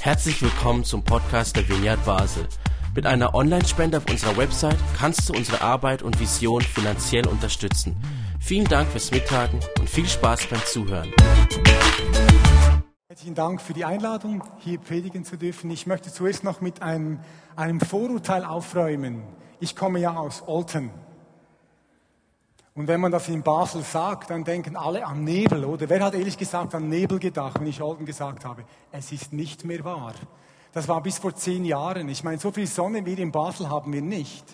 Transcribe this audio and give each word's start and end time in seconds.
Herzlich 0.00 0.40
willkommen 0.40 0.84
zum 0.84 1.02
Podcast 1.02 1.56
der 1.56 1.68
Vineyard 1.68 2.04
Basel. 2.04 2.46
Mit 2.94 3.06
einer 3.06 3.34
Online-Spende 3.34 3.98
auf 3.98 4.08
unserer 4.08 4.36
Website 4.36 4.78
kannst 4.96 5.28
du 5.28 5.34
unsere 5.34 5.60
Arbeit 5.60 6.02
und 6.02 6.18
Vision 6.18 6.62
finanziell 6.62 7.26
unterstützen. 7.26 7.96
Vielen 8.40 8.66
Dank 8.66 8.88
fürs 8.88 9.10
Mittagen 9.10 9.60
und 9.78 9.90
viel 9.90 10.06
Spaß 10.06 10.46
beim 10.46 10.64
Zuhören. 10.64 11.12
Herzlichen 13.08 13.34
Dank 13.34 13.60
für 13.60 13.72
die 13.72 13.84
Einladung, 13.84 14.44
hier 14.58 14.78
predigen 14.78 15.24
zu 15.24 15.36
dürfen. 15.36 15.70
Ich 15.70 15.86
möchte 15.86 16.12
zuerst 16.12 16.44
noch 16.44 16.60
mit 16.60 16.82
einem, 16.82 17.20
einem 17.56 17.80
Vorurteil 17.80 18.44
aufräumen. 18.44 19.22
Ich 19.58 19.74
komme 19.74 19.98
ja 19.98 20.16
aus 20.16 20.42
Olten. 20.46 20.90
Und 22.76 22.88
wenn 22.88 23.00
man 23.00 23.10
das 23.10 23.28
in 23.28 23.42
Basel 23.42 23.82
sagt, 23.82 24.28
dann 24.28 24.44
denken 24.44 24.76
alle 24.76 25.06
an 25.06 25.24
Nebel, 25.24 25.64
oder? 25.64 25.88
Wer 25.88 26.04
hat 26.04 26.14
ehrlich 26.14 26.36
gesagt 26.36 26.74
an 26.74 26.90
Nebel 26.90 27.18
gedacht, 27.18 27.58
wenn 27.58 27.66
ich 27.66 27.80
Olten 27.80 28.04
gesagt 28.04 28.44
habe? 28.44 28.64
Es 28.92 29.12
ist 29.12 29.32
nicht 29.32 29.64
mehr 29.64 29.82
wahr. 29.82 30.12
Das 30.72 30.86
war 30.86 31.02
bis 31.02 31.16
vor 31.16 31.34
zehn 31.34 31.64
Jahren. 31.64 32.06
Ich 32.10 32.22
meine, 32.22 32.36
so 32.36 32.52
viel 32.52 32.66
Sonne 32.66 33.06
wie 33.06 33.14
in 33.14 33.32
Basel 33.32 33.70
haben 33.70 33.94
wir 33.94 34.02
nicht. 34.02 34.44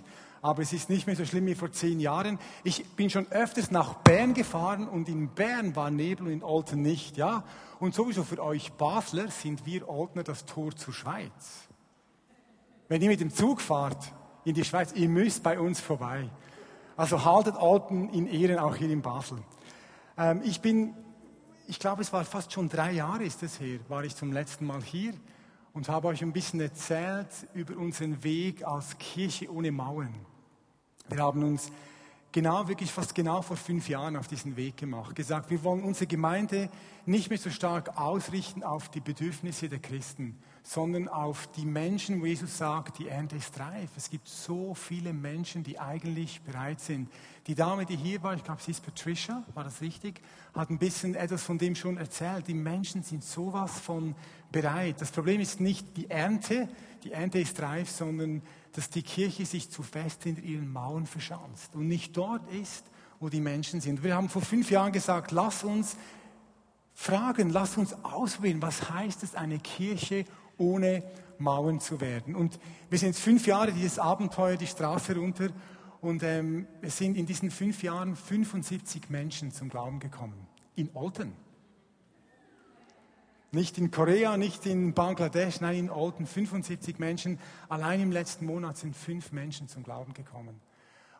Aber 0.40 0.62
es 0.62 0.72
ist 0.72 0.88
nicht 0.88 1.08
mehr 1.08 1.16
so 1.16 1.24
schlimm 1.24 1.46
wie 1.46 1.56
vor 1.56 1.72
zehn 1.72 1.98
Jahren. 1.98 2.38
Ich 2.62 2.84
bin 2.94 3.10
schon 3.10 3.26
öfters 3.32 3.72
nach 3.72 3.94
Bern 3.94 4.34
gefahren 4.34 4.86
und 4.86 5.08
in 5.08 5.28
Bern 5.28 5.74
war 5.74 5.90
Nebel 5.90 6.28
und 6.28 6.32
in 6.32 6.44
Olten 6.44 6.80
nicht, 6.80 7.16
ja? 7.16 7.42
Und 7.80 7.92
sowieso 7.92 8.22
für 8.22 8.40
euch 8.40 8.72
Basler 8.74 9.28
sind 9.32 9.66
wir 9.66 9.88
Oltner 9.88 10.22
das 10.22 10.44
Tor 10.44 10.76
zur 10.76 10.94
Schweiz. 10.94 11.66
Wenn 12.88 13.02
ihr 13.02 13.08
mit 13.08 13.20
dem 13.20 13.34
Zug 13.34 13.60
fahrt 13.60 14.12
in 14.44 14.54
die 14.54 14.64
Schweiz, 14.64 14.92
ihr 14.92 15.08
müsst 15.08 15.42
bei 15.42 15.58
uns 15.58 15.80
vorbei. 15.80 16.30
Also 17.02 17.24
haltet 17.24 17.56
Alten 17.56 18.10
in 18.10 18.28
Ehren 18.28 18.60
auch 18.60 18.76
hier 18.76 18.88
in 18.88 19.02
Basel. 19.02 19.38
Ähm, 20.16 20.40
ich 20.44 20.60
bin, 20.60 20.94
ich 21.66 21.80
glaube, 21.80 22.00
es 22.00 22.12
war 22.12 22.24
fast 22.24 22.52
schon 22.52 22.68
drei 22.68 22.92
Jahre 22.92 23.24
ist 23.24 23.42
es 23.42 23.58
her, 23.58 23.80
war 23.88 24.04
ich 24.04 24.14
zum 24.14 24.32
letzten 24.32 24.66
Mal 24.66 24.80
hier 24.80 25.12
und 25.72 25.88
habe 25.88 26.06
euch 26.06 26.22
ein 26.22 26.32
bisschen 26.32 26.60
erzählt 26.60 27.26
über 27.54 27.76
unseren 27.76 28.22
Weg 28.22 28.64
als 28.64 28.96
Kirche 28.98 29.52
ohne 29.52 29.72
Mauern. 29.72 30.14
Wir 31.08 31.24
haben 31.24 31.42
uns 31.42 31.72
genau, 32.32 32.66
wirklich 32.66 32.90
fast 32.90 33.14
genau 33.14 33.42
vor 33.42 33.56
fünf 33.56 33.88
Jahren 33.88 34.16
auf 34.16 34.26
diesen 34.26 34.56
Weg 34.56 34.78
gemacht. 34.78 35.14
Gesagt, 35.14 35.50
wir 35.50 35.62
wollen 35.62 35.82
unsere 35.82 36.06
Gemeinde 36.06 36.70
nicht 37.06 37.28
mehr 37.28 37.38
so 37.38 37.50
stark 37.50 37.98
ausrichten 37.98 38.62
auf 38.62 38.88
die 38.88 39.00
Bedürfnisse 39.00 39.68
der 39.68 39.78
Christen, 39.78 40.38
sondern 40.62 41.08
auf 41.08 41.48
die 41.56 41.66
Menschen, 41.66 42.20
wo 42.20 42.26
Jesus 42.26 42.56
sagt, 42.56 42.98
die 42.98 43.08
Ernte 43.08 43.36
ist 43.36 43.58
reif. 43.58 43.90
Es 43.96 44.08
gibt 44.08 44.28
so 44.28 44.74
viele 44.74 45.12
Menschen, 45.12 45.62
die 45.62 45.78
eigentlich 45.78 46.40
bereit 46.42 46.80
sind. 46.80 47.10
Die 47.46 47.54
Dame, 47.54 47.84
die 47.84 47.96
hier 47.96 48.22
war, 48.22 48.34
ich 48.34 48.44
glaube, 48.44 48.62
sie 48.62 48.70
ist 48.70 48.84
Patricia, 48.84 49.42
war 49.54 49.64
das 49.64 49.80
richtig, 49.80 50.20
hat 50.54 50.70
ein 50.70 50.78
bisschen 50.78 51.14
etwas 51.14 51.42
von 51.42 51.58
dem 51.58 51.74
schon 51.74 51.96
erzählt. 51.96 52.46
Die 52.46 52.54
Menschen 52.54 53.02
sind 53.02 53.24
sowas 53.24 53.80
von 53.80 54.14
bereit. 54.52 55.00
Das 55.00 55.10
Problem 55.10 55.40
ist 55.40 55.60
nicht 55.60 55.96
die 55.96 56.08
Ernte, 56.08 56.68
die 57.02 57.12
Ernte 57.12 57.40
ist 57.40 57.60
reif, 57.60 57.90
sondern 57.90 58.42
dass 58.72 58.90
die 58.90 59.02
Kirche 59.02 59.46
sich 59.46 59.70
zu 59.70 59.82
fest 59.82 60.22
hinter 60.22 60.42
ihren 60.42 60.72
Mauern 60.72 61.06
verschanzt 61.06 61.74
und 61.74 61.88
nicht 61.88 62.16
dort 62.16 62.50
ist, 62.52 62.84
wo 63.20 63.28
die 63.28 63.40
Menschen 63.40 63.80
sind. 63.80 64.02
Wir 64.02 64.16
haben 64.16 64.28
vor 64.28 64.42
fünf 64.42 64.70
Jahren 64.70 64.92
gesagt, 64.92 65.30
lass 65.30 65.62
uns 65.62 65.96
fragen, 66.94 67.50
lass 67.50 67.76
uns 67.76 67.94
auswählen, 68.04 68.60
was 68.62 68.90
heißt 68.90 69.22
es, 69.22 69.34
eine 69.34 69.58
Kirche 69.58 70.24
ohne 70.58 71.02
Mauern 71.38 71.80
zu 71.80 72.00
werden. 72.00 72.34
Und 72.34 72.58
wir 72.90 72.98
sind 72.98 73.08
jetzt 73.08 73.20
fünf 73.20 73.46
Jahre 73.46 73.72
dieses 73.72 73.98
Abenteuer 73.98 74.56
die 74.56 74.66
Straße 74.66 75.14
runter 75.16 75.48
und 76.00 76.22
ähm, 76.22 76.66
es 76.80 76.98
sind 76.98 77.16
in 77.16 77.26
diesen 77.26 77.50
fünf 77.50 77.82
Jahren 77.82 78.16
75 78.16 79.08
Menschen 79.08 79.52
zum 79.52 79.68
Glauben 79.68 80.00
gekommen. 80.00 80.46
In 80.74 80.90
Olten. 80.94 81.32
Nicht 83.54 83.76
in 83.76 83.90
Korea, 83.90 84.38
nicht 84.38 84.64
in 84.64 84.94
Bangladesch, 84.94 85.60
nein, 85.60 85.76
in 85.76 85.90
Olten 85.90 86.26
75 86.26 86.98
Menschen. 86.98 87.38
Allein 87.68 88.00
im 88.00 88.10
letzten 88.10 88.46
Monat 88.46 88.78
sind 88.78 88.96
fünf 88.96 89.30
Menschen 89.30 89.68
zum 89.68 89.82
Glauben 89.82 90.14
gekommen. 90.14 90.58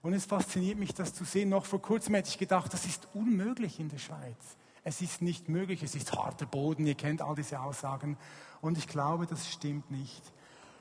Und 0.01 0.15
es 0.15 0.25
fasziniert 0.25 0.79
mich, 0.79 0.95
das 0.95 1.13
zu 1.13 1.25
sehen. 1.25 1.51
Noch 1.51 1.67
vor 1.67 1.83
kurzem 1.83 2.15
hätte 2.15 2.31
ich 2.31 2.39
gedacht, 2.39 2.73
das 2.73 2.87
ist 2.87 3.07
unmöglich 3.13 3.79
in 3.79 3.91
der 3.91 3.99
Schweiz. 3.99 4.57
Es 4.83 5.03
ist 5.03 5.21
nicht 5.21 5.51
möglich, 5.51 5.83
es 5.83 5.95
ist 5.95 6.13
harter 6.15 6.47
Boden, 6.47 6.87
ihr 6.87 6.95
kennt 6.95 7.21
all 7.21 7.35
diese 7.35 7.61
Aussagen. 7.61 8.17
Und 8.63 8.79
ich 8.79 8.89
glaube, 8.89 9.27
das 9.27 9.53
stimmt 9.53 9.91
nicht. 9.91 10.23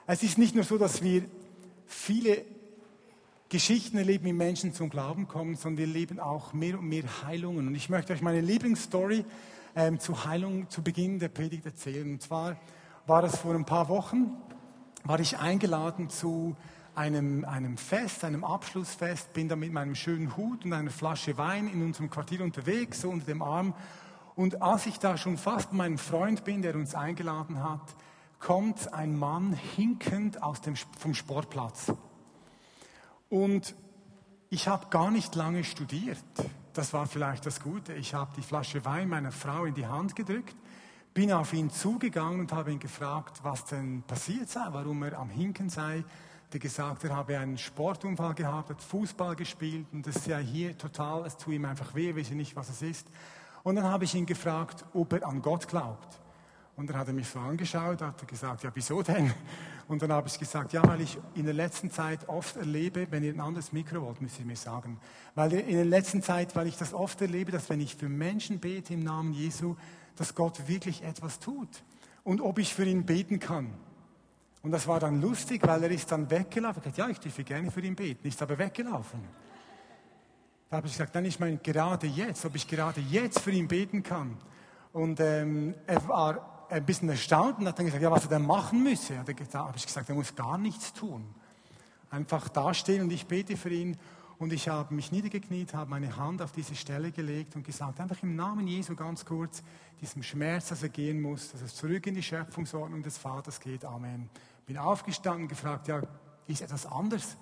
Es 0.08 0.24
ist 0.24 0.38
nicht 0.38 0.56
nur 0.56 0.64
so, 0.64 0.78
dass 0.78 1.04
wir 1.04 1.26
viele 1.86 2.46
Geschichten 3.50 3.98
erleben, 3.98 4.24
wie 4.24 4.34
Menschen 4.34 4.74
zum 4.74 4.90
Glauben 4.90 5.28
kommen, 5.28 5.58
sondern 5.58 5.80
wir 5.80 5.88
erleben 5.88 6.22
auch 6.22 6.54
mehr 6.54 6.80
und 6.80 6.88
mehr 6.88 7.04
Heilungen. 7.24 7.68
Und 7.68 7.76
ich 7.76 7.90
möchte 7.90 8.14
euch 8.14 8.22
meine 8.22 8.40
Lieblingsstory 8.40 9.26
ähm, 9.76 10.00
zu 10.00 10.26
Heilung 10.26 10.70
zu 10.70 10.84
Beginn 10.84 11.20
der 11.20 11.30
Predigt 11.30 11.66
erzählen. 11.66 12.12
Und 12.12 12.22
zwar 12.22 12.58
war 13.08 13.24
es 13.24 13.38
vor 13.38 13.54
ein 13.54 13.66
paar 13.66 13.90
Wochen, 13.90 14.32
war 15.04 15.20
ich 15.20 15.38
eingeladen 15.38 16.10
zu 16.10 16.56
einem, 16.96 17.46
einem 17.46 17.78
Fest, 17.78 18.24
einem 18.24 18.44
Abschlussfest, 18.44 19.34
bin 19.34 19.48
da 19.48 19.56
mit 19.56 19.72
meinem 19.72 19.96
schönen 19.96 20.36
Hut 20.36 20.66
und 20.66 20.74
einer 20.74 20.92
Flasche 20.92 21.38
Wein 21.38 21.68
in 21.68 21.82
unserem 21.84 22.10
Quartier 22.10 22.44
unterwegs, 22.44 23.02
so 23.02 23.10
unter 23.10 23.26
dem 23.26 23.42
Arm. 23.42 23.74
Und 24.36 24.62
als 24.62 24.86
ich 24.86 25.00
da 25.00 25.18
schon 25.18 25.38
fast 25.38 25.74
meinem 25.74 25.98
Freund 25.98 26.44
bin, 26.44 26.62
der 26.62 26.76
uns 26.76 26.96
eingeladen 26.96 27.64
hat, 27.64 27.96
kommt 28.40 28.94
ein 28.94 29.16
Mann 29.16 29.54
hinkend 29.54 30.42
aus 30.42 30.62
dem, 30.62 30.76
vom 30.76 31.14
Sportplatz. 31.14 31.94
Und 33.30 33.76
ich 34.50 34.68
habe 34.68 34.88
gar 34.90 35.12
nicht 35.12 35.36
lange 35.36 35.64
studiert. 35.64 36.18
Das 36.74 36.94
war 36.94 37.06
vielleicht 37.06 37.46
das 37.46 37.60
Gute. 37.60 37.94
Ich 37.94 38.14
habe 38.14 38.32
die 38.36 38.42
Flasche 38.42 38.84
Wein 38.86 39.10
meiner 39.10 39.32
Frau 39.32 39.66
in 39.66 39.74
die 39.74 39.86
Hand 39.86 40.16
gedrückt, 40.16 40.56
bin 41.14 41.32
auf 41.32 41.54
ihn 41.54 41.70
zugegangen 41.70 42.40
und 42.40 42.54
habe 42.54 42.72
ihn 42.72 42.80
gefragt, 42.80 43.40
was 43.44 43.66
denn 43.66 44.04
passiert 44.04 44.50
sei, 44.50 44.68
warum 44.72 45.04
er 45.04 45.20
am 45.20 45.30
Hinken 45.30 45.70
sei 45.70 46.04
der 46.52 46.60
gesagt, 46.60 47.04
er 47.04 47.16
habe 47.16 47.38
einen 47.38 47.58
Sportunfall 47.58 48.34
gehabt, 48.34 48.70
hat 48.70 48.82
Fußball 48.82 49.36
gespielt 49.36 49.88
und 49.94 50.06
das 50.06 50.26
sei 50.26 50.44
hier 50.44 50.78
total, 50.78 51.26
es 51.26 51.38
tut 51.38 51.54
ihm 51.54 51.66
einfach 51.66 51.96
weh, 51.96 52.16
weiß 52.16 52.32
nicht, 52.32 52.56
was 52.56 52.70
es 52.70 52.82
ist. 52.82 53.08
Und 53.64 53.76
dann 53.76 53.86
habe 53.86 54.04
ich 54.04 54.16
ihn 54.16 54.26
gefragt, 54.26 54.84
ob 54.94 55.14
er 55.14 55.26
an 55.26 55.42
Gott 55.42 55.68
glaubt. 55.68 56.20
Und 56.76 56.90
dann 56.90 56.98
hat 56.98 57.08
er 57.08 57.14
mich 57.14 57.28
so 57.28 57.40
angeschaut, 57.40 58.02
hat 58.02 58.22
er 58.22 58.28
gesagt, 58.28 58.64
ja, 58.64 58.72
wieso 58.74 59.04
denn? 59.04 59.32
Und 59.88 60.02
dann 60.02 60.12
habe 60.12 60.28
ich 60.28 60.40
gesagt, 60.40 60.72
ja, 60.74 60.88
weil 60.88 61.02
ich 61.02 61.20
in 61.36 61.46
der 61.46 61.54
letzten 61.54 61.92
Zeit 61.92 62.30
oft 62.30 62.56
erlebe, 62.56 63.08
wenn 63.12 63.24
ihr 63.24 63.34
ein 63.34 63.42
anderes 63.42 63.74
Mikro 63.74 64.02
wollt, 64.02 64.22
müsst 64.22 64.40
ihr 64.40 64.46
mir 64.46 64.56
sagen, 64.56 64.98
weil 65.36 65.52
in 65.54 65.76
der 65.76 65.86
letzten 65.86 66.24
Zeit, 66.24 66.56
weil 66.56 66.68
ich 66.68 66.78
das 66.78 66.94
oft 66.94 67.20
erlebe, 67.22 67.52
dass 67.52 67.70
wenn 67.70 67.82
ich 67.82 67.96
für 67.96 68.08
Menschen 68.08 68.60
bete 68.60 68.94
im 68.94 69.04
Namen 69.04 69.34
Jesu, 69.34 69.76
dass 70.16 70.34
Gott 70.34 70.68
wirklich 70.68 71.04
etwas 71.04 71.40
tut. 71.40 71.84
Und 72.24 72.40
ob 72.42 72.60
ich 72.60 72.74
für 72.74 72.86
ihn 72.86 73.06
beten 73.06 73.40
kann. 73.40 73.74
Und 74.62 74.72
das 74.72 74.88
war 74.88 75.00
dann 75.00 75.20
lustig, 75.20 75.66
weil 75.66 75.84
er 75.84 75.92
ist 75.92 76.12
dann 76.12 76.30
weggelaufen. 76.30 76.80
Ich 76.80 76.84
gesagt, 76.84 76.98
ja, 76.98 77.10
ich 77.10 77.20
dürfe 77.20 77.44
gerne 77.44 77.72
für 77.72 77.82
ihn 77.82 77.96
beten. 77.96 78.28
Ist 78.28 78.42
aber 78.42 78.58
weggelaufen. 78.58 79.20
Da 80.70 80.78
habe 80.78 80.88
ich 80.88 80.94
gesagt, 80.94 81.16
dann 81.16 81.26
ich 81.26 81.40
meine 81.40 81.58
gerade 81.58 82.08
jetzt, 82.08 82.46
ob 82.46 82.56
ich 82.56 82.68
gerade 82.68 83.02
jetzt 83.02 83.40
für 83.40 83.52
ihn 83.52 83.68
beten 83.68 84.04
kann. 84.04 84.38
Und 84.94 85.20
ähm, 85.20 85.74
er 85.88 86.08
war 86.08 86.51
ein 86.72 86.86
bisschen 86.86 87.10
erstaunt 87.10 87.60
und 87.60 87.68
hat 87.68 87.78
dann 87.78 87.86
gesagt, 87.86 88.02
ja, 88.02 88.10
was 88.10 88.24
er 88.24 88.30
denn 88.30 88.46
machen 88.46 88.84
müsse. 88.84 89.14
Da 89.14 89.60
habe 89.60 89.78
ich 89.78 89.86
gesagt, 89.86 90.10
er 90.10 90.16
muss 90.16 90.36
gar 90.36 90.58
nichts 90.58 90.94
tun. 90.94 91.24
Einfach 92.10 92.50
dastehen 92.50 93.02
und 93.04 93.12
ich 93.12 93.28
bete 93.28 93.58
für 93.58 93.70
ihn. 93.70 93.98
Und 94.40 94.54
ich 94.54 94.70
habe 94.70 94.96
mich 94.96 95.12
niedergekniet, 95.12 95.76
habe 95.76 95.92
meine 95.92 96.18
Hand 96.18 96.42
auf 96.42 96.52
diese 96.52 96.74
Stelle 96.74 97.12
gelegt 97.12 97.56
und 97.56 97.64
gesagt, 97.64 98.00
einfach 98.00 98.24
im 98.24 98.36
Namen 98.36 98.66
Jesu 98.66 98.96
ganz 98.96 99.24
kurz, 99.24 99.62
diesem 100.00 100.24
Schmerz, 100.24 100.70
dass 100.70 100.82
er 100.82 100.90
gehen 100.90 101.22
muss, 101.22 101.52
dass 101.52 101.62
es 101.62 101.76
zurück 101.76 102.08
in 102.08 102.16
die 102.16 102.24
Schöpfungsordnung 102.24 103.04
des 103.04 103.20
Vaters 103.20 103.60
geht. 103.60 103.86
Amen. 103.86 104.30
Bin 104.66 104.80
aufgestanden, 104.80 105.48
gefragt, 105.48 105.88
ja, 105.90 106.02
ist 106.48 106.62
etwas 106.62 106.88
anders? 106.88 107.38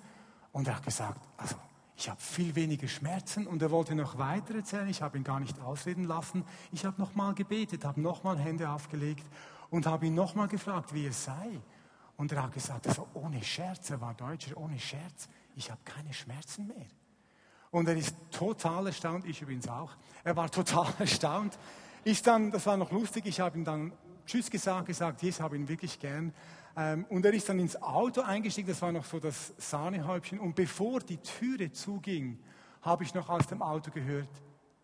Und 0.52 0.68
er 0.68 0.76
hat 0.76 0.84
gesagt, 0.84 1.26
also 1.38 1.56
ich 2.00 2.08
habe 2.08 2.20
viel 2.20 2.54
weniger 2.54 2.88
Schmerzen 2.88 3.46
und 3.46 3.60
er 3.60 3.70
wollte 3.70 3.94
noch 3.94 4.16
weiter 4.16 4.54
erzählen. 4.54 4.88
Ich 4.88 5.02
habe 5.02 5.18
ihn 5.18 5.24
gar 5.24 5.38
nicht 5.38 5.60
ausreden 5.60 6.04
lassen. 6.04 6.46
Ich 6.72 6.86
habe 6.86 6.98
nochmal 6.98 7.34
gebetet, 7.34 7.84
habe 7.84 8.00
nochmal 8.00 8.38
Hände 8.38 8.70
aufgelegt 8.70 9.26
und 9.68 9.84
habe 9.84 10.06
ihn 10.06 10.14
nochmal 10.14 10.48
gefragt, 10.48 10.94
wie 10.94 11.06
es 11.06 11.24
sei. 11.24 11.60
Und 12.16 12.32
er 12.32 12.44
hat 12.44 12.52
gesagt, 12.52 12.88
also 12.88 13.06
ohne 13.12 13.42
Scherz, 13.44 13.90
er 13.90 14.00
war 14.00 14.14
Deutscher, 14.14 14.56
ohne 14.56 14.78
Scherz, 14.78 15.28
ich 15.56 15.70
habe 15.70 15.80
keine 15.84 16.14
Schmerzen 16.14 16.68
mehr. 16.68 16.86
Und 17.70 17.86
er 17.86 17.96
ist 17.96 18.16
total 18.30 18.86
erstaunt, 18.86 19.26
ich 19.26 19.42
übrigens 19.42 19.68
auch. 19.68 19.92
Er 20.24 20.34
war 20.34 20.50
total 20.50 20.86
erstaunt. 20.98 21.58
Ist 22.04 22.26
dann, 22.26 22.50
das 22.50 22.64
war 22.64 22.78
noch 22.78 22.92
lustig, 22.92 23.26
ich 23.26 23.40
habe 23.40 23.58
ihm 23.58 23.64
dann 23.64 23.92
Tschüss 24.24 24.50
gesagt, 24.50 24.86
gesagt, 24.86 25.22
Jesus 25.22 25.40
habe 25.40 25.54
ihn 25.54 25.68
wirklich 25.68 25.98
gern. 25.98 26.32
Ähm, 26.80 27.04
und 27.10 27.24
er 27.26 27.34
ist 27.34 27.46
dann 27.46 27.58
ins 27.58 27.80
Auto 27.82 28.22
eingestiegen, 28.22 28.68
das 28.68 28.80
war 28.80 28.90
noch 28.90 29.04
so 29.04 29.20
das 29.20 29.52
Sahnehäubchen. 29.58 30.38
Und 30.38 30.54
bevor 30.54 31.00
die 31.00 31.18
Türe 31.18 31.70
zuging, 31.70 32.38
habe 32.80 33.04
ich 33.04 33.12
noch 33.12 33.28
aus 33.28 33.46
dem 33.46 33.60
Auto 33.60 33.90
gehört, 33.90 34.30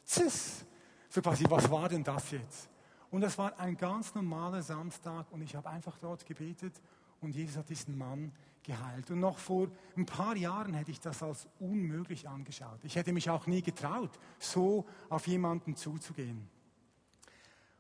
Ziss! 0.05 0.67
So 1.09 1.23
quasi, 1.23 1.45
was 1.49 1.71
war 1.71 1.89
denn 1.89 2.05
das 2.05 2.31
jetzt? 2.33 2.69
Und 3.11 3.23
das 3.23 3.39
war 3.39 3.59
ein 3.59 3.79
ganz 3.79 4.15
normaler 4.15 4.63
Samstag 4.63 5.27
und 5.31 5.41
ich 5.41 5.57
habe 5.57 5.71
einfach 5.71 5.97
dort 5.99 6.27
gebetet 6.27 6.75
und 7.23 7.35
Jesus 7.35 7.57
hat 7.57 7.71
diesen 7.71 7.97
Mann 7.97 8.31
geheilt. 8.63 9.11
Und 9.11 9.21
noch 9.21 9.39
vor 9.39 9.69
ein 9.97 10.05
paar 10.05 10.37
Jahren 10.37 10.75
hätte 10.75 10.91
ich 10.91 11.01
das 11.01 11.23
als 11.23 11.49
unmöglich 11.59 12.29
angeschaut. 12.29 12.81
Ich 12.83 12.97
hätte 12.97 13.15
mich 13.15 13.31
auch 13.31 13.47
nie 13.47 13.63
getraut, 13.63 14.11
so 14.39 14.85
auf 15.09 15.27
jemanden 15.27 15.77
zuzugehen. 15.77 16.47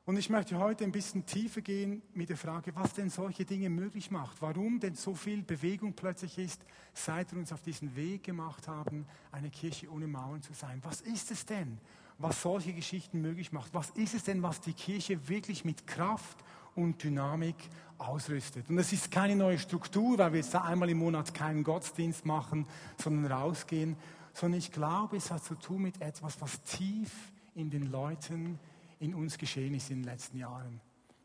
Und 0.06 0.16
ich 0.16 0.30
möchte 0.30 0.56
heute 0.60 0.84
ein 0.84 0.92
bisschen 0.92 1.26
tiefer 1.26 1.60
gehen 1.62 2.00
mit 2.14 2.28
der 2.28 2.36
Frage, 2.36 2.72
was 2.76 2.92
denn 2.94 3.10
solche 3.10 3.44
Dinge 3.44 3.68
möglich 3.68 4.12
macht. 4.12 4.40
Warum 4.40 4.78
denn 4.78 4.94
so 4.94 5.16
viel 5.16 5.42
Bewegung 5.42 5.94
plötzlich 5.94 6.38
ist, 6.38 6.64
seit 6.94 7.32
wir 7.32 7.40
uns 7.40 7.52
auf 7.52 7.60
diesen 7.60 7.96
Weg 7.96 8.22
gemacht 8.22 8.68
haben, 8.68 9.04
eine 9.32 9.50
Kirche 9.50 9.90
ohne 9.90 10.06
Mauern 10.06 10.42
zu 10.42 10.52
sein. 10.52 10.78
Was 10.84 11.00
ist 11.00 11.32
es 11.32 11.44
denn, 11.44 11.78
was 12.18 12.40
solche 12.40 12.72
Geschichten 12.72 13.20
möglich 13.20 13.50
macht? 13.50 13.74
Was 13.74 13.90
ist 13.90 14.14
es 14.14 14.22
denn, 14.22 14.44
was 14.44 14.60
die 14.60 14.74
Kirche 14.74 15.28
wirklich 15.28 15.64
mit 15.64 15.88
Kraft 15.88 16.38
und 16.76 17.02
Dynamik 17.02 17.56
ausrüstet? 17.98 18.70
Und 18.70 18.78
es 18.78 18.92
ist 18.92 19.10
keine 19.10 19.34
neue 19.34 19.58
Struktur, 19.58 20.18
weil 20.18 20.34
wir 20.34 20.38
jetzt 20.38 20.54
da 20.54 20.62
einmal 20.62 20.88
im 20.88 20.98
Monat 20.98 21.34
keinen 21.34 21.64
Gottesdienst 21.64 22.24
machen, 22.24 22.64
sondern 22.96 23.32
rausgehen, 23.32 23.96
sondern 24.34 24.60
ich 24.60 24.70
glaube, 24.70 25.16
es 25.16 25.32
hat 25.32 25.42
zu 25.42 25.56
tun 25.56 25.82
mit 25.82 26.00
etwas, 26.00 26.40
was 26.40 26.62
tief 26.62 27.10
in 27.56 27.70
den 27.70 27.90
Leuten 27.90 28.60
in 28.98 29.14
uns 29.14 29.38
geschehen 29.38 29.74
ist 29.74 29.90
in 29.90 30.02
den 30.02 30.04
letzten 30.04 30.38
Jahren. 30.38 30.80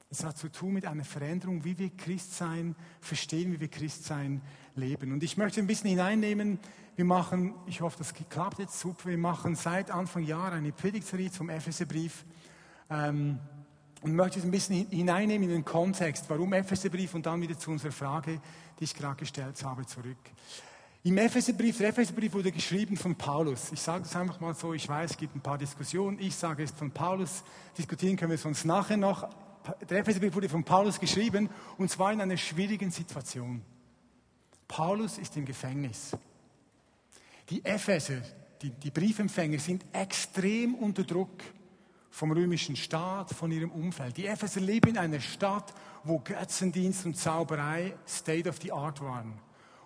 Es 0.09 0.25
hat 0.25 0.37
zu 0.37 0.49
tun 0.49 0.73
mit 0.73 0.85
einer 0.85 1.05
Veränderung, 1.05 1.63
wie 1.63 1.77
wir 1.77 1.89
Christsein 1.89 2.75
verstehen, 2.99 3.53
wie 3.53 3.61
wir 3.61 3.69
Christsein 3.69 4.41
leben. 4.75 5.13
Und 5.13 5.23
ich 5.23 5.37
möchte 5.37 5.61
ein 5.61 5.67
bisschen 5.67 5.89
hineinnehmen, 5.89 6.59
wir 6.97 7.05
machen, 7.05 7.53
ich 7.65 7.79
hoffe, 7.79 7.97
das 7.97 8.13
klappt 8.13 8.59
jetzt 8.59 8.77
super, 8.77 9.09
wir 9.09 9.17
machen 9.17 9.55
seit 9.55 9.89
Anfang 9.89 10.23
Jahr 10.23 10.51
eine 10.51 10.73
Predigtserie 10.73 11.31
zum 11.31 11.49
Epheserbrief 11.49 12.25
ähm, 12.89 13.39
und 14.01 14.13
möchte 14.13 14.39
es 14.39 14.45
ein 14.45 14.51
bisschen 14.51 14.87
hineinnehmen 14.89 15.47
in 15.47 15.55
den 15.55 15.65
Kontext, 15.65 16.25
warum 16.27 16.51
Epheserbrief 16.51 17.13
und 17.15 17.25
dann 17.25 17.41
wieder 17.41 17.57
zu 17.57 17.71
unserer 17.71 17.93
Frage, 17.93 18.41
die 18.79 18.83
ich 18.83 18.93
gerade 18.93 19.15
gestellt 19.15 19.63
habe, 19.63 19.85
zurück. 19.85 20.17
Im 21.03 21.17
Epheserbrief, 21.17 21.79
der 21.79 21.89
Epheserbrief 21.89 22.31
wurde 22.33 22.51
geschrieben 22.51 22.95
von 22.95 23.15
Paulus. 23.15 23.71
Ich 23.71 23.81
sage 23.81 24.03
es 24.03 24.15
einfach 24.15 24.39
mal 24.39 24.53
so, 24.53 24.73
ich 24.73 24.87
weiß, 24.87 25.11
es 25.11 25.17
gibt 25.17 25.35
ein 25.35 25.41
paar 25.41 25.57
Diskussionen. 25.57 26.19
Ich 26.19 26.35
sage 26.35 26.61
es 26.61 26.69
von 26.69 26.91
Paulus. 26.91 27.43
Diskutieren 27.75 28.15
können 28.15 28.29
wir 28.29 28.37
sonst 28.37 28.65
nachher 28.65 28.97
noch. 28.97 29.27
Der 29.89 29.99
Epheserbrief 29.99 30.35
wurde 30.35 30.47
von 30.47 30.63
Paulus 30.63 30.99
geschrieben 30.99 31.49
und 31.79 31.89
zwar 31.89 32.13
in 32.13 32.21
einer 32.21 32.37
schwierigen 32.37 32.91
Situation. 32.91 33.63
Paulus 34.67 35.17
ist 35.17 35.35
im 35.37 35.45
Gefängnis. 35.45 36.11
Die 37.49 37.65
Epheser, 37.65 38.21
die, 38.61 38.69
die 38.69 38.91
Briefempfänger, 38.91 39.57
sind 39.57 39.83
extrem 39.93 40.75
unter 40.75 41.03
Druck 41.03 41.41
vom 42.11 42.31
römischen 42.31 42.75
Staat, 42.75 43.31
von 43.31 43.51
ihrem 43.51 43.71
Umfeld. 43.71 44.17
Die 44.17 44.27
Epheser 44.27 44.61
leben 44.61 44.91
in 44.91 44.97
einer 44.99 45.19
Stadt, 45.19 45.73
wo 46.03 46.19
Götzendienst 46.19 47.07
und 47.07 47.17
Zauberei 47.17 47.95
State 48.07 48.47
of 48.47 48.59
the 48.61 48.71
Art 48.71 49.01
waren. 49.01 49.33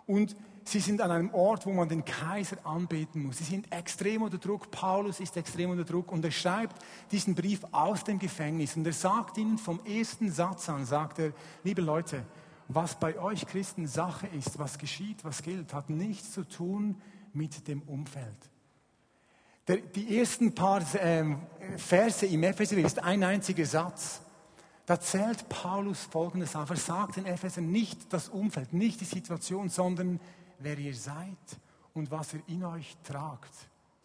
Und 0.07 0.36
sie 0.63 0.80
sind 0.80 1.02
an 1.02 1.12
einem 1.12 1.34
Ort, 1.34 1.66
wo 1.66 1.72
man 1.72 1.90
den 1.90 2.06
Kaiser 2.06 2.57
anbeten 2.66 3.24
muss. 3.24 3.38
Sie 3.38 3.44
sind 3.44 3.72
extrem 3.72 4.22
unter 4.22 4.38
Druck. 4.38 4.72
Paulus 4.72 5.19
ist 5.19 5.38
extrem 5.38 5.72
unter 5.72 5.84
Druck 5.84 6.12
und 6.12 6.24
er 6.24 6.31
schreibt 6.31 6.75
diesen 7.12 7.36
Brief 7.36 7.62
aus 7.72 8.04
dem 8.04 8.19
Gefängnis. 8.19 8.75
Und 8.75 8.86
er 8.86 8.94
sagt 8.94 9.38
ihnen 9.38 9.57
vom 9.57 9.80
ersten 9.86 10.31
Satz 10.31 10.69
an, 10.69 10.86
sagt 10.86 11.19
er, 11.19 11.34
liebe 11.63 11.81
Leute, 11.81 12.25
was 12.68 13.00
bei 13.00 13.18
euch 13.19 13.46
Christen 13.46 13.88
Sache 13.88 14.28
ist, 14.28 14.57
was 14.57 14.78
geschieht, 14.78 15.24
was 15.24 15.44
gilt, 15.44 15.74
hat 15.74 15.90
nichts 15.90 16.31
zu 16.31 16.44
tun 16.44 17.01
mit 17.34 17.68
dem 17.68 17.81
Umfeld. 17.84 18.50
Der, 19.68 19.78
die 19.78 20.19
ersten 20.19 20.54
paar 20.54 20.84
ähm, 21.00 21.40
Verse 21.78 22.25
im 22.25 22.44
Epheser 22.44 22.78
ist 22.78 23.01
ein 23.01 23.24
einziger 23.24 23.66
Satz. 23.66 24.22
Da 24.86 25.00
zählt 25.00 25.50
Paulus 25.50 26.04
Folgendes 26.04 26.56
auf. 26.56 26.70
Er 26.70 26.76
sagt 26.76 27.16
den 27.16 27.26
Ephesern 27.26 27.72
nicht 27.72 28.14
das 28.14 28.30
Umfeld, 28.30 28.74
nicht 28.74 29.02
die 29.02 29.06
Situation, 29.06 29.70
sondern 29.70 30.20
wer 30.60 30.78
ihr 30.78 30.94
seid 30.94 31.38
und 31.94 32.12
was 32.12 32.34
ihr 32.34 32.44
in 32.48 32.64
euch 32.64 32.96
tragt, 33.04 33.52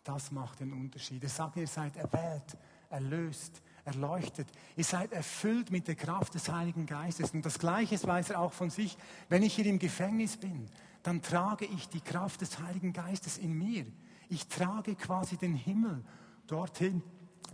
das 0.05 0.32
macht 0.32 0.61
den 0.61 0.73
Unterschied. 0.73 1.23
Er 1.23 1.29
sagt, 1.29 1.56
ihr 1.56 1.67
seid 1.67 1.97
erwählt, 1.97 2.56
erlöst, 2.88 3.61
erleuchtet. 3.85 4.49
Ihr 4.77 4.85
seid 4.85 5.12
erfüllt 5.12 5.71
mit 5.71 5.87
der 5.87 5.97
Kraft 5.97 6.35
des 6.35 6.50
Heiligen 6.50 6.87
Geistes. 6.87 7.32
Und 7.32 7.44
das 7.44 7.59
Gleiche 7.59 8.03
weiß 8.03 8.31
er 8.31 8.41
auch 8.41 8.53
von 8.53 8.71
sich. 8.71 8.97
Wenn 9.29 9.43
ich 9.43 9.55
hier 9.55 9.67
im 9.67 9.79
Gefängnis 9.79 10.38
bin, 10.38 10.67
dann 11.03 11.21
trage 11.23 11.67
ich 11.67 11.88
die 11.88 12.00
Kraft 12.00 12.41
des 12.41 12.59
Heiligen 12.59 12.93
Geistes 12.93 13.38
in 13.38 13.53
mir. 13.53 13.87
Ich 14.29 14.49
trage 14.49 14.94
quasi 14.94 15.37
den 15.37 15.55
Himmel 15.55 16.03
dorthin, 16.47 17.03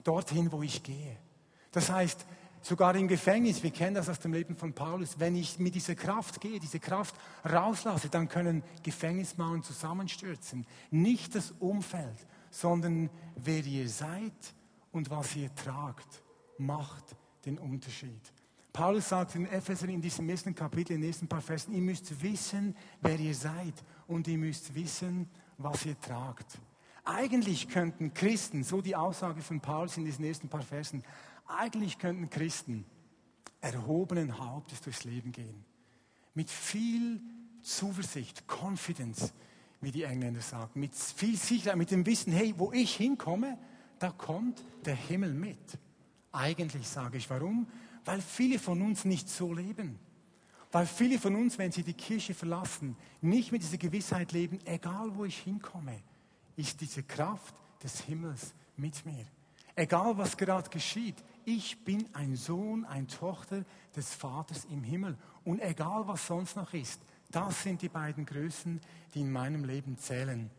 dorthin, 0.05 0.53
wo 0.53 0.63
ich 0.63 0.83
gehe. 0.83 1.17
Das 1.73 1.91
heißt, 1.91 2.25
Sogar 2.69 2.97
im 2.97 3.07
Gefängnis, 3.07 3.63
wir 3.63 3.71
kennen 3.71 3.95
das 3.95 4.09
aus 4.09 4.19
dem 4.19 4.33
Leben 4.33 4.57
von 4.57 4.73
Paulus, 4.73 5.21
wenn 5.21 5.37
ich 5.37 5.57
mit 5.61 5.77
dieser 5.77 5.95
Kraft 5.95 6.41
gehe, 6.41 6.59
diese 6.59 6.81
Kraft 6.81 7.15
rauslasse, 7.49 8.09
dann 8.09 8.29
können 8.29 8.65
Gefängnismauern 8.83 9.63
zusammenstürzen. 9.63 10.67
Nicht 10.91 11.37
das 11.37 11.53
Umfeld, 11.61 12.27
sondern 12.51 13.09
wer 13.37 13.65
ihr 13.65 13.89
seid 13.89 14.33
und 14.91 15.11
was 15.11 15.37
ihr 15.37 15.55
tragt, 15.55 16.25
macht 16.59 17.15
den 17.45 17.57
Unterschied. 17.57 18.33
Paulus 18.73 19.11
sagt 19.11 19.37
in 19.37 19.47
Epheser 19.47 19.89
in 19.89 20.03
diesem 20.03 20.29
ersten 20.29 20.53
Kapitel, 20.53 20.95
in 20.95 21.03
den 21.03 21.07
nächsten 21.07 21.29
paar 21.29 21.43
Versen, 21.43 21.73
ihr 21.73 21.83
müsst 21.83 22.21
wissen, 22.21 22.77
wer 23.01 23.17
ihr 23.17 23.37
seid 23.37 23.75
und 24.09 24.27
ihr 24.27 24.39
müsst 24.39 24.75
wissen, 24.75 25.31
was 25.57 25.87
ihr 25.87 25.97
tragt. 26.01 26.59
Eigentlich 27.05 27.69
könnten 27.69 28.13
Christen, 28.13 28.65
so 28.65 28.81
die 28.81 28.97
Aussage 28.97 29.41
von 29.41 29.61
Paulus 29.61 29.97
in 29.97 30.05
diesen 30.05 30.25
ersten 30.25 30.49
paar 30.49 30.63
Versen, 30.63 31.05
eigentlich 31.49 31.99
könnten 31.99 32.31
Christen 32.31 32.85
erhobenen 33.61 34.39
Hauptes 34.39 34.81
durchs 34.81 35.05
Leben 35.05 35.33
gehen. 35.33 35.65
Mit 36.35 36.51
viel 36.51 37.21
Zuversicht, 37.63 38.45
Confidence, 38.47 39.33
wie 39.81 39.91
die 39.91 40.05
Engländer 40.05 40.41
sagen. 40.41 40.79
Mit 40.81 40.95
viel 40.95 41.37
Sicherheit, 41.37 41.77
mit 41.77 41.91
dem 41.91 42.07
Wissen, 42.07 42.33
hey, 42.33 42.55
wo 42.57 42.73
ich 42.73 42.95
hinkomme, 42.95 43.59
da 43.99 44.11
kommt 44.11 44.63
der 44.85 44.95
Himmel 44.95 45.33
mit. 45.33 45.79
Eigentlich 46.33 46.87
sage 46.87 47.19
ich, 47.19 47.29
warum? 47.31 47.67
Weil 48.05 48.21
viele 48.21 48.59
von 48.59 48.83
uns 48.83 49.05
nicht 49.05 49.29
so 49.29 49.53
leben. 49.53 49.99
Weil 50.71 50.87
viele 50.87 51.19
von 51.19 51.35
uns, 51.35 51.59
wenn 51.59 51.73
sie 51.73 51.83
die 51.83 51.95
Kirche 51.95 52.35
verlassen, 52.35 52.97
nicht 53.21 53.53
mit 53.53 53.63
dieser 53.63 53.79
Gewissheit 53.79 54.33
leben, 54.33 54.59
egal 54.65 55.17
wo 55.17 55.25
ich 55.25 55.39
hinkomme, 55.39 56.03
ist 56.57 56.81
diese 56.81 57.03
Kraft 57.03 57.55
des 57.83 58.01
Himmels 58.01 58.55
mit 58.77 59.05
mir. 59.07 59.25
Egal 59.75 60.17
was 60.19 60.37
gerade 60.37 60.69
geschieht, 60.71 61.17
ich 61.47 61.85
bin 61.85 62.05
ein 62.13 62.35
Sohn, 62.37 62.85
eine 62.85 63.07
Tochter 63.07 63.65
des 63.95 64.13
Vaters 64.13 64.67
im 64.67 64.83
Himmel. 64.83 65.17
Und 65.45 65.63
egal 65.63 66.07
was 66.09 66.27
sonst 66.27 66.57
noch 66.57 66.75
ist, 66.75 67.01
das 67.31 67.63
sind 67.63 67.81
die 67.83 67.89
beiden 67.89 68.27
Größen, 68.27 68.81
die 69.15 69.21
in 69.21 69.31
meinem 69.31 69.65
Leben 69.65 69.97
zählen. 69.97 70.51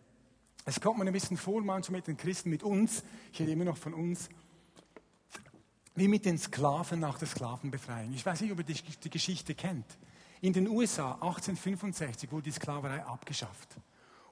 Es 0.63 0.79
kommt 0.79 0.97
mir 0.97 1.05
ein 1.05 1.13
bisschen 1.13 1.35
vor, 1.35 1.61
manchmal 1.61 1.99
mit 1.99 2.07
den 2.07 2.15
Christen, 2.15 2.49
mit 2.49 2.63
uns, 2.63 3.03
ich 3.33 3.39
rede 3.41 3.51
immer 3.51 3.65
noch 3.65 3.77
von 3.77 3.93
uns, 3.93 4.29
wie 5.95 6.07
mit 6.07 6.25
den 6.25 6.37
Sklaven 6.37 7.01
nach 7.01 7.17
der 7.19 7.27
Sklavenbefreiung. 7.27 8.13
Ich 8.13 8.25
weiß 8.25 8.41
nicht, 8.41 8.51
ob 8.53 8.59
ihr 8.59 8.63
die, 8.63 8.81
die 8.81 9.09
Geschichte 9.09 9.55
kennt. 9.55 9.85
In 10.39 10.53
den 10.53 10.69
USA 10.69 11.13
1865 11.15 12.31
wurde 12.31 12.43
die 12.43 12.51
Sklaverei 12.51 13.03
abgeschafft. 13.03 13.75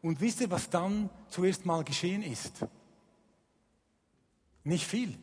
Und 0.02 0.22
wisst 0.22 0.40
ihr, 0.40 0.50
was 0.50 0.70
dann 0.70 1.10
zuerst 1.30 1.66
mal 1.66 1.84
geschehen 1.84 2.24
ist? 2.24 2.66
Nicht 4.64 4.88
viel. 4.88 5.18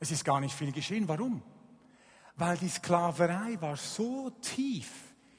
Es 0.00 0.10
ist 0.10 0.24
gar 0.24 0.40
nicht 0.40 0.54
viel 0.54 0.72
geschehen. 0.72 1.08
Warum? 1.08 1.42
Weil 2.36 2.56
die 2.56 2.68
Sklaverei 2.68 3.60
war 3.60 3.76
so 3.76 4.30
tief 4.40 4.90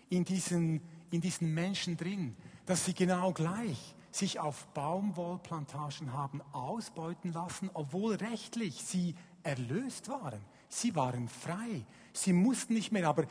in 0.09 0.25
diesen, 0.25 0.81
in 1.11 1.21
diesen 1.21 1.53
Menschen 1.53 1.95
drin, 1.95 2.35
dass 2.65 2.85
sie 2.85 2.93
genau 2.93 3.31
gleich 3.31 3.95
sich 4.11 4.39
auf 4.39 4.67
Baumwollplantagen 4.73 6.13
haben 6.13 6.41
ausbeuten 6.51 7.31
lassen, 7.31 7.69
obwohl 7.73 8.15
rechtlich 8.15 8.83
sie 8.83 9.15
erlöst 9.43 10.09
waren. 10.09 10.41
Sie 10.67 10.95
waren 10.95 11.27
frei. 11.27 11.85
Sie 12.11 12.33
mussten 12.33 12.73
nicht 12.73 12.91
mehr, 12.91 13.07
aber 13.07 13.25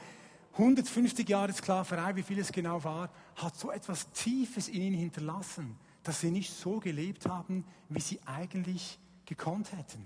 150 0.52 1.28
Jahre 1.28 1.52
Sklaverei, 1.52 2.16
wie 2.16 2.22
viel 2.22 2.38
es 2.38 2.50
genau 2.50 2.82
war, 2.82 3.10
hat 3.36 3.56
so 3.56 3.70
etwas 3.70 4.10
Tiefes 4.12 4.68
in 4.68 4.82
ihnen 4.82 4.96
hinterlassen, 4.96 5.76
dass 6.02 6.20
sie 6.20 6.30
nicht 6.30 6.52
so 6.52 6.80
gelebt 6.80 7.26
haben, 7.26 7.64
wie 7.88 8.00
sie 8.00 8.18
eigentlich 8.24 8.98
gekonnt 9.24 9.72
hätten. 9.72 10.04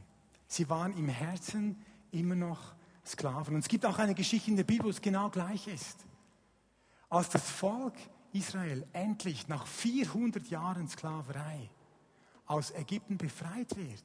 Sie 0.53 0.69
waren 0.69 0.93
im 0.99 1.09
Herzen 1.09 1.83
immer 2.11 2.35
noch 2.35 2.75
Sklaven. 3.07 3.55
Und 3.55 3.61
es 3.61 3.69
gibt 3.69 3.87
auch 3.87 3.99
eine 3.99 4.15
Geschichte 4.15 4.51
in 4.51 4.57
der 4.59 4.65
Bibel, 4.65 4.85
wo 4.85 4.91
es 4.91 5.01
genau 5.01 5.31
gleich 5.31 5.67
ist. 5.67 6.05
Als 7.09 7.31
das 7.31 7.51
Volk 7.51 7.95
Israel 8.35 8.87
endlich 8.93 9.49
nach 9.49 9.67
400 9.67 10.47
Jahren 10.49 10.89
Sklaverei 10.89 11.71
aus 12.45 12.71
Ägypten 12.73 13.17
befreit 13.17 13.75
wird, 13.79 14.05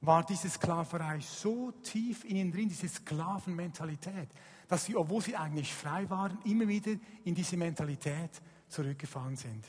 war 0.00 0.26
diese 0.26 0.50
Sklaverei 0.50 1.20
so 1.20 1.70
tief 1.70 2.24
in 2.24 2.34
ihnen 2.34 2.50
drin, 2.50 2.68
diese 2.68 2.88
Sklavenmentalität, 2.88 4.30
dass 4.66 4.84
sie, 4.84 4.96
obwohl 4.96 5.22
sie 5.22 5.36
eigentlich 5.36 5.72
frei 5.72 6.10
waren, 6.10 6.38
immer 6.44 6.66
wieder 6.66 6.96
in 7.24 7.36
diese 7.36 7.56
Mentalität 7.56 8.42
zurückgefahren 8.66 9.36
sind. 9.36 9.64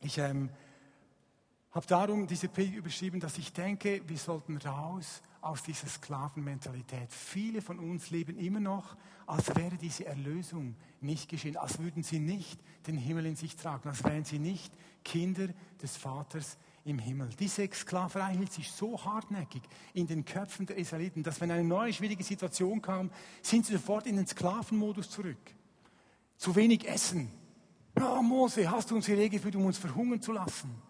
Ich 0.00 0.18
ähm, 0.18 0.50
habe 1.72 1.86
darum 1.86 2.26
diese 2.26 2.48
Predigt 2.48 2.76
überschrieben, 2.76 3.20
dass 3.20 3.38
ich 3.38 3.52
denke, 3.52 4.02
wir 4.06 4.18
sollten 4.18 4.56
raus 4.58 5.22
aus 5.40 5.62
dieser 5.62 5.86
Sklavenmentalität. 5.86 7.12
Viele 7.12 7.62
von 7.62 7.78
uns 7.78 8.10
leben 8.10 8.36
immer 8.38 8.60
noch, 8.60 8.96
als 9.26 9.54
wäre 9.54 9.76
diese 9.76 10.04
Erlösung 10.04 10.74
nicht 11.00 11.28
geschehen, 11.28 11.56
als 11.56 11.78
würden 11.78 12.02
sie 12.02 12.18
nicht 12.18 12.60
den 12.86 12.98
Himmel 12.98 13.26
in 13.26 13.36
sich 13.36 13.56
tragen, 13.56 13.88
als 13.88 14.04
wären 14.04 14.24
sie 14.24 14.38
nicht 14.38 14.72
Kinder 15.04 15.48
des 15.80 15.96
Vaters 15.96 16.58
im 16.84 16.98
Himmel. 16.98 17.30
Diese 17.38 17.68
Sklaverei 17.72 18.34
hielt 18.34 18.52
sich 18.52 18.70
so 18.70 19.02
hartnäckig 19.04 19.62
in 19.94 20.06
den 20.06 20.24
Köpfen 20.24 20.66
der 20.66 20.76
Israeliten, 20.76 21.22
dass 21.22 21.40
wenn 21.40 21.50
eine 21.50 21.64
neue 21.64 21.92
schwierige 21.92 22.24
Situation 22.24 22.82
kam, 22.82 23.10
sind 23.42 23.64
sie 23.64 23.74
sofort 23.74 24.06
in 24.06 24.16
den 24.16 24.26
Sklavenmodus 24.26 25.08
zurück. 25.10 25.38
Zu 26.36 26.56
wenig 26.56 26.88
Essen. 26.88 27.30
Ja, 27.98 28.20
Mose, 28.20 28.70
hast 28.70 28.90
du 28.90 28.96
uns 28.96 29.06
hierher 29.06 29.28
geführt, 29.28 29.56
um 29.56 29.66
uns 29.66 29.78
verhungern 29.78 30.20
zu 30.20 30.32
lassen? 30.32 30.89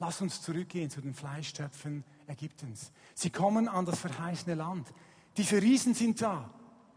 Lass 0.00 0.22
uns 0.22 0.40
zurückgehen 0.40 0.88
zu 0.88 1.02
den 1.02 1.12
Fleischtöpfen 1.12 2.04
Ägyptens. 2.26 2.90
Sie 3.14 3.28
kommen 3.28 3.68
an 3.68 3.84
das 3.84 4.00
verheißene 4.00 4.54
Land. 4.54 4.88
Diese 5.36 5.60
Riesen 5.60 5.92
sind 5.94 6.22
da. 6.22 6.50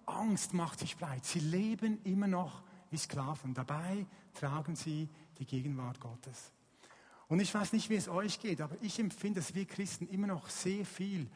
Angst 0.06 0.54
macht 0.54 0.80
sich 0.80 0.96
breit. 0.98 1.26
Sie 1.26 1.40
leben 1.40 2.00
immer 2.06 2.28
noch 2.28 2.64
wie 2.92 2.98
Sklaven. 2.98 3.54
Dabei 3.54 4.06
tragen 4.34 4.78
sie 4.78 5.10
die 5.38 5.46
Gegenwart 5.46 6.00
Gottes. 6.00 6.52
Und 7.28 7.42
ich 7.42 7.54
weiß 7.54 7.74
nicht, 7.74 7.90
wie 7.90 7.96
es 7.96 8.08
euch 8.08 8.40
geht, 8.40 8.62
aber 8.62 8.78
ich 8.82 9.00
empfinde, 9.00 9.42
dass 9.42 9.54
wir 9.54 9.66
Christen 9.66 10.08
immer 10.08 10.28
noch 10.28 10.50
sehr 10.50 10.86
viel 10.86 11.28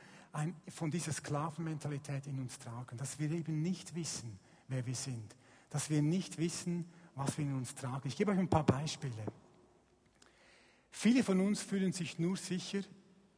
von 0.70 0.90
dieser 0.90 1.12
Sklavenmentalität 1.12 2.28
in 2.28 2.40
uns 2.40 2.60
tragen. 2.60 2.96
Dass 2.98 3.20
wir 3.20 3.30
eben 3.32 3.62
nicht 3.62 3.94
wissen, 3.94 4.40
wer 4.70 4.86
wir 4.86 4.96
sind. 4.96 5.36
Dass 5.70 5.90
wir 5.90 6.02
nicht 6.02 6.38
wissen, 6.38 6.86
was 7.16 7.38
wir 7.38 7.46
in 7.46 7.56
uns 7.56 7.76
tragen. 7.76 8.08
Ich 8.08 8.16
gebe 8.16 8.32
euch 8.32 8.40
ein 8.40 8.50
paar 8.50 8.66
Beispiele. 8.66 9.26
Viele 11.00 11.24
von 11.24 11.40
uns 11.42 11.62
fühlen 11.62 11.94
sich 11.94 12.18
nur 12.18 12.38
sicher, 12.38 12.80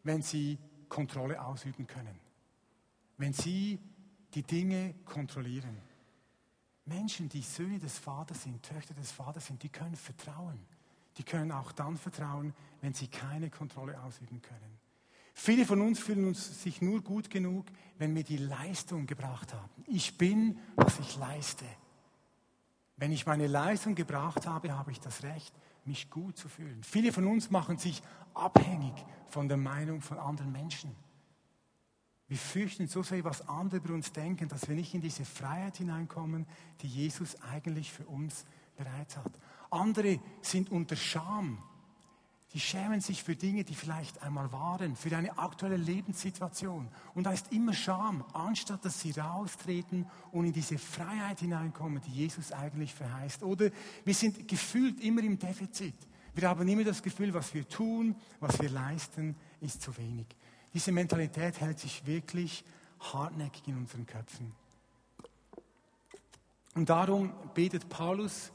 wenn 0.03 0.21
sie 0.21 0.57
Kontrolle 0.87 1.43
ausüben 1.43 1.87
können. 1.87 2.17
Wenn 3.17 3.33
sie 3.33 3.79
die 4.33 4.43
Dinge 4.43 4.95
kontrollieren. 5.03 5.77
Menschen, 6.85 7.27
die 7.27 7.41
Söhne 7.41 7.77
des 7.77 7.97
Vaters 7.97 8.43
sind, 8.43 8.63
Töchter 8.63 8.93
des 8.93 9.11
Vaters 9.11 9.47
sind, 9.47 9.61
die 9.61 9.67
können 9.67 9.97
vertrauen. 9.97 10.57
Die 11.17 11.23
können 11.23 11.51
auch 11.51 11.73
dann 11.73 11.97
vertrauen, 11.97 12.53
wenn 12.79 12.93
sie 12.93 13.09
keine 13.09 13.49
Kontrolle 13.49 14.01
ausüben 14.03 14.41
können. 14.41 14.79
Viele 15.33 15.65
von 15.65 15.81
uns 15.81 15.99
fühlen 15.99 16.29
uns 16.29 16.63
sich 16.63 16.81
nur 16.81 17.01
gut 17.01 17.29
genug, 17.29 17.65
wenn 17.97 18.15
wir 18.15 18.23
die 18.23 18.37
Leistung 18.37 19.05
gebracht 19.05 19.53
haben. 19.53 19.83
Ich 19.85 20.17
bin, 20.17 20.59
was 20.77 20.97
ich 20.99 21.17
leiste. 21.17 21.65
Wenn 22.95 23.11
ich 23.11 23.25
meine 23.25 23.47
Leistung 23.47 23.95
gebracht 23.95 24.47
habe, 24.47 24.71
habe 24.71 24.93
ich 24.93 25.01
das 25.01 25.23
Recht, 25.23 25.53
mich 25.89 26.09
gut 26.09 26.37
zu 26.37 26.47
fühlen. 26.47 26.81
Viele 26.83 27.11
von 27.11 27.25
uns 27.27 27.51
machen 27.51 27.77
sich 27.77 28.01
abhängig 28.33 28.93
von 29.27 29.47
der 29.47 29.57
Meinung 29.57 30.01
von 30.01 30.17
anderen 30.17 30.51
Menschen. 30.51 30.95
Wir 32.27 32.37
fürchten 32.37 32.87
so 32.87 33.01
sehr, 33.01 33.23
was 33.23 33.47
andere 33.49 33.77
über 33.77 33.93
uns 33.93 34.11
denken, 34.13 34.47
dass 34.47 34.69
wir 34.69 34.75
nicht 34.75 34.93
in 34.93 35.01
diese 35.01 35.25
Freiheit 35.25 35.77
hineinkommen, 35.77 36.45
die 36.81 36.87
Jesus 36.87 37.41
eigentlich 37.41 37.91
für 37.91 38.05
uns 38.05 38.45
bereit 38.77 39.17
hat. 39.17 39.31
Andere 39.71 40.19
sind 40.41 40.71
unter 40.71 40.95
Scham. 40.95 41.61
Die 42.53 42.59
schämen 42.59 42.99
sich 42.99 43.23
für 43.23 43.35
Dinge, 43.35 43.63
die 43.63 43.75
vielleicht 43.75 44.23
einmal 44.23 44.51
waren, 44.51 44.95
für 44.95 45.15
eine 45.15 45.37
aktuelle 45.37 45.77
Lebenssituation. 45.77 46.87
Und 47.13 47.25
da 47.25 47.31
ist 47.31 47.51
immer 47.51 47.73
Scham, 47.73 48.25
anstatt 48.33 48.83
dass 48.83 49.01
sie 49.01 49.11
raustreten 49.11 50.07
und 50.31 50.45
in 50.45 50.53
diese 50.53 50.79
Freiheit 50.79 51.41
hineinkommen, 51.41 52.01
die 52.01 52.11
Jesus 52.11 52.51
eigentlich 52.51 52.93
verheißt. 52.95 53.43
Oder 53.43 53.69
wir 54.03 54.13
sind 54.15 54.47
gefühlt 54.47 54.99
immer 55.01 55.21
im 55.21 55.37
Defizit. 55.37 55.95
Wir 56.33 56.49
haben 56.49 56.67
immer 56.67 56.83
das 56.83 57.03
Gefühl, 57.03 57.33
was 57.33 57.53
wir 57.53 57.67
tun, 57.67 58.15
was 58.39 58.59
wir 58.59 58.69
leisten, 58.69 59.35
ist 59.61 59.81
zu 59.81 59.95
wenig. 59.97 60.25
Diese 60.73 60.91
Mentalität 60.91 61.59
hält 61.59 61.79
sich 61.79 62.05
wirklich 62.07 62.63
hartnäckig 62.99 63.67
in 63.67 63.77
unseren 63.77 64.05
Köpfen. 64.07 64.51
Und 66.75 66.89
darum 66.89 67.31
betet 67.53 67.89
Paulus 67.89 68.51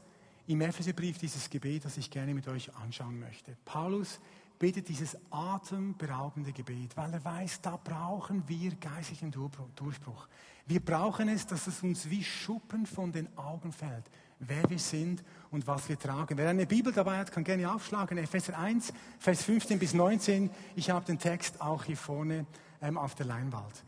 im 0.47 0.61
Epheserbrief 0.61 1.17
dieses 1.17 1.49
Gebet, 1.49 1.85
das 1.85 1.97
ich 1.97 2.09
gerne 2.09 2.33
mit 2.33 2.47
euch 2.47 2.73
anschauen 2.75 3.19
möchte. 3.19 3.55
Paulus 3.65 4.19
betet 4.59 4.87
dieses 4.87 5.17
atemberaubende 5.31 6.51
Gebet, 6.51 6.95
weil 6.95 7.13
er 7.13 7.23
weiß, 7.23 7.61
da 7.61 7.77
brauchen 7.77 8.47
wir 8.47 8.75
geistlichen 8.75 9.31
Durchbruch. 9.31 10.27
Wir 10.65 10.79
brauchen 10.79 11.29
es, 11.29 11.45
dass 11.45 11.67
es 11.67 11.83
uns 11.83 12.09
wie 12.09 12.23
Schuppen 12.23 12.85
von 12.85 13.11
den 13.11 13.27
Augen 13.37 13.71
fällt, 13.71 14.05
wer 14.39 14.67
wir 14.69 14.79
sind 14.79 15.23
und 15.51 15.67
was 15.67 15.89
wir 15.89 15.99
tragen. 15.99 16.37
Wer 16.37 16.49
eine 16.49 16.65
Bibel 16.65 16.91
dabei 16.91 17.17
hat, 17.17 17.31
kann 17.31 17.43
gerne 17.43 17.71
aufschlagen. 17.71 18.17
Epheser 18.17 18.57
1, 18.57 18.93
Vers 19.19 19.43
15 19.43 19.77
bis 19.77 19.93
19. 19.93 20.49
Ich 20.75 20.89
habe 20.89 21.05
den 21.05 21.19
Text 21.19 21.61
auch 21.61 21.83
hier 21.83 21.97
vorne 21.97 22.45
ähm, 22.81 22.97
auf 22.97 23.15
der 23.15 23.25
Leinwand. 23.25 23.83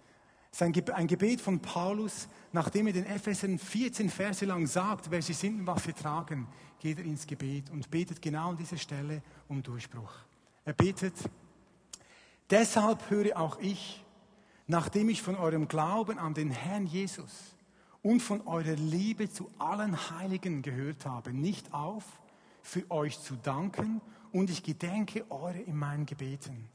Ein 0.60 1.08
Gebet 1.08 1.40
von 1.40 1.60
Paulus, 1.60 2.28
nachdem 2.52 2.88
er 2.88 2.94
den 2.94 3.06
Ephesern 3.06 3.60
14 3.60 4.10
Verse 4.10 4.44
lang 4.44 4.66
sagt, 4.66 5.12
wer 5.12 5.22
sie 5.22 5.34
sind 5.34 5.60
und 5.60 5.68
was 5.68 5.84
sie 5.84 5.94
tragen, 5.94 6.48
geht 6.80 6.98
er 6.98 7.06
ins 7.06 7.28
Gebet 7.28 7.70
und 7.70 7.92
betet 7.92 8.22
genau 8.22 8.50
an 8.50 8.58
dieser 8.58 8.78
Stelle 8.78 9.22
um 9.48 9.62
Durchbruch. 9.62 10.12
Er 10.66 10.74
betet, 10.74 11.14
deshalb 12.50 13.10
höre 13.12 13.38
auch 13.38 13.60
ich, 13.60 14.04
nachdem 14.66 15.10
ich 15.10 15.22
von 15.22 15.36
eurem 15.36 15.68
Glauben 15.68 16.18
an 16.18 16.34
den 16.34 16.50
Herrn 16.50 16.88
Jesus 16.88 17.56
und 18.02 18.22
von 18.22 18.42
eurer 18.48 18.76
Liebe 18.76 19.30
zu 19.30 19.52
allen 19.60 19.96
Heiligen 20.10 20.64
gehört 20.64 21.06
habe, 21.06 21.34
nicht 21.34 21.72
auf, 21.72 22.04
für 22.64 22.90
euch 22.90 23.20
zu 23.22 23.36
danken 23.36 24.02
und 24.32 24.50
ich 24.50 24.64
gedenke 24.64 25.24
eure 25.30 25.60
in 25.60 25.78
meinen 25.78 26.06
Gebeten 26.06 26.68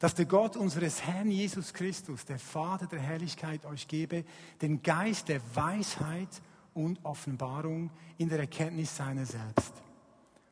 dass 0.00 0.14
der 0.14 0.24
Gott 0.24 0.56
unseres 0.56 1.02
Herrn 1.02 1.30
Jesus 1.30 1.74
Christus, 1.74 2.24
der 2.24 2.38
Vater 2.38 2.86
der 2.86 3.00
Herrlichkeit, 3.00 3.66
euch 3.66 3.86
gebe, 3.86 4.24
den 4.62 4.82
Geist 4.82 5.28
der 5.28 5.42
Weisheit 5.54 6.40
und 6.72 7.04
Offenbarung 7.04 7.90
in 8.16 8.30
der 8.30 8.40
Erkenntnis 8.40 8.96
seiner 8.96 9.26
selbst. 9.26 9.74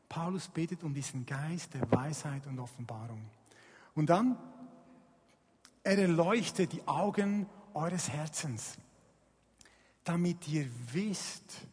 Paulus 0.07 0.47
betet 0.47 0.83
um 0.83 0.93
diesen 0.93 1.25
Geist 1.25 1.73
der 1.73 1.91
Weisheit 1.91 2.45
und 2.45 2.59
Offenbarung. 2.59 3.25
Und 3.95 4.11
dann, 4.11 4.37
er 5.83 5.97
erleuchtet 5.97 6.71
die 6.71 6.87
Augen 6.87 7.47
eures 7.73 8.07
Herzens, 8.07 8.77
damit 10.03 10.47
ihr 10.47 10.69
wisst, 10.93 11.65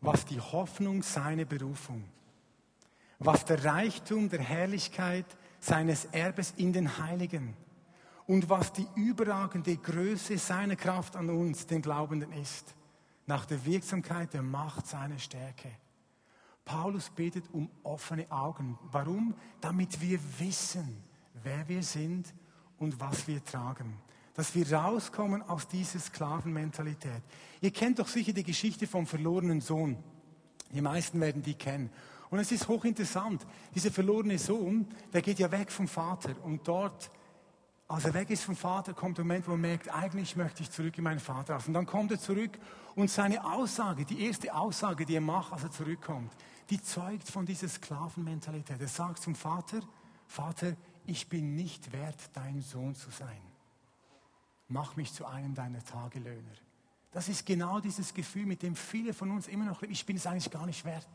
was 0.00 0.24
die 0.24 0.40
Hoffnung 0.40 1.02
seiner 1.02 1.46
Berufung, 1.46 2.04
was 3.18 3.44
der 3.44 3.64
Reichtum 3.64 4.28
der 4.28 4.40
Herrlichkeit 4.40 5.26
seines 5.62 6.06
Erbes 6.06 6.54
in 6.56 6.72
den 6.72 6.98
Heiligen 6.98 7.56
und 8.26 8.50
was 8.50 8.72
die 8.72 8.86
überragende 8.96 9.76
Größe 9.76 10.36
seiner 10.36 10.74
Kraft 10.74 11.14
an 11.14 11.30
uns, 11.30 11.66
den 11.66 11.80
Glaubenden, 11.80 12.32
ist, 12.32 12.74
nach 13.26 13.46
der 13.46 13.64
Wirksamkeit 13.64 14.34
der 14.34 14.42
Macht 14.42 14.88
seiner 14.88 15.18
Stärke. 15.18 15.70
Paulus 16.64 17.10
betet 17.10 17.44
um 17.52 17.70
offene 17.84 18.30
Augen. 18.30 18.76
Warum? 18.90 19.34
Damit 19.60 20.00
wir 20.00 20.18
wissen, 20.38 21.02
wer 21.42 21.68
wir 21.68 21.82
sind 21.82 22.34
und 22.78 22.98
was 22.98 23.28
wir 23.28 23.44
tragen. 23.44 23.98
Dass 24.34 24.54
wir 24.56 24.72
rauskommen 24.72 25.42
aus 25.42 25.68
dieser 25.68 26.00
Sklavenmentalität. 26.00 27.22
Ihr 27.60 27.70
kennt 27.70 28.00
doch 28.00 28.08
sicher 28.08 28.32
die 28.32 28.44
Geschichte 28.44 28.88
vom 28.88 29.06
verlorenen 29.06 29.60
Sohn. 29.60 29.96
Die 30.72 30.80
meisten 30.80 31.20
werden 31.20 31.42
die 31.42 31.54
kennen. 31.54 31.90
Und 32.32 32.38
es 32.38 32.50
ist 32.50 32.66
hochinteressant. 32.66 33.46
Dieser 33.74 33.90
verlorene 33.90 34.38
Sohn, 34.38 34.88
der 35.12 35.20
geht 35.20 35.38
ja 35.38 35.52
weg 35.52 35.70
vom 35.70 35.86
Vater. 35.86 36.34
Und 36.42 36.66
dort, 36.66 37.10
als 37.88 38.06
er 38.06 38.14
weg 38.14 38.30
ist 38.30 38.44
vom 38.44 38.56
Vater, 38.56 38.94
kommt 38.94 39.18
der 39.18 39.26
Moment, 39.26 39.46
wo 39.46 39.52
er 39.52 39.58
merkt, 39.58 39.94
eigentlich 39.94 40.34
möchte 40.34 40.62
ich 40.62 40.70
zurück 40.70 40.96
in 40.96 41.04
meinen 41.04 41.20
Vaterhaus. 41.20 41.68
Und 41.68 41.74
dann 41.74 41.84
kommt 41.84 42.10
er 42.10 42.18
zurück 42.18 42.58
und 42.94 43.10
seine 43.10 43.44
Aussage, 43.44 44.06
die 44.06 44.24
erste 44.24 44.54
Aussage, 44.54 45.04
die 45.04 45.16
er 45.16 45.20
macht, 45.20 45.52
als 45.52 45.64
er 45.64 45.72
zurückkommt, 45.72 46.32
die 46.70 46.80
zeugt 46.80 47.28
von 47.28 47.44
dieser 47.44 47.68
Sklavenmentalität. 47.68 48.80
Er 48.80 48.88
sagt 48.88 49.22
zum 49.22 49.34
Vater, 49.34 49.80
Vater, 50.26 50.74
ich 51.04 51.28
bin 51.28 51.54
nicht 51.54 51.92
wert, 51.92 52.30
dein 52.32 52.62
Sohn 52.62 52.94
zu 52.94 53.10
sein. 53.10 53.42
Mach 54.68 54.96
mich 54.96 55.12
zu 55.12 55.26
einem 55.26 55.54
deiner 55.54 55.84
Tagelöhner. 55.84 56.54
Das 57.10 57.28
ist 57.28 57.44
genau 57.44 57.80
dieses 57.80 58.14
Gefühl, 58.14 58.46
mit 58.46 58.62
dem 58.62 58.74
viele 58.74 59.12
von 59.12 59.30
uns 59.30 59.48
immer 59.48 59.66
noch 59.66 59.82
leben. 59.82 59.92
Ich 59.92 60.06
bin 60.06 60.16
es 60.16 60.26
eigentlich 60.26 60.50
gar 60.50 60.64
nicht 60.64 60.86
wert. 60.86 61.06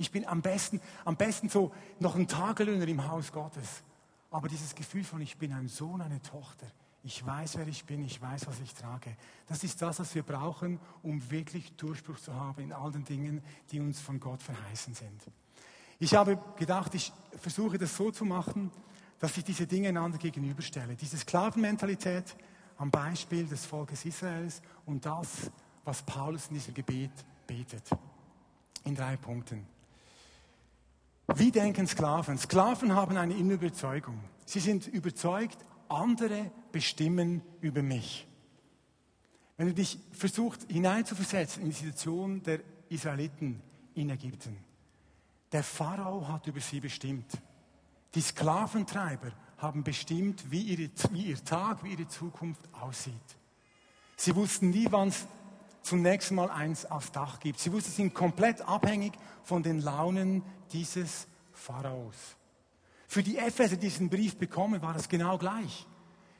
Ich 0.00 0.10
bin 0.10 0.26
am 0.26 0.40
besten, 0.40 0.80
am 1.04 1.14
besten 1.14 1.50
so 1.50 1.72
noch 1.98 2.16
ein 2.16 2.26
Tagelöhner 2.26 2.88
im 2.88 3.06
Haus 3.06 3.30
Gottes. 3.32 3.82
Aber 4.30 4.48
dieses 4.48 4.74
Gefühl 4.74 5.04
von, 5.04 5.20
ich 5.20 5.36
bin 5.36 5.52
ein 5.52 5.68
Sohn, 5.68 6.00
eine 6.00 6.22
Tochter. 6.22 6.66
Ich 7.02 7.24
weiß, 7.24 7.58
wer 7.58 7.68
ich 7.68 7.84
bin, 7.84 8.02
ich 8.02 8.20
weiß, 8.20 8.46
was 8.46 8.60
ich 8.60 8.72
trage. 8.72 9.14
Das 9.46 9.62
ist 9.62 9.82
das, 9.82 10.00
was 10.00 10.14
wir 10.14 10.22
brauchen, 10.22 10.80
um 11.02 11.30
wirklich 11.30 11.76
Durchbruch 11.76 12.18
zu 12.18 12.34
haben 12.34 12.62
in 12.62 12.72
all 12.72 12.90
den 12.92 13.04
Dingen, 13.04 13.42
die 13.70 13.78
uns 13.78 14.00
von 14.00 14.18
Gott 14.18 14.42
verheißen 14.42 14.94
sind. 14.94 15.22
Ich 15.98 16.14
habe 16.14 16.38
gedacht, 16.56 16.94
ich 16.94 17.12
versuche 17.38 17.76
das 17.76 17.94
so 17.94 18.10
zu 18.10 18.24
machen, 18.24 18.70
dass 19.18 19.36
ich 19.36 19.44
diese 19.44 19.66
Dinge 19.66 19.90
einander 19.90 20.16
gegenüberstelle. 20.16 20.96
Diese 20.96 21.18
Sklavenmentalität 21.18 22.36
am 22.78 22.90
Beispiel 22.90 23.46
des 23.46 23.66
Volkes 23.66 24.06
Israels 24.06 24.62
und 24.86 25.04
das, 25.04 25.50
was 25.84 26.02
Paulus 26.02 26.46
in 26.48 26.54
diesem 26.54 26.72
Gebet 26.72 27.12
betet. 27.46 27.90
In 28.84 28.94
drei 28.94 29.18
Punkten. 29.18 29.66
Wie 31.34 31.50
denken 31.50 31.86
Sklaven? 31.86 32.38
Sklaven 32.38 32.94
haben 32.94 33.16
eine 33.16 33.34
innere 33.34 33.54
Überzeugung. 33.54 34.18
Sie 34.44 34.60
sind 34.60 34.86
überzeugt, 34.86 35.58
andere 35.88 36.50
bestimmen 36.72 37.42
über 37.60 37.82
mich. 37.82 38.26
Wenn 39.56 39.68
du 39.68 39.74
dich 39.74 39.98
versuchst 40.12 40.66
hineinzuversetzen 40.70 41.62
in 41.62 41.70
die 41.70 41.76
Situation 41.76 42.42
der 42.42 42.60
Israeliten 42.88 43.60
in 43.94 44.10
Ägypten. 44.10 44.56
Der 45.52 45.62
Pharao 45.62 46.26
hat 46.28 46.46
über 46.46 46.60
sie 46.60 46.80
bestimmt. 46.80 47.26
Die 48.14 48.20
Sklaventreiber 48.20 49.32
haben 49.58 49.84
bestimmt, 49.84 50.50
wie, 50.50 50.62
ihre, 50.62 50.90
wie 51.10 51.26
ihr 51.26 51.44
Tag, 51.44 51.84
wie 51.84 51.92
ihre 51.92 52.08
Zukunft 52.08 52.62
aussieht. 52.72 53.14
Sie 54.16 54.34
wussten 54.34 54.70
nie, 54.70 54.86
wann 54.90 55.08
es 55.08 55.26
zum 55.82 56.02
nächsten 56.02 56.34
Mal 56.34 56.50
eins 56.50 56.86
aufs 56.86 57.12
Dach 57.12 57.40
gibt. 57.40 57.58
Sie 57.58 57.72
wussten, 57.72 57.90
sie 57.90 57.96
sind 58.02 58.14
komplett 58.14 58.62
abhängig 58.62 59.12
von 59.44 59.62
den 59.62 59.80
Launen 59.80 60.42
dieses 60.72 61.26
Pharaos. 61.52 62.36
Für 63.06 63.22
die 63.22 63.38
Epheser, 63.38 63.76
die 63.76 63.88
diesen 63.88 64.08
Brief 64.08 64.36
bekommen, 64.36 64.80
war 64.82 64.94
das 64.94 65.08
genau 65.08 65.36
gleich. 65.36 65.86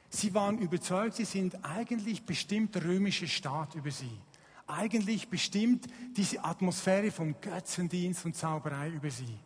Sie 0.08 0.34
waren 0.34 0.58
überzeugt, 0.58 1.16
sie 1.16 1.24
sind 1.24 1.64
eigentlich 1.64 2.24
bestimmt 2.24 2.74
der 2.74 2.84
römische 2.84 3.28
Staat 3.28 3.74
über 3.74 3.90
sie. 3.90 4.20
Eigentlich 4.66 5.28
bestimmt 5.28 5.86
diese 6.16 6.44
Atmosphäre 6.44 7.10
von 7.10 7.34
Götzendienst 7.40 8.24
und 8.24 8.36
Zauberei 8.36 8.90
über 8.90 9.10
sie. 9.10 9.38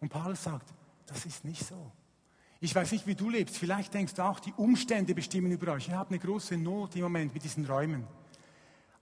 Und 0.00 0.08
Paulus 0.08 0.42
sagt, 0.42 0.72
das 1.06 1.26
ist 1.26 1.44
nicht 1.44 1.64
so. 1.66 1.92
Ich 2.60 2.74
weiß 2.74 2.92
nicht, 2.92 3.06
wie 3.06 3.14
du 3.14 3.28
lebst. 3.28 3.56
Vielleicht 3.58 3.92
denkst 3.92 4.14
du 4.14 4.22
auch, 4.22 4.40
die 4.40 4.52
Umstände 4.52 5.14
bestimmen 5.14 5.50
über 5.52 5.72
euch. 5.72 5.88
Ihr 5.88 5.98
habt 5.98 6.10
eine 6.10 6.18
große 6.18 6.56
Not 6.56 6.94
im 6.96 7.02
Moment 7.02 7.34
mit 7.34 7.42
diesen 7.42 7.66
Räumen. 7.66 8.06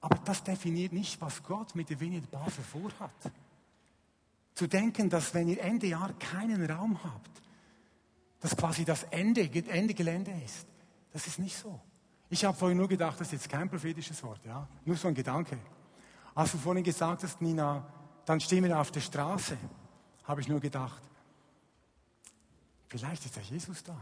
Aber 0.01 0.17
das 0.25 0.43
definiert 0.43 0.93
nicht, 0.93 1.21
was 1.21 1.43
Gott 1.43 1.75
mit 1.75 1.91
der 1.91 2.01
Vineyard 2.01 2.31
Basel 2.31 2.65
vorhat. 2.65 3.33
Zu 4.61 4.67
denken, 4.67 5.09
dass 5.09 5.33
wenn 5.33 5.49
ihr 5.49 5.59
Ende 5.63 5.87
Jahr 5.87 6.13
keinen 6.19 6.71
Raum 6.71 7.03
habt, 7.03 7.31
dass 8.41 8.55
quasi 8.55 8.85
das 8.85 9.05
Ende, 9.05 9.41
Ende 9.41 9.95
Gelände 9.95 10.33
ist, 10.45 10.67
das 11.15 11.27
ist 11.27 11.39
nicht 11.39 11.57
so. 11.57 11.81
Ich 12.29 12.45
habe 12.45 12.55
vorhin 12.55 12.77
nur 12.77 12.87
gedacht, 12.87 13.19
das 13.19 13.29
ist 13.29 13.33
jetzt 13.33 13.49
kein 13.49 13.71
prophetisches 13.71 14.23
Wort, 14.23 14.45
ja? 14.45 14.69
nur 14.85 14.99
so 14.99 15.09
ein 15.09 15.15
Gedanke. 15.15 15.57
Als 16.35 16.53
du 16.53 16.59
vorhin 16.59 16.85
gesagt 16.85 17.23
hast, 17.23 17.41
Nina, 17.41 17.87
dann 18.27 18.39
stehen 18.39 18.63
wir 18.63 18.79
auf 18.79 18.91
der 18.91 19.01
Straße, 19.01 19.57
habe 20.25 20.43
ich 20.43 20.49
nur 20.49 20.61
gedacht, 20.61 21.01
vielleicht 22.89 23.25
ist 23.25 23.37
der 23.37 23.45
Jesus 23.45 23.83
da. 23.83 23.97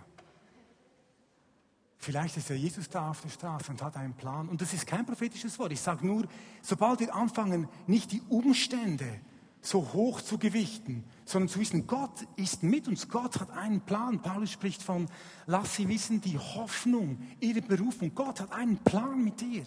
Vielleicht 1.99 2.37
ist 2.37 2.49
der 2.49 2.59
Jesus 2.59 2.88
da 2.88 3.11
auf 3.11 3.21
der 3.21 3.29
Straße 3.29 3.71
und 3.71 3.81
hat 3.81 3.97
einen 3.97 4.15
Plan. 4.15 4.49
Und 4.49 4.61
das 4.61 4.75
ist 4.75 4.88
kein 4.88 5.07
prophetisches 5.07 5.57
Wort. 5.61 5.71
Ich 5.71 5.81
sage 5.81 6.05
nur, 6.05 6.27
sobald 6.62 6.99
wir 6.99 7.15
anfangen, 7.15 7.69
nicht 7.87 8.11
die 8.11 8.23
Umstände 8.29 9.21
so 9.61 9.93
hoch 9.93 10.21
zu 10.21 10.38
gewichten, 10.38 11.05
sondern 11.25 11.49
zu 11.49 11.61
wissen, 11.61 11.87
Gott 11.87 12.27
ist 12.37 12.62
mit 12.62 12.88
uns, 12.88 13.09
Gott 13.09 13.41
hat 13.41 13.50
einen 13.50 13.81
Plan. 13.81 14.21
Paulus 14.21 14.50
spricht 14.50 14.83
von, 14.83 15.09
lass 15.47 15.77
sie 15.77 15.88
wissen, 15.88 16.21
die 16.21 16.38
Hoffnung, 16.38 17.19
ihre 17.41 17.62
Berufung. 17.62 18.15
Gott 18.15 18.41
hat 18.41 18.53
einen 18.53 18.79
Plan 18.79 19.23
mit 19.23 19.41
dir. 19.41 19.65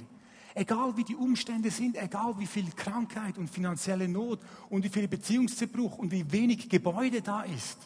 Egal 0.53 0.97
wie 0.97 1.03
die 1.03 1.15
Umstände 1.15 1.71
sind, 1.71 1.95
egal 1.95 2.37
wie 2.37 2.47
viel 2.47 2.69
Krankheit 2.71 3.37
und 3.37 3.49
finanzielle 3.49 4.07
Not 4.07 4.39
und 4.69 4.83
wie 4.83 4.89
viel 4.89 5.07
Beziehungszerbruch 5.07 5.97
und 5.97 6.11
wie 6.11 6.29
wenig 6.31 6.67
Gebäude 6.67 7.21
da 7.21 7.43
ist. 7.43 7.77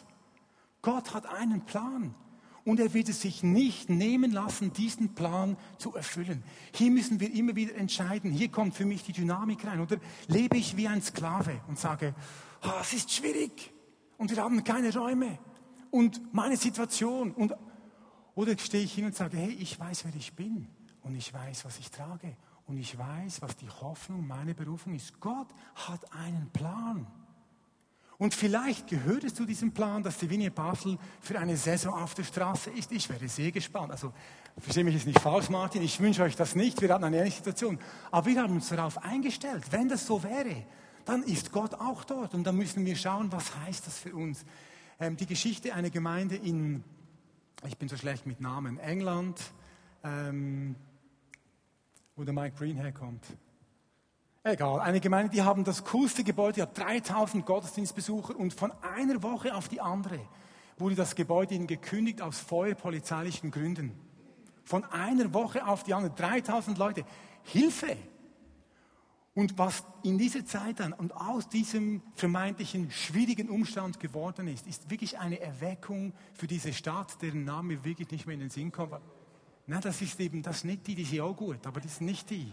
Gott 0.82 1.14
hat 1.14 1.26
einen 1.26 1.64
Plan 1.64 2.14
und 2.66 2.80
er 2.80 2.92
wird 2.92 3.08
es 3.08 3.20
sich 3.20 3.44
nicht 3.44 3.88
nehmen 3.88 4.32
lassen, 4.32 4.72
diesen 4.72 5.14
Plan 5.14 5.56
zu 5.78 5.94
erfüllen. 5.94 6.42
Hier 6.74 6.90
müssen 6.90 7.20
wir 7.20 7.32
immer 7.32 7.54
wieder 7.54 7.76
entscheiden. 7.76 8.32
Hier 8.32 8.48
kommt 8.48 8.74
für 8.74 8.84
mich 8.84 9.04
die 9.04 9.12
Dynamik 9.12 9.64
rein. 9.64 9.80
Oder 9.80 9.98
lebe 10.26 10.56
ich 10.56 10.76
wie 10.76 10.88
ein 10.88 11.00
Sklave 11.00 11.60
und 11.68 11.78
sage, 11.78 12.12
oh, 12.64 12.80
es 12.80 12.92
ist 12.92 13.12
schwierig 13.12 13.72
und 14.18 14.32
wir 14.32 14.42
haben 14.42 14.64
keine 14.64 14.92
Räume 14.92 15.38
und 15.92 16.34
meine 16.34 16.56
Situation. 16.56 17.30
Und, 17.30 17.54
oder 18.34 18.58
stehe 18.58 18.82
ich 18.82 18.94
hin 18.94 19.04
und 19.04 19.14
sage, 19.14 19.36
hey, 19.36 19.52
ich 19.52 19.78
weiß, 19.78 20.04
wer 20.04 20.14
ich 20.16 20.34
bin 20.34 20.66
und 21.02 21.14
ich 21.14 21.32
weiß, 21.32 21.64
was 21.64 21.78
ich 21.78 21.92
trage 21.92 22.36
und 22.66 22.78
ich 22.78 22.98
weiß, 22.98 23.42
was 23.42 23.54
die 23.56 23.70
Hoffnung, 23.70 24.26
meine 24.26 24.54
Berufung 24.54 24.96
ist. 24.96 25.20
Gott 25.20 25.48
hat 25.76 26.12
einen 26.12 26.50
Plan. 26.50 27.06
Und 28.18 28.34
vielleicht 28.34 28.88
gehört 28.88 29.24
es 29.24 29.34
zu 29.34 29.44
diesem 29.44 29.72
Plan, 29.72 30.02
dass 30.02 30.16
die 30.16 30.30
Vinie 30.30 30.50
Basel 30.50 30.98
für 31.20 31.38
eine 31.38 31.56
Saison 31.56 31.92
auf 31.92 32.14
der 32.14 32.24
Straße 32.24 32.70
ist. 32.70 32.90
Ich 32.92 33.08
wäre 33.10 33.28
sehr 33.28 33.52
gespannt. 33.52 33.92
Also, 33.92 34.12
verstehe 34.58 34.84
mich 34.84 34.94
jetzt 34.94 35.06
nicht 35.06 35.20
falsch, 35.20 35.50
Martin. 35.50 35.82
Ich 35.82 36.00
wünsche 36.00 36.22
euch 36.22 36.34
das 36.34 36.54
nicht. 36.54 36.80
Wir 36.80 36.94
hatten 36.94 37.04
eine 37.04 37.18
ähnliche 37.18 37.38
Situation. 37.38 37.78
Aber 38.10 38.26
wir 38.26 38.42
haben 38.42 38.54
uns 38.54 38.70
darauf 38.70 39.02
eingestellt. 39.04 39.64
Wenn 39.70 39.88
das 39.88 40.06
so 40.06 40.22
wäre, 40.22 40.64
dann 41.04 41.22
ist 41.24 41.52
Gott 41.52 41.74
auch 41.74 42.04
dort. 42.04 42.32
Und 42.32 42.44
dann 42.44 42.56
müssen 42.56 42.86
wir 42.86 42.96
schauen, 42.96 43.30
was 43.32 43.54
heißt 43.54 43.86
das 43.86 43.98
für 43.98 44.14
uns. 44.14 44.46
Ähm, 44.98 45.16
die 45.18 45.26
Geschichte 45.26 45.74
einer 45.74 45.90
Gemeinde 45.90 46.36
in, 46.36 46.82
ich 47.66 47.76
bin 47.76 47.88
so 47.88 47.98
schlecht 47.98 48.26
mit 48.26 48.40
Namen, 48.40 48.78
England, 48.78 49.38
ähm, 50.02 50.74
wo 52.16 52.24
der 52.24 52.32
Mike 52.32 52.56
Green 52.56 52.76
herkommt. 52.76 53.26
Egal, 54.48 54.78
eine 54.78 55.00
Gemeinde, 55.00 55.32
die 55.32 55.42
haben 55.42 55.64
das 55.64 55.82
coolste 55.82 56.22
Gebäude, 56.22 56.52
die 56.52 56.62
hat 56.62 56.78
3000 56.78 57.44
Gottesdienstbesucher 57.44 58.36
und 58.36 58.54
von 58.54 58.70
einer 58.80 59.20
Woche 59.24 59.52
auf 59.52 59.66
die 59.66 59.80
andere 59.80 60.20
wurde 60.78 60.94
das 60.94 61.16
Gebäude 61.16 61.56
ihnen 61.56 61.66
gekündigt 61.66 62.22
aus 62.22 62.38
feuerpolizeilichen 62.38 63.50
Gründen. 63.50 63.90
Von 64.62 64.84
einer 64.84 65.34
Woche 65.34 65.66
auf 65.66 65.82
die 65.82 65.94
andere, 65.94 66.14
3000 66.14 66.78
Leute. 66.78 67.04
Hilfe! 67.42 67.96
Und 69.34 69.58
was 69.58 69.82
in 70.04 70.16
dieser 70.16 70.46
Zeit 70.46 70.78
dann 70.78 70.92
und 70.92 71.10
aus 71.10 71.48
diesem 71.48 72.02
vermeintlichen 72.14 72.92
schwierigen 72.92 73.50
Umstand 73.50 73.98
geworden 73.98 74.46
ist, 74.46 74.68
ist 74.68 74.88
wirklich 74.88 75.18
eine 75.18 75.40
Erweckung 75.40 76.12
für 76.34 76.46
diese 76.46 76.72
Stadt, 76.72 77.20
deren 77.20 77.44
Name 77.44 77.84
wirklich 77.84 78.12
nicht 78.12 78.26
mehr 78.26 78.34
in 78.34 78.40
den 78.40 78.50
Sinn 78.50 78.70
kommt. 78.70 79.00
Nein, 79.66 79.80
das 79.80 80.00
ist 80.00 80.20
eben, 80.20 80.40
das 80.44 80.62
nicht 80.62 80.86
die, 80.86 80.94
die 80.94 81.04
sind 81.04 81.22
auch 81.22 81.34
gut, 81.34 81.66
aber 81.66 81.80
das 81.80 81.94
ist 81.94 82.00
nicht 82.00 82.30
die 82.30 82.52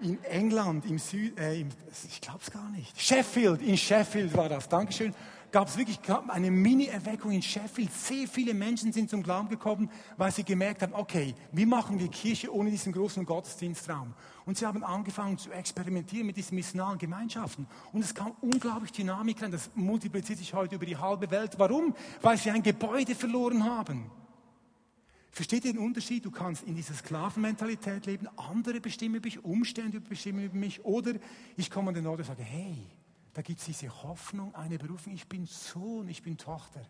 in 0.00 0.22
England, 0.24 0.86
im 0.86 0.98
Süd, 0.98 1.38
äh, 1.38 1.64
ich 2.08 2.20
glaube 2.20 2.40
es 2.42 2.50
gar 2.50 2.68
nicht, 2.70 3.00
Sheffield, 3.00 3.62
in 3.62 3.76
Sheffield 3.76 4.36
war 4.36 4.48
das, 4.48 4.68
Dankeschön, 4.68 5.14
gab 5.56 5.68
es 5.68 5.76
wirklich 5.78 5.98
eine 6.28 6.50
Mini-Erweckung 6.50 7.32
in 7.32 7.40
Sheffield. 7.40 7.92
Sehr 7.92 8.28
viele 8.28 8.52
Menschen 8.52 8.92
sind 8.92 9.08
zum 9.08 9.22
Glauben 9.22 9.48
gekommen, 9.48 9.90
weil 10.16 10.30
sie 10.30 10.44
gemerkt 10.44 10.82
haben, 10.82 10.92
okay, 10.94 11.34
wie 11.52 11.64
machen 11.64 11.98
wir 11.98 12.08
Kirche 12.08 12.52
ohne 12.52 12.70
diesen 12.70 12.92
großen 12.92 13.24
Gottesdienstraum? 13.24 14.12
Und 14.44 14.58
sie 14.58 14.66
haben 14.66 14.84
angefangen 14.84 15.38
zu 15.38 15.50
experimentieren 15.50 16.26
mit 16.26 16.36
diesen 16.36 16.56
missionalen 16.56 16.98
Gemeinschaften. 16.98 17.66
Und 17.92 18.04
es 18.04 18.14
kam 18.14 18.32
unglaublich 18.42 18.92
Dynamik 18.92 19.42
rein. 19.42 19.50
Das 19.50 19.70
multipliziert 19.74 20.38
sich 20.38 20.52
heute 20.52 20.74
über 20.74 20.84
die 20.86 20.96
halbe 20.96 21.30
Welt. 21.30 21.54
Warum? 21.56 21.94
Weil 22.20 22.36
sie 22.36 22.50
ein 22.50 22.62
Gebäude 22.62 23.14
verloren 23.14 23.64
haben. 23.64 24.10
Versteht 25.36 25.66
ihr 25.66 25.74
den 25.74 25.82
Unterschied? 25.82 26.24
Du 26.24 26.30
kannst 26.30 26.62
in 26.62 26.74
dieser 26.74 26.94
Sklavenmentalität 26.94 28.06
leben, 28.06 28.26
andere 28.38 28.80
bestimmen 28.80 29.20
mich, 29.22 29.44
Umstände 29.44 30.00
bestimmen 30.00 30.48
mich. 30.58 30.82
Oder 30.82 31.12
ich 31.58 31.70
komme 31.70 31.88
an 31.88 31.94
den 31.94 32.06
Ort 32.06 32.20
und 32.20 32.24
sage, 32.24 32.42
hey, 32.42 32.86
da 33.34 33.42
gibt 33.42 33.60
es 33.60 33.66
diese 33.66 34.02
Hoffnung, 34.02 34.54
eine 34.54 34.78
Berufung, 34.78 35.12
ich 35.12 35.28
bin 35.28 35.44
Sohn, 35.44 36.08
ich 36.08 36.22
bin 36.22 36.38
Tochter. 36.38 36.80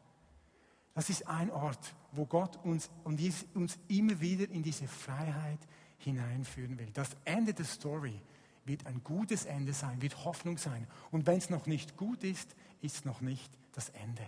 Das 0.94 1.10
ist 1.10 1.26
ein 1.26 1.50
Ort, 1.50 1.96
wo 2.12 2.24
Gott 2.24 2.64
uns, 2.64 2.88
und 3.02 3.20
uns 3.54 3.78
immer 3.88 4.20
wieder 4.20 4.48
in 4.48 4.62
diese 4.62 4.86
Freiheit 4.86 5.58
hineinführen 5.98 6.78
will. 6.78 6.90
Das 6.92 7.16
Ende 7.24 7.52
der 7.52 7.64
Story 7.64 8.22
wird 8.64 8.86
ein 8.86 9.02
gutes 9.02 9.44
Ende 9.46 9.72
sein, 9.72 10.00
wird 10.02 10.24
Hoffnung 10.24 10.56
sein. 10.56 10.86
Und 11.10 11.26
wenn 11.26 11.38
es 11.38 11.50
noch 11.50 11.66
nicht 11.66 11.96
gut 11.96 12.22
ist, 12.22 12.54
ist 12.80 12.98
es 12.98 13.04
noch 13.04 13.20
nicht 13.20 13.50
das 13.72 13.88
Ende. 13.88 14.22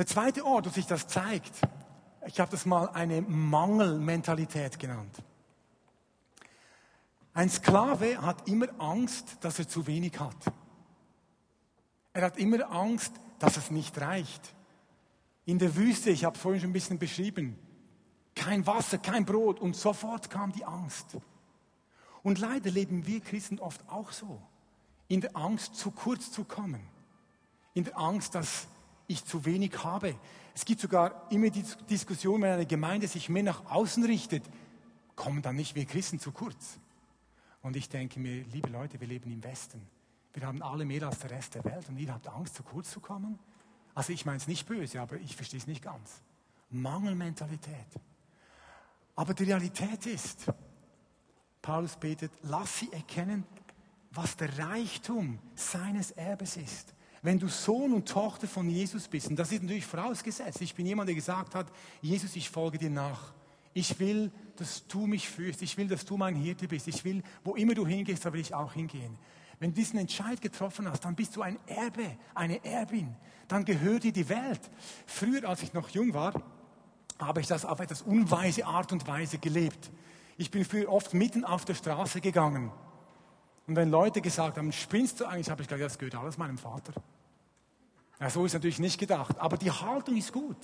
Der 0.00 0.06
zweite 0.06 0.46
Ort, 0.46 0.64
wo 0.64 0.70
sich 0.70 0.86
das 0.86 1.08
zeigt, 1.08 1.60
ich 2.24 2.40
habe 2.40 2.50
das 2.50 2.64
mal 2.64 2.88
eine 2.88 3.20
Mangelmentalität 3.20 4.78
genannt. 4.78 5.14
Ein 7.34 7.50
Sklave 7.50 8.22
hat 8.22 8.48
immer 8.48 8.68
Angst, 8.78 9.36
dass 9.42 9.58
er 9.58 9.68
zu 9.68 9.86
wenig 9.86 10.18
hat. 10.18 10.38
Er 12.14 12.22
hat 12.22 12.38
immer 12.38 12.70
Angst, 12.72 13.12
dass 13.40 13.58
es 13.58 13.70
nicht 13.70 14.00
reicht. 14.00 14.54
In 15.44 15.58
der 15.58 15.76
Wüste, 15.76 16.08
ich 16.08 16.24
habe 16.24 16.34
es 16.34 16.40
vorhin 16.40 16.62
schon 16.62 16.70
ein 16.70 16.72
bisschen 16.72 16.98
beschrieben, 16.98 17.58
kein 18.34 18.66
Wasser, 18.66 18.96
kein 18.96 19.26
Brot 19.26 19.60
und 19.60 19.76
sofort 19.76 20.30
kam 20.30 20.50
die 20.52 20.64
Angst. 20.64 21.18
Und 22.22 22.38
leider 22.38 22.70
leben 22.70 23.06
wir 23.06 23.20
Christen 23.20 23.58
oft 23.58 23.86
auch 23.90 24.12
so. 24.12 24.40
In 25.08 25.20
der 25.20 25.36
Angst, 25.36 25.74
zu 25.74 25.90
kurz 25.90 26.32
zu 26.32 26.44
kommen. 26.44 26.80
In 27.74 27.84
der 27.84 27.98
Angst, 27.98 28.34
dass 28.34 28.66
ich 29.10 29.24
zu 29.24 29.44
wenig 29.44 29.82
habe. 29.82 30.14
Es 30.54 30.64
gibt 30.64 30.80
sogar 30.80 31.30
immer 31.30 31.50
die 31.50 31.64
Diskussion, 31.88 32.42
wenn 32.42 32.52
eine 32.52 32.66
Gemeinde 32.66 33.08
sich 33.08 33.28
mehr 33.28 33.42
nach 33.42 33.66
außen 33.70 34.04
richtet, 34.04 34.44
kommen 35.16 35.42
dann 35.42 35.56
nicht 35.56 35.74
wir 35.74 35.84
Christen 35.84 36.18
zu 36.18 36.32
kurz. 36.32 36.78
Und 37.62 37.76
ich 37.76 37.88
denke 37.88 38.20
mir, 38.20 38.44
liebe 38.44 38.70
Leute, 38.70 39.00
wir 39.00 39.08
leben 39.08 39.30
im 39.30 39.42
Westen. 39.44 39.82
Wir 40.32 40.46
haben 40.46 40.62
alle 40.62 40.84
mehr 40.84 41.06
als 41.06 41.18
der 41.18 41.30
Rest 41.30 41.56
der 41.56 41.64
Welt 41.64 41.88
und 41.88 41.98
ihr 41.98 42.12
habt 42.12 42.28
Angst, 42.28 42.54
zu 42.54 42.62
kurz 42.62 42.90
zu 42.90 43.00
kommen? 43.00 43.38
Also 43.94 44.12
ich 44.12 44.24
meine 44.24 44.38
es 44.38 44.46
nicht 44.46 44.66
böse, 44.66 45.00
aber 45.00 45.16
ich 45.16 45.34
verstehe 45.34 45.58
es 45.58 45.66
nicht 45.66 45.82
ganz. 45.82 46.22
Mangelmentalität. 46.70 47.88
Aber 49.16 49.34
die 49.34 49.44
Realität 49.44 50.06
ist, 50.06 50.46
Paulus 51.60 51.96
betet, 51.96 52.30
lass 52.42 52.78
sie 52.78 52.92
erkennen, 52.92 53.44
was 54.12 54.36
der 54.36 54.56
Reichtum 54.58 55.38
seines 55.54 56.12
Erbes 56.12 56.56
ist. 56.56 56.94
Wenn 57.22 57.38
du 57.38 57.48
Sohn 57.48 57.92
und 57.92 58.08
Tochter 58.08 58.46
von 58.46 58.68
Jesus 58.68 59.08
bist, 59.08 59.28
und 59.28 59.36
das 59.36 59.52
ist 59.52 59.62
natürlich 59.62 59.84
vorausgesetzt, 59.84 60.60
ich 60.62 60.74
bin 60.74 60.86
jemand, 60.86 61.08
der 61.08 61.14
gesagt 61.14 61.54
hat, 61.54 61.66
Jesus, 62.00 62.34
ich 62.36 62.48
folge 62.48 62.78
dir 62.78 62.90
nach. 62.90 63.34
Ich 63.72 64.00
will, 64.00 64.32
dass 64.56 64.86
du 64.86 65.06
mich 65.06 65.28
führst. 65.28 65.62
Ich 65.62 65.76
will, 65.76 65.86
dass 65.86 66.04
du 66.04 66.16
mein 66.16 66.34
Hirte 66.34 66.66
bist. 66.66 66.88
Ich 66.88 67.04
will, 67.04 67.22
wo 67.44 67.54
immer 67.54 67.74
du 67.74 67.86
hingehst, 67.86 68.24
da 68.24 68.32
will 68.32 68.40
ich 68.40 68.54
auch 68.54 68.72
hingehen. 68.72 69.16
Wenn 69.58 69.70
du 69.70 69.76
diesen 69.76 69.98
Entscheid 69.98 70.40
getroffen 70.40 70.90
hast, 70.90 71.04
dann 71.04 71.14
bist 71.14 71.36
du 71.36 71.42
ein 71.42 71.58
Erbe, 71.66 72.16
eine 72.34 72.64
Erbin. 72.64 73.14
Dann 73.46 73.64
gehört 73.64 74.04
dir 74.04 74.12
die 74.12 74.28
Welt. 74.28 74.60
Früher, 75.06 75.48
als 75.48 75.62
ich 75.62 75.74
noch 75.74 75.90
jung 75.90 76.14
war, 76.14 76.32
habe 77.18 77.40
ich 77.40 77.46
das 77.46 77.66
auf 77.66 77.78
etwas 77.80 78.02
unweise 78.02 78.64
Art 78.64 78.92
und 78.92 79.06
Weise 79.06 79.38
gelebt. 79.38 79.90
Ich 80.38 80.50
bin 80.50 80.64
früher 80.64 80.90
oft 80.90 81.12
mitten 81.12 81.44
auf 81.44 81.66
der 81.66 81.74
Straße 81.74 82.22
gegangen. 82.22 82.72
Und 83.66 83.76
wenn 83.76 83.90
Leute 83.90 84.20
gesagt 84.20 84.58
haben, 84.58 84.72
spinnst 84.72 85.20
du 85.20 85.26
eigentlich, 85.26 85.50
habe 85.50 85.62
ich 85.62 85.68
gesagt, 85.68 85.84
das 85.84 85.98
gehört 85.98 86.16
alles 86.16 86.38
meinem 86.38 86.58
Vater. 86.58 86.92
Ja, 88.18 88.28
so 88.28 88.44
ist 88.44 88.52
natürlich 88.52 88.78
nicht 88.78 88.98
gedacht. 88.98 89.38
Aber 89.38 89.56
die 89.56 89.70
Haltung 89.70 90.16
ist 90.16 90.32
gut. 90.32 90.56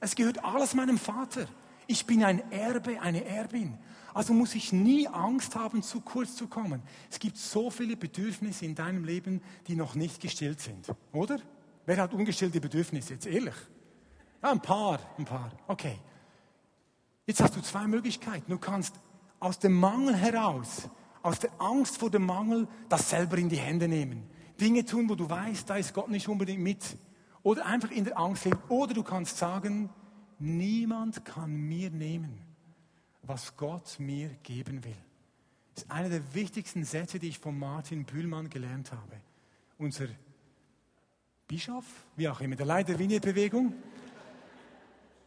Es 0.00 0.14
gehört 0.14 0.44
alles 0.44 0.74
meinem 0.74 0.98
Vater. 0.98 1.46
Ich 1.86 2.06
bin 2.06 2.24
ein 2.24 2.50
Erbe, 2.50 3.00
eine 3.00 3.24
Erbin. 3.24 3.78
Also 4.14 4.32
muss 4.32 4.54
ich 4.54 4.72
nie 4.72 5.08
Angst 5.08 5.56
haben, 5.56 5.82
zu 5.82 6.00
kurz 6.00 6.36
zu 6.36 6.46
kommen. 6.46 6.82
Es 7.10 7.18
gibt 7.18 7.36
so 7.36 7.70
viele 7.70 7.96
Bedürfnisse 7.96 8.64
in 8.64 8.74
deinem 8.74 9.04
Leben, 9.04 9.42
die 9.66 9.74
noch 9.74 9.94
nicht 9.94 10.20
gestillt 10.20 10.60
sind. 10.60 10.86
Oder? 11.12 11.38
Wer 11.86 11.96
hat 11.96 12.12
ungestillte 12.12 12.60
Bedürfnisse? 12.60 13.14
Jetzt 13.14 13.26
ehrlich. 13.26 13.54
Ja, 14.42 14.50
ein 14.50 14.60
paar, 14.60 15.00
ein 15.18 15.24
paar. 15.24 15.52
Okay. 15.66 15.98
Jetzt 17.26 17.40
hast 17.40 17.56
du 17.56 17.60
zwei 17.62 17.86
Möglichkeiten. 17.86 18.50
Du 18.50 18.58
kannst 18.58 18.94
aus 19.40 19.58
dem 19.58 19.72
Mangel 19.72 20.14
heraus, 20.14 20.88
aus 21.22 21.38
der 21.38 21.50
Angst 21.58 21.98
vor 21.98 22.10
dem 22.10 22.26
Mangel, 22.26 22.68
das 22.88 23.10
selber 23.10 23.38
in 23.38 23.48
die 23.48 23.56
Hände 23.56 23.88
nehmen. 23.88 24.24
Dinge 24.60 24.84
tun, 24.84 25.08
wo 25.08 25.14
du 25.14 25.28
weißt, 25.28 25.68
da 25.68 25.76
ist 25.76 25.94
Gott 25.94 26.10
nicht 26.10 26.28
unbedingt 26.28 26.62
mit. 26.62 26.96
Oder 27.42 27.66
einfach 27.66 27.90
in 27.90 28.04
der 28.04 28.18
Angst 28.18 28.44
leben. 28.44 28.58
Oder 28.68 28.94
du 28.94 29.02
kannst 29.02 29.38
sagen, 29.38 29.90
niemand 30.38 31.24
kann 31.24 31.52
mir 31.52 31.90
nehmen, 31.90 32.38
was 33.22 33.56
Gott 33.56 33.98
mir 33.98 34.28
geben 34.42 34.84
will. 34.84 34.96
Das 35.74 35.84
ist 35.84 35.90
einer 35.90 36.10
der 36.10 36.34
wichtigsten 36.34 36.84
Sätze, 36.84 37.18
die 37.18 37.28
ich 37.28 37.38
von 37.38 37.58
Martin 37.58 38.04
Bühlmann 38.04 38.50
gelernt 38.50 38.92
habe. 38.92 39.20
Unser 39.78 40.06
Bischof, 41.48 41.84
wie 42.16 42.28
auch 42.28 42.40
immer, 42.40 42.56
der 42.56 42.66
Leiter 42.66 42.92
der 42.92 42.98
Vignette-Bewegung. 42.98 43.74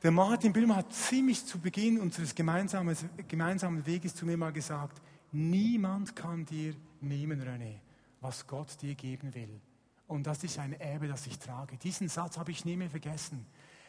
Der 0.03 0.11
Martin 0.11 0.53
Bühlmann 0.53 0.77
hat 0.77 0.93
ziemlich 0.93 1.45
zu 1.45 1.59
Beginn 1.59 1.99
unseres 1.99 2.35
gemeinsamen, 2.35 2.95
gemeinsamen 3.27 3.85
Weges 3.85 4.13
zu 4.13 4.25
mir 4.25 4.37
mal 4.37 4.53
gesagt, 4.53 5.01
niemand 5.35 6.15
kann 6.15 6.45
dir 6.45 6.73
nehmen, 7.01 7.41
René, 7.41 7.79
was 8.21 8.47
Gott 8.47 8.81
dir 8.81 8.95
geben 8.95 9.33
will. 9.33 9.59
Und 10.07 10.27
das 10.27 10.43
ist 10.43 10.59
ein 10.59 10.73
Erbe, 10.73 11.07
das 11.07 11.27
ich 11.27 11.39
trage. 11.39 11.77
Diesen 11.77 12.09
Satz 12.09 12.37
habe 12.37 12.51
ich 12.51 12.65
nie 12.65 12.77
mehr 12.77 12.89
vergessen. 12.89 13.45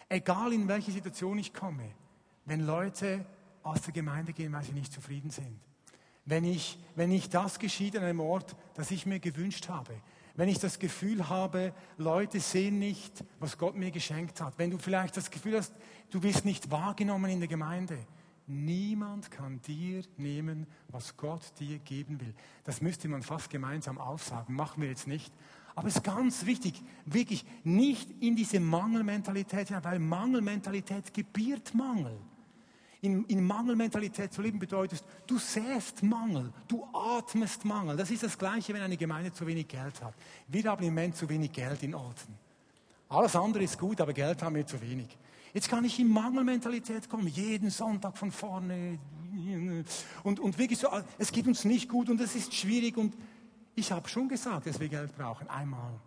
Egal 0.08 0.52
in 0.52 0.68
welche 0.68 0.92
Situation 0.92 1.38
ich 1.38 1.52
komme, 1.52 1.90
wenn 2.44 2.60
Leute 2.60 3.24
aus 3.62 3.82
der 3.82 3.92
Gemeinde 3.92 4.32
gehen, 4.32 4.52
weil 4.52 4.62
sie 4.62 4.72
nicht 4.72 4.92
zufrieden 4.92 5.30
sind. 5.30 5.58
Wenn 6.24 6.44
ich, 6.44 6.78
wenn 6.94 7.10
nicht 7.10 7.34
das 7.34 7.58
geschieht 7.58 7.96
an 7.96 8.04
einem 8.04 8.20
Ort, 8.20 8.56
das 8.74 8.90
ich 8.90 9.06
mir 9.06 9.20
gewünscht 9.20 9.68
habe. 9.68 9.94
Wenn 10.34 10.48
ich 10.48 10.58
das 10.58 10.78
Gefühl 10.78 11.28
habe, 11.28 11.72
Leute 11.96 12.40
sehen 12.40 12.78
nicht, 12.78 13.24
was 13.40 13.56
Gott 13.56 13.74
mir 13.74 13.90
geschenkt 13.90 14.40
hat. 14.40 14.58
Wenn 14.58 14.70
du 14.70 14.78
vielleicht 14.78 15.16
das 15.16 15.30
Gefühl 15.30 15.56
hast, 15.56 15.72
du 16.10 16.22
wirst 16.22 16.44
nicht 16.44 16.70
wahrgenommen 16.70 17.30
in 17.30 17.40
der 17.40 17.48
Gemeinde. 17.48 17.98
Niemand 18.48 19.30
kann 19.30 19.60
dir 19.62 20.02
nehmen, 20.16 20.66
was 20.88 21.16
Gott 21.16 21.52
dir 21.58 21.78
geben 21.80 22.20
will. 22.20 22.32
Das 22.62 22.80
müsste 22.80 23.08
man 23.08 23.22
fast 23.22 23.50
gemeinsam 23.50 23.98
aufsagen. 23.98 24.54
Machen 24.54 24.82
wir 24.82 24.88
jetzt 24.88 25.08
nicht. 25.08 25.32
Aber 25.74 25.88
es 25.88 25.96
ist 25.96 26.04
ganz 26.04 26.46
wichtig, 26.46 26.82
wirklich 27.04 27.44
nicht 27.64 28.08
in 28.22 28.36
diese 28.36 28.60
Mangelmentalität, 28.60 29.70
weil 29.82 29.98
Mangelmentalität 29.98 31.12
gebiert 31.12 31.74
Mangel. 31.74 32.18
In, 33.02 33.24
in, 33.24 33.44
Mangelmentalität 33.44 34.32
zu 34.32 34.40
leben 34.40 34.58
bedeutet, 34.58 35.04
du 35.26 35.38
säst 35.38 36.02
Mangel, 36.02 36.52
du 36.66 36.82
atmest 36.94 37.64
Mangel. 37.64 37.96
Das 37.96 38.10
ist 38.10 38.22
das 38.22 38.38
Gleiche, 38.38 38.72
wenn 38.72 38.82
eine 38.82 38.96
Gemeinde 38.96 39.32
zu 39.32 39.46
wenig 39.46 39.68
Geld 39.68 40.02
hat. 40.02 40.14
Wir 40.48 40.64
haben 40.64 40.82
im 40.82 40.94
Moment 40.94 41.14
zu 41.14 41.28
wenig 41.28 41.52
Geld 41.52 41.82
in 41.82 41.94
Olten. 41.94 42.34
Alles 43.08 43.36
andere 43.36 43.64
ist 43.64 43.78
gut, 43.78 44.00
aber 44.00 44.12
Geld 44.12 44.42
haben 44.42 44.56
wir 44.56 44.66
zu 44.66 44.80
wenig. 44.80 45.16
Jetzt 45.56 45.70
kann 45.70 45.86
ich 45.86 45.98
in 45.98 46.08
Mangelmentalität 46.08 47.08
kommen, 47.08 47.28
jeden 47.28 47.70
Sonntag 47.70 48.18
von 48.18 48.30
vorne. 48.30 48.98
Und, 50.22 50.38
und 50.38 50.58
wirklich 50.58 50.78
so, 50.78 50.88
es 51.16 51.32
geht 51.32 51.46
uns 51.46 51.64
nicht 51.64 51.88
gut 51.88 52.10
und 52.10 52.20
es 52.20 52.36
ist 52.36 52.52
schwierig 52.52 52.98
und 52.98 53.16
ich 53.74 53.90
habe 53.90 54.06
schon 54.06 54.28
gesagt, 54.28 54.66
dass 54.66 54.78
wir 54.78 54.90
Geld 54.90 55.16
brauchen, 55.16 55.48
einmal. 55.48 55.98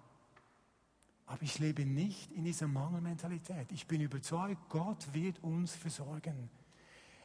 Aber 1.25 1.41
ich 1.41 1.57
lebe 1.57 1.83
nicht 1.83 2.31
in 2.33 2.43
dieser 2.43 2.67
Mangelmentalität. 2.67 3.71
Ich 3.71 3.87
bin 3.87 4.01
überzeugt, 4.01 4.69
Gott 4.69 5.11
wird 5.13 5.43
uns 5.43 5.73
versorgen. 5.73 6.51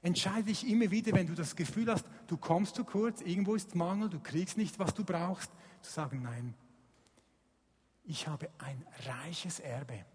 Entscheide 0.00 0.44
dich 0.44 0.66
immer 0.66 0.90
wieder, 0.90 1.12
wenn 1.12 1.26
du 1.26 1.34
das 1.34 1.54
Gefühl 1.54 1.92
hast, 1.92 2.06
du 2.26 2.38
kommst 2.38 2.76
zu 2.76 2.84
kurz, 2.84 3.20
irgendwo 3.20 3.54
ist 3.54 3.74
Mangel, 3.74 4.08
du 4.08 4.18
kriegst 4.18 4.56
nicht, 4.56 4.78
was 4.78 4.94
du 4.94 5.04
brauchst, 5.04 5.50
zu 5.82 5.92
sagen, 5.92 6.22
nein, 6.22 6.54
ich 8.02 8.26
habe 8.26 8.48
ein 8.56 8.82
reiches 9.04 9.60
Erbe. 9.60 10.06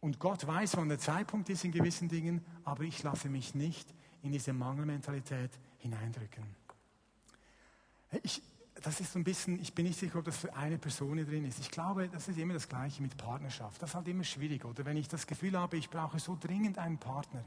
Und 0.00 0.20
Gott 0.20 0.46
weiß, 0.46 0.76
wann 0.76 0.88
der 0.88 0.98
Zeitpunkt 0.98 1.48
ist 1.48 1.64
in 1.64 1.72
gewissen 1.72 2.08
Dingen, 2.08 2.44
aber 2.64 2.84
ich 2.84 3.02
lasse 3.02 3.28
mich 3.28 3.54
nicht 3.54 3.92
in 4.22 4.32
diese 4.32 4.52
Mangelmentalität 4.52 5.50
hineindrücken. 5.78 6.44
Ich, 8.22 8.42
das 8.82 9.00
ist 9.00 9.12
so 9.12 9.18
ein 9.18 9.24
bisschen, 9.24 9.60
ich 9.60 9.74
bin 9.74 9.86
nicht 9.86 9.98
sicher, 9.98 10.18
ob 10.18 10.24
das 10.24 10.36
für 10.36 10.54
eine 10.54 10.78
Person 10.78 11.16
hier 11.16 11.26
drin 11.26 11.44
ist. 11.44 11.58
Ich 11.58 11.70
glaube, 11.70 12.08
das 12.08 12.28
ist 12.28 12.38
immer 12.38 12.54
das 12.54 12.68
Gleiche 12.68 13.02
mit 13.02 13.16
Partnerschaft. 13.16 13.82
Das 13.82 13.90
ist 13.90 13.96
halt 13.96 14.08
immer 14.08 14.24
schwierig, 14.24 14.64
oder? 14.64 14.84
Wenn 14.84 14.96
ich 14.96 15.08
das 15.08 15.26
Gefühl 15.26 15.58
habe, 15.58 15.76
ich 15.76 15.90
brauche 15.90 16.18
so 16.20 16.36
dringend 16.40 16.78
einen 16.78 16.98
Partner 16.98 17.44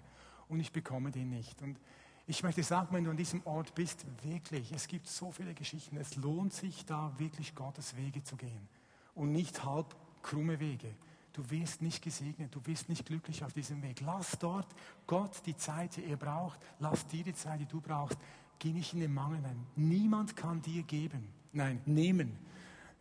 und 0.50 0.60
ich 0.60 0.72
bekomme 0.72 1.12
den 1.12 1.30
nicht. 1.30 1.62
Und 1.62 1.80
ich 2.28 2.44
möchte 2.44 2.64
sagen, 2.64 2.90
wenn 2.92 3.06
du 3.06 3.12
an 3.12 3.18
diesem 3.18 3.46
Ort 3.46 3.74
bist, 3.76 4.06
wirklich, 4.24 4.72
es 4.72 4.88
gibt 4.88 5.08
so 5.08 5.32
viele 5.32 5.54
Geschichten. 5.54 5.98
Es 5.98 6.16
lohnt 6.18 6.54
sich 6.54 6.86
da 6.86 7.14
wirklich 7.18 7.56
Gottes 7.56 7.96
Wege 7.96 8.24
zu 8.24 8.36
gehen 8.36 8.68
und 9.16 9.32
nicht 9.32 9.64
halb 9.64 9.96
krumme 10.22 10.60
Wege. 10.60 10.94
Du 11.34 11.50
wirst 11.50 11.82
nicht 11.82 12.04
gesegnet, 12.04 12.54
du 12.54 12.66
wirst 12.66 12.90
nicht 12.90 13.06
glücklich 13.06 13.44
auf 13.44 13.54
diesem 13.54 13.82
Weg. 13.82 14.02
Lass 14.02 14.38
dort 14.38 14.68
Gott 15.08 15.42
die 15.46 15.56
Zeit, 15.56 15.96
die 15.96 16.06
er 16.06 16.18
braucht. 16.18 16.60
Lass 16.80 17.08
dir 17.08 17.24
die 17.24 17.34
Zeit, 17.34 17.62
die 17.62 17.66
du 17.66 17.80
brauchst. 17.80 18.18
Geh 18.60 18.74
nicht 18.74 18.94
in 18.94 19.00
den 19.00 19.14
Mangel 19.14 19.44
ein. 19.46 19.66
Niemand 19.76 20.36
kann 20.36 20.62
dir 20.62 20.84
geben. 20.84 21.30
Nein, 21.54 21.82
nehmen. 21.86 22.38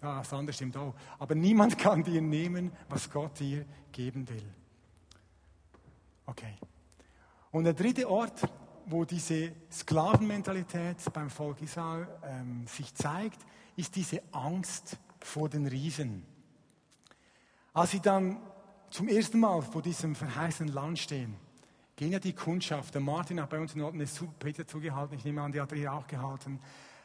Ja, 0.00 0.18
das 0.18 0.32
andere 0.32 0.54
stimmt 0.54 0.76
auch. 0.76 0.94
Aber 1.18 1.34
niemand 1.34 1.76
kann 1.78 2.04
dir 2.04 2.22
nehmen, 2.22 2.72
was 2.88 3.10
Gott 3.10 3.38
dir 3.40 3.66
geben 3.92 4.28
will. 4.28 4.54
Okay. 6.26 6.54
Und 7.50 7.64
der 7.64 7.74
dritte 7.74 8.08
Ort, 8.08 8.42
wo 8.86 9.04
diese 9.04 9.52
Sklavenmentalität 9.72 11.12
beim 11.12 11.30
Volk 11.30 11.60
Israel 11.62 12.06
ähm, 12.24 12.66
sich 12.66 12.94
zeigt, 12.94 13.40
ist 13.76 13.96
diese 13.96 14.22
Angst 14.32 14.98
vor 15.18 15.48
den 15.48 15.66
Riesen. 15.66 16.24
Als 17.72 17.92
sie 17.92 18.00
dann 18.00 18.38
zum 18.90 19.08
ersten 19.08 19.38
Mal 19.38 19.62
vor 19.62 19.82
diesem 19.82 20.16
verheißenen 20.16 20.74
Land 20.74 20.98
stehen, 20.98 21.36
gehen 21.94 22.10
ja 22.10 22.18
die 22.18 22.32
Kundschaft. 22.32 22.94
Der 22.94 23.00
Martin 23.00 23.40
hat 23.40 23.50
bei 23.50 23.60
uns 23.60 23.74
in 23.74 23.80
Norden 23.80 24.00
eine 24.00 24.08
Peter 24.38 24.66
zugehalten, 24.66 25.16
ich 25.16 25.24
nehme 25.24 25.42
an, 25.42 25.52
die 25.52 25.60
hat 25.60 25.70
er 25.70 25.78
hier 25.78 25.92
auch 25.92 26.06
gehalten. 26.06 26.58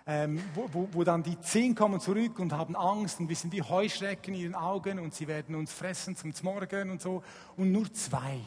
Ähm, 0.07 0.39
wo, 0.53 0.69
wo, 0.71 0.89
wo, 0.91 1.03
dann 1.03 1.23
die 1.23 1.39
zehn 1.39 1.73
kommen 1.73 1.99
zurück 1.99 2.37
und 2.39 2.53
haben 2.53 2.75
Angst 2.75 3.19
und 3.19 3.27
wissen 3.27 3.51
wie 3.51 3.61
Heuschrecken 3.61 4.35
in 4.35 4.41
ihren 4.41 4.55
Augen 4.55 4.99
und 4.99 5.15
sie 5.15 5.27
werden 5.27 5.55
uns 5.55 5.71
fressen 5.71 6.15
zum 6.15 6.31
Morgen 6.43 6.91
und 6.91 7.01
so. 7.01 7.23
Und 7.57 7.71
nur 7.71 7.91
zwei. 7.91 8.39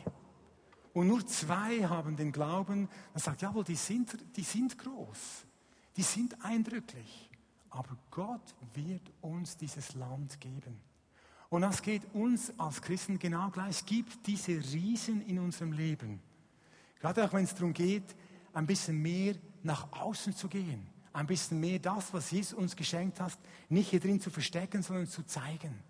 Und 0.93 1.09
nur 1.09 1.27
zwei 1.27 1.85
haben 1.87 2.17
den 2.17 2.33
Glauben, 2.33 2.89
man 3.13 3.21
sagt, 3.21 3.43
jawohl, 3.43 3.65
die 3.65 3.77
sind, 3.77 4.17
die 4.37 4.43
sind 4.43 4.79
groß, 4.79 5.47
die 5.97 6.03
sind 6.03 6.45
eindrücklich, 6.45 7.31
aber 7.71 7.97
Gott 8.11 8.55
wird 8.75 9.13
uns 9.21 9.57
dieses 9.57 9.95
Land 9.95 10.41
geben. 10.41 10.88
Und 11.51 11.63
das 11.63 11.83
geht 11.83 12.03
uns 12.13 12.53
als 12.59 12.83
Christen 12.83 13.19
genau 13.19 13.49
gleich. 13.51 13.71
Es 13.71 13.87
gibt 13.87 14.27
diese 14.27 14.53
Riesen 14.53 15.27
in 15.27 15.39
unserem 15.39 15.73
Leben. 15.73 16.21
Gerade 17.01 17.25
auch 17.25 17.33
wenn 17.33 17.45
es 17.45 17.55
darum 17.55 17.73
geht, 17.73 18.15
ein 18.53 18.67
bisschen 18.67 19.01
mehr 19.01 19.35
nach 19.63 19.91
außen 19.93 20.35
zu 20.35 20.49
gehen. 20.49 20.87
Ein 21.13 21.27
bisschen 21.27 21.59
mehr 21.59 21.79
das, 21.79 22.13
was 22.13 22.31
Jesus 22.31 22.53
uns 22.53 22.77
geschenkt 22.77 23.21
hat, 23.21 23.39
nicht 23.69 23.91
hier 23.91 24.01
drin 24.01 24.21
zu 24.21 24.31
verstecken, 24.31 24.83
sondern 24.83 25.07
zu 25.07 25.25
zeigen. 25.25 25.83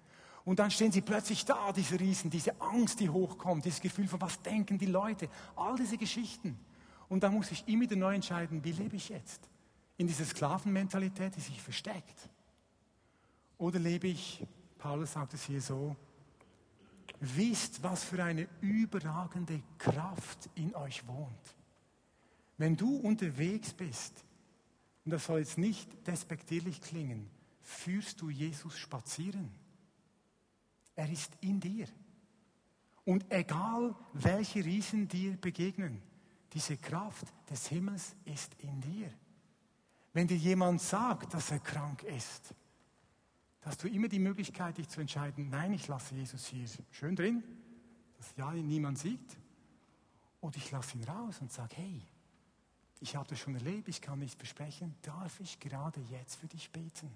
Und 0.45 0.61
dann 0.61 0.71
stehen 0.71 0.93
sie 0.93 1.03
plötzlich 1.03 1.45
da, 1.45 1.73
diese 1.73 1.99
Riesen, 2.01 2.31
diese 2.31 2.59
Angst, 2.61 3.01
die 3.01 3.11
hochkommt, 3.11 3.65
dieses 3.65 3.81
Gefühl 3.81 4.09
von, 4.09 4.21
was 4.21 4.41
denken 4.41 4.79
die 4.79 4.87
Leute, 4.87 5.29
all 5.57 5.77
diese 5.77 5.99
Geschichten. 5.99 6.59
Und 7.09 7.23
dann 7.23 7.35
muss 7.35 7.51
ich 7.51 7.67
immer 7.67 7.83
wieder 7.83 7.97
neu 7.97 8.15
entscheiden, 8.15 8.63
wie 8.65 8.73
lebe 8.73 8.97
ich 8.97 9.09
jetzt? 9.09 9.49
In 9.97 10.07
dieser 10.07 10.25
Sklavenmentalität, 10.25 11.37
die 11.37 11.41
sich 11.41 11.61
versteckt? 11.61 12.31
Oder 13.59 13.79
lebe 13.79 14.09
ich, 14.09 14.47
Paulus 14.79 15.13
sagt 15.13 15.35
es 15.35 15.45
hier 15.45 15.61
so, 15.61 15.97
wisst, 17.21 17.83
was 17.83 18.05
für 18.05 18.23
eine 18.23 18.49
überragende 18.61 19.63
Kraft 19.77 20.49
in 20.55 20.75
euch 20.75 21.07
wohnt. 21.07 21.57
Wenn 22.57 22.77
du 22.77 22.97
unterwegs 22.97 23.73
bist, 23.73 24.25
und 25.05 25.13
das 25.13 25.27
soll 25.27 25.41
jetzt 25.41 25.59
nicht 25.59 26.07
despektierlich 26.07 26.81
klingen, 26.81 27.29
führst 27.63 28.21
du 28.21 28.31
Jesus 28.31 28.79
spazieren. 28.79 29.51
Er 30.95 31.11
ist 31.11 31.33
in 31.41 31.61
dir. 31.61 31.87
Und 33.05 33.25
egal, 33.31 33.95
welche 34.13 34.65
Riesen 34.65 35.09
dir 35.09 35.37
begegnen, 35.37 36.03
diese 36.53 36.77
Kraft 36.77 37.27
des 37.51 37.69
Himmels 37.69 38.17
ist 38.25 38.55
in 38.59 38.81
dir. 38.81 39.11
wenn 40.13 40.27
dir 40.27 40.37
jemand 40.37 40.81
sagt, 40.81 41.33
dass 41.35 41.53
er 41.53 41.61
krank 41.61 42.03
ist, 42.03 42.55
hast 43.63 43.83
du 43.83 43.89
immer 43.89 44.09
die 44.09 44.19
Möglichkeit, 44.19 44.79
dich 44.79 44.89
zu 44.89 45.01
entscheiden, 45.01 45.51
nein, 45.51 45.73
ich 45.73 45.89
lasse 45.89 46.15
Jesus 46.15 46.47
hier 46.47 46.67
schön 46.91 47.17
drin, 47.17 47.43
dass 48.17 48.35
ja 48.37 48.53
niemand 48.53 48.99
sieht, 48.99 49.37
oder 50.41 50.57
ich 50.57 50.71
lasse 50.71 50.97
ihn 50.97 51.05
raus 51.05 51.41
und 51.41 51.53
sage, 51.53 51.77
hey, 51.77 52.03
ich 53.01 53.17
habe 53.17 53.29
das 53.29 53.39
schon 53.39 53.55
erlebt, 53.55 53.89
ich 53.89 54.01
kann 54.01 54.19
nicht 54.19 54.37
versprechen, 54.37 54.95
darf 55.03 55.41
ich 55.41 55.61
gerade 55.61 56.01
jetzt 56.11 56.37
für 56.37 56.47
dich 56.47 56.71
beten? 56.71 57.11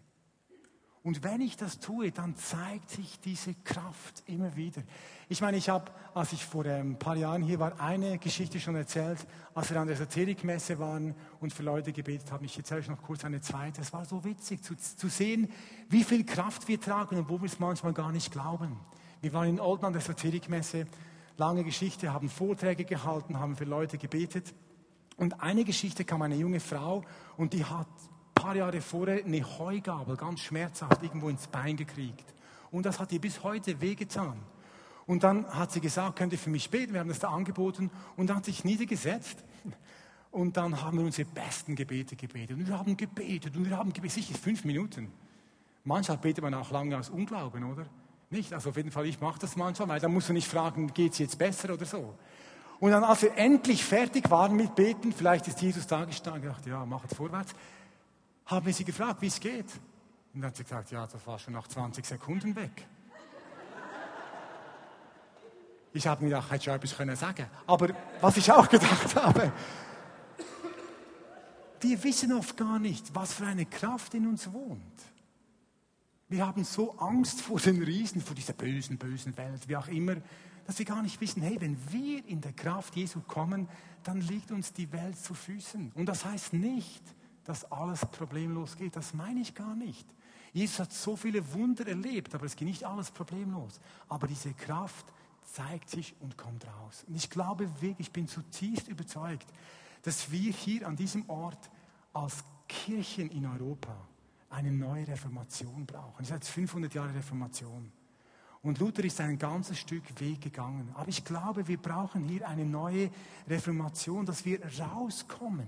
Und 1.04 1.24
wenn 1.24 1.40
ich 1.40 1.56
das 1.56 1.80
tue, 1.80 2.12
dann 2.12 2.36
zeigt 2.36 2.90
sich 2.90 3.18
diese 3.18 3.54
Kraft 3.54 4.22
immer 4.26 4.54
wieder. 4.54 4.82
Ich 5.28 5.40
meine, 5.40 5.56
ich 5.56 5.68
habe, 5.68 5.90
als 6.14 6.32
ich 6.32 6.44
vor 6.44 6.64
ähm, 6.64 6.92
ein 6.92 6.98
paar 6.98 7.16
Jahren 7.16 7.42
hier 7.42 7.58
war, 7.58 7.80
eine 7.80 8.18
Geschichte 8.18 8.60
schon 8.60 8.76
erzählt, 8.76 9.18
als 9.52 9.70
wir 9.70 9.80
an 9.80 9.88
der 9.88 9.96
Esoterikmesse 9.96 10.78
waren 10.78 11.16
und 11.40 11.52
für 11.52 11.64
Leute 11.64 11.92
gebetet 11.92 12.30
haben. 12.30 12.44
Ich 12.44 12.56
erzähle 12.56 12.80
euch 12.80 12.88
noch 12.88 13.02
kurz 13.02 13.24
eine 13.24 13.40
zweite. 13.40 13.80
Es 13.80 13.92
war 13.92 14.04
so 14.04 14.24
witzig 14.24 14.62
zu, 14.62 14.76
zu 14.76 15.08
sehen, 15.08 15.50
wie 15.88 16.04
viel 16.04 16.24
Kraft 16.24 16.68
wir 16.68 16.80
tragen 16.80 17.16
und 17.16 17.28
wo 17.28 17.40
wir 17.40 17.46
es 17.46 17.58
manchmal 17.58 17.94
gar 17.94 18.12
nicht 18.12 18.30
glauben. 18.30 18.78
Wir 19.20 19.32
waren 19.32 19.48
in 19.48 19.60
Olden 19.60 19.86
an 19.86 19.92
der 19.92 20.02
Esoterikmesse, 20.02 20.86
lange 21.36 21.64
Geschichte, 21.64 22.12
haben 22.12 22.28
Vorträge 22.28 22.84
gehalten, 22.84 23.40
haben 23.40 23.56
für 23.56 23.64
Leute 23.64 23.98
gebetet. 23.98 24.54
Und 25.16 25.40
eine 25.40 25.64
Geschichte 25.64 26.04
kam 26.04 26.22
eine 26.22 26.36
junge 26.36 26.60
Frau 26.60 27.02
und 27.36 27.52
die 27.52 27.64
hat 27.64 27.88
paar 28.42 28.56
Jahre 28.56 28.80
vorher 28.80 29.24
eine 29.24 29.58
Heugabel 29.58 30.16
ganz 30.16 30.40
schmerzhaft 30.40 31.02
irgendwo 31.02 31.28
ins 31.28 31.46
Bein 31.46 31.76
gekriegt. 31.76 32.24
Und 32.72 32.86
das 32.86 32.98
hat 32.98 33.12
ihr 33.12 33.20
bis 33.20 33.44
heute 33.44 33.80
wehgetan. 33.80 34.36
Und 35.06 35.22
dann 35.22 35.46
hat 35.46 35.70
sie 35.70 35.80
gesagt, 35.80 36.16
könnt 36.16 36.32
ihr 36.32 36.38
für 36.38 36.50
mich 36.50 36.68
beten? 36.68 36.92
Wir 36.92 37.00
haben 37.00 37.08
das 37.08 37.20
da 37.20 37.28
angeboten. 37.28 37.90
Und 38.16 38.34
hat 38.34 38.44
sich 38.44 38.64
niedergesetzt. 38.64 39.44
Und 40.32 40.56
dann 40.56 40.80
haben 40.82 40.98
wir 40.98 41.04
unsere 41.04 41.28
besten 41.28 41.76
Gebete 41.76 42.16
gebetet. 42.16 42.56
Und 42.56 42.66
wir 42.66 42.78
haben 42.78 42.96
gebetet 42.96 43.54
und 43.54 43.68
wir 43.68 43.76
haben 43.76 43.92
gebetet, 43.92 44.14
sicher 44.14 44.34
fünf 44.34 44.64
Minuten. 44.64 45.12
Manchmal 45.84 46.16
betet 46.16 46.42
man 46.42 46.54
auch 46.54 46.70
lange 46.70 46.98
aus 46.98 47.10
Unglauben, 47.10 47.64
oder? 47.70 47.86
Nicht? 48.30 48.52
Also 48.52 48.70
auf 48.70 48.76
jeden 48.76 48.90
Fall, 48.90 49.06
ich 49.06 49.20
mache 49.20 49.38
das 49.38 49.56
manchmal, 49.56 49.88
weil 49.88 50.00
dann 50.00 50.12
musst 50.12 50.30
du 50.30 50.32
nicht 50.32 50.48
fragen, 50.48 50.92
geht 50.94 51.12
es 51.12 51.18
jetzt 51.18 51.38
besser 51.38 51.74
oder 51.74 51.84
so. 51.84 52.14
Und 52.80 52.90
dann, 52.90 53.04
als 53.04 53.22
wir 53.22 53.36
endlich 53.36 53.84
fertig 53.84 54.30
waren 54.30 54.56
mit 54.56 54.74
Beten, 54.74 55.12
vielleicht 55.12 55.46
ist 55.48 55.60
Jesus 55.60 55.86
da 55.86 56.04
gestanden 56.04 56.42
und 56.42 56.48
gedacht, 56.48 56.66
ja, 56.66 56.84
machet 56.86 57.14
vorwärts 57.14 57.54
haben 58.46 58.66
wir 58.66 58.74
sie 58.74 58.84
gefragt, 58.84 59.22
wie 59.22 59.26
es 59.26 59.40
geht. 59.40 59.66
Und 60.34 60.40
dann 60.40 60.48
hat 60.50 60.56
sie 60.56 60.64
gesagt, 60.64 60.90
ja, 60.90 61.06
das 61.06 61.26
war 61.26 61.38
schon 61.38 61.54
nach 61.54 61.68
20 61.68 62.04
Sekunden 62.04 62.54
weg. 62.56 62.86
Ich 65.94 66.06
habe 66.06 66.24
mir 66.24 66.30
gedacht, 66.30 66.50
hätte 66.50 66.64
schon 66.64 66.74
etwas 66.74 66.96
können 66.96 67.16
sagen 67.16 67.46
Aber 67.66 67.88
was 68.20 68.36
ich 68.38 68.50
auch 68.50 68.68
gedacht 68.68 69.14
habe, 69.14 69.52
wir 71.80 72.04
wissen 72.04 72.32
oft 72.32 72.56
gar 72.56 72.78
nicht, 72.78 73.14
was 73.14 73.34
für 73.34 73.46
eine 73.46 73.66
Kraft 73.66 74.14
in 74.14 74.26
uns 74.26 74.50
wohnt. 74.52 74.80
Wir 76.28 76.46
haben 76.46 76.64
so 76.64 76.92
Angst 76.98 77.42
vor 77.42 77.60
den 77.60 77.82
Riesen, 77.82 78.22
vor 78.22 78.34
dieser 78.34 78.54
bösen, 78.54 78.96
bösen 78.96 79.36
Welt, 79.36 79.68
wie 79.68 79.76
auch 79.76 79.88
immer, 79.88 80.16
dass 80.66 80.78
wir 80.78 80.86
gar 80.86 81.02
nicht 81.02 81.20
wissen, 81.20 81.42
hey, 81.42 81.60
wenn 81.60 81.76
wir 81.92 82.26
in 82.26 82.40
der 82.40 82.52
Kraft 82.52 82.96
Jesu 82.96 83.20
kommen, 83.20 83.68
dann 84.04 84.20
liegt 84.20 84.50
uns 84.50 84.72
die 84.72 84.90
Welt 84.92 85.18
zu 85.18 85.34
Füßen. 85.34 85.92
Und 85.94 86.06
das 86.06 86.24
heißt 86.24 86.54
nicht, 86.54 87.02
dass 87.44 87.70
alles 87.70 88.06
problemlos 88.06 88.76
geht. 88.76 88.96
Das 88.96 89.14
meine 89.14 89.40
ich 89.40 89.54
gar 89.54 89.74
nicht. 89.74 90.06
Jesus 90.52 90.80
hat 90.80 90.92
so 90.92 91.16
viele 91.16 91.52
Wunder 91.54 91.86
erlebt, 91.86 92.34
aber 92.34 92.46
es 92.46 92.56
geht 92.56 92.68
nicht 92.68 92.84
alles 92.84 93.10
problemlos. 93.10 93.80
Aber 94.08 94.26
diese 94.26 94.52
Kraft 94.52 95.06
zeigt 95.44 95.88
sich 95.88 96.14
und 96.20 96.36
kommt 96.36 96.66
raus. 96.66 97.04
Und 97.08 97.14
ich 97.14 97.30
glaube 97.30 97.68
wirklich, 97.80 98.08
ich 98.08 98.12
bin 98.12 98.28
zutiefst 98.28 98.88
überzeugt, 98.88 99.46
dass 100.02 100.30
wir 100.30 100.52
hier 100.52 100.86
an 100.86 100.96
diesem 100.96 101.28
Ort 101.28 101.70
als 102.12 102.44
Kirchen 102.68 103.30
in 103.30 103.46
Europa 103.46 103.96
eine 104.50 104.70
neue 104.70 105.06
Reformation 105.08 105.86
brauchen. 105.86 106.22
Es 106.22 106.28
ist 106.28 106.34
jetzt 106.34 106.48
500 106.50 106.92
Jahre 106.92 107.14
Reformation. 107.14 107.90
Und 108.62 108.78
Luther 108.78 109.04
ist 109.04 109.20
ein 109.20 109.38
ganzes 109.38 109.78
Stück 109.78 110.20
Weg 110.20 110.40
gegangen. 110.40 110.90
Aber 110.94 111.08
ich 111.08 111.24
glaube, 111.24 111.66
wir 111.66 111.78
brauchen 111.78 112.28
hier 112.28 112.46
eine 112.46 112.64
neue 112.64 113.10
Reformation, 113.48 114.24
dass 114.24 114.44
wir 114.44 114.60
rauskommen 114.80 115.66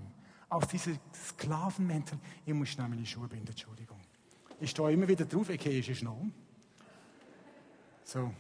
aus 0.49 0.69
dieser 0.69 0.93
Sklavenmental. 1.13 2.19
Ich 2.45 2.55
muss 2.55 2.69
schnell 2.69 2.89
meine 2.89 3.07
Schuhe 3.07 3.29
binden, 3.29 3.49
Entschuldigung. 3.49 4.01
Ich 4.61 4.71
stehe 4.71 4.93
immer 4.93 5.09
wieder 5.09 5.25
drauf, 5.25 5.51
ich 5.51 5.61
gehe 5.61 5.83
schon 5.83 6.09
um. 6.09 6.33
So, 8.05 8.33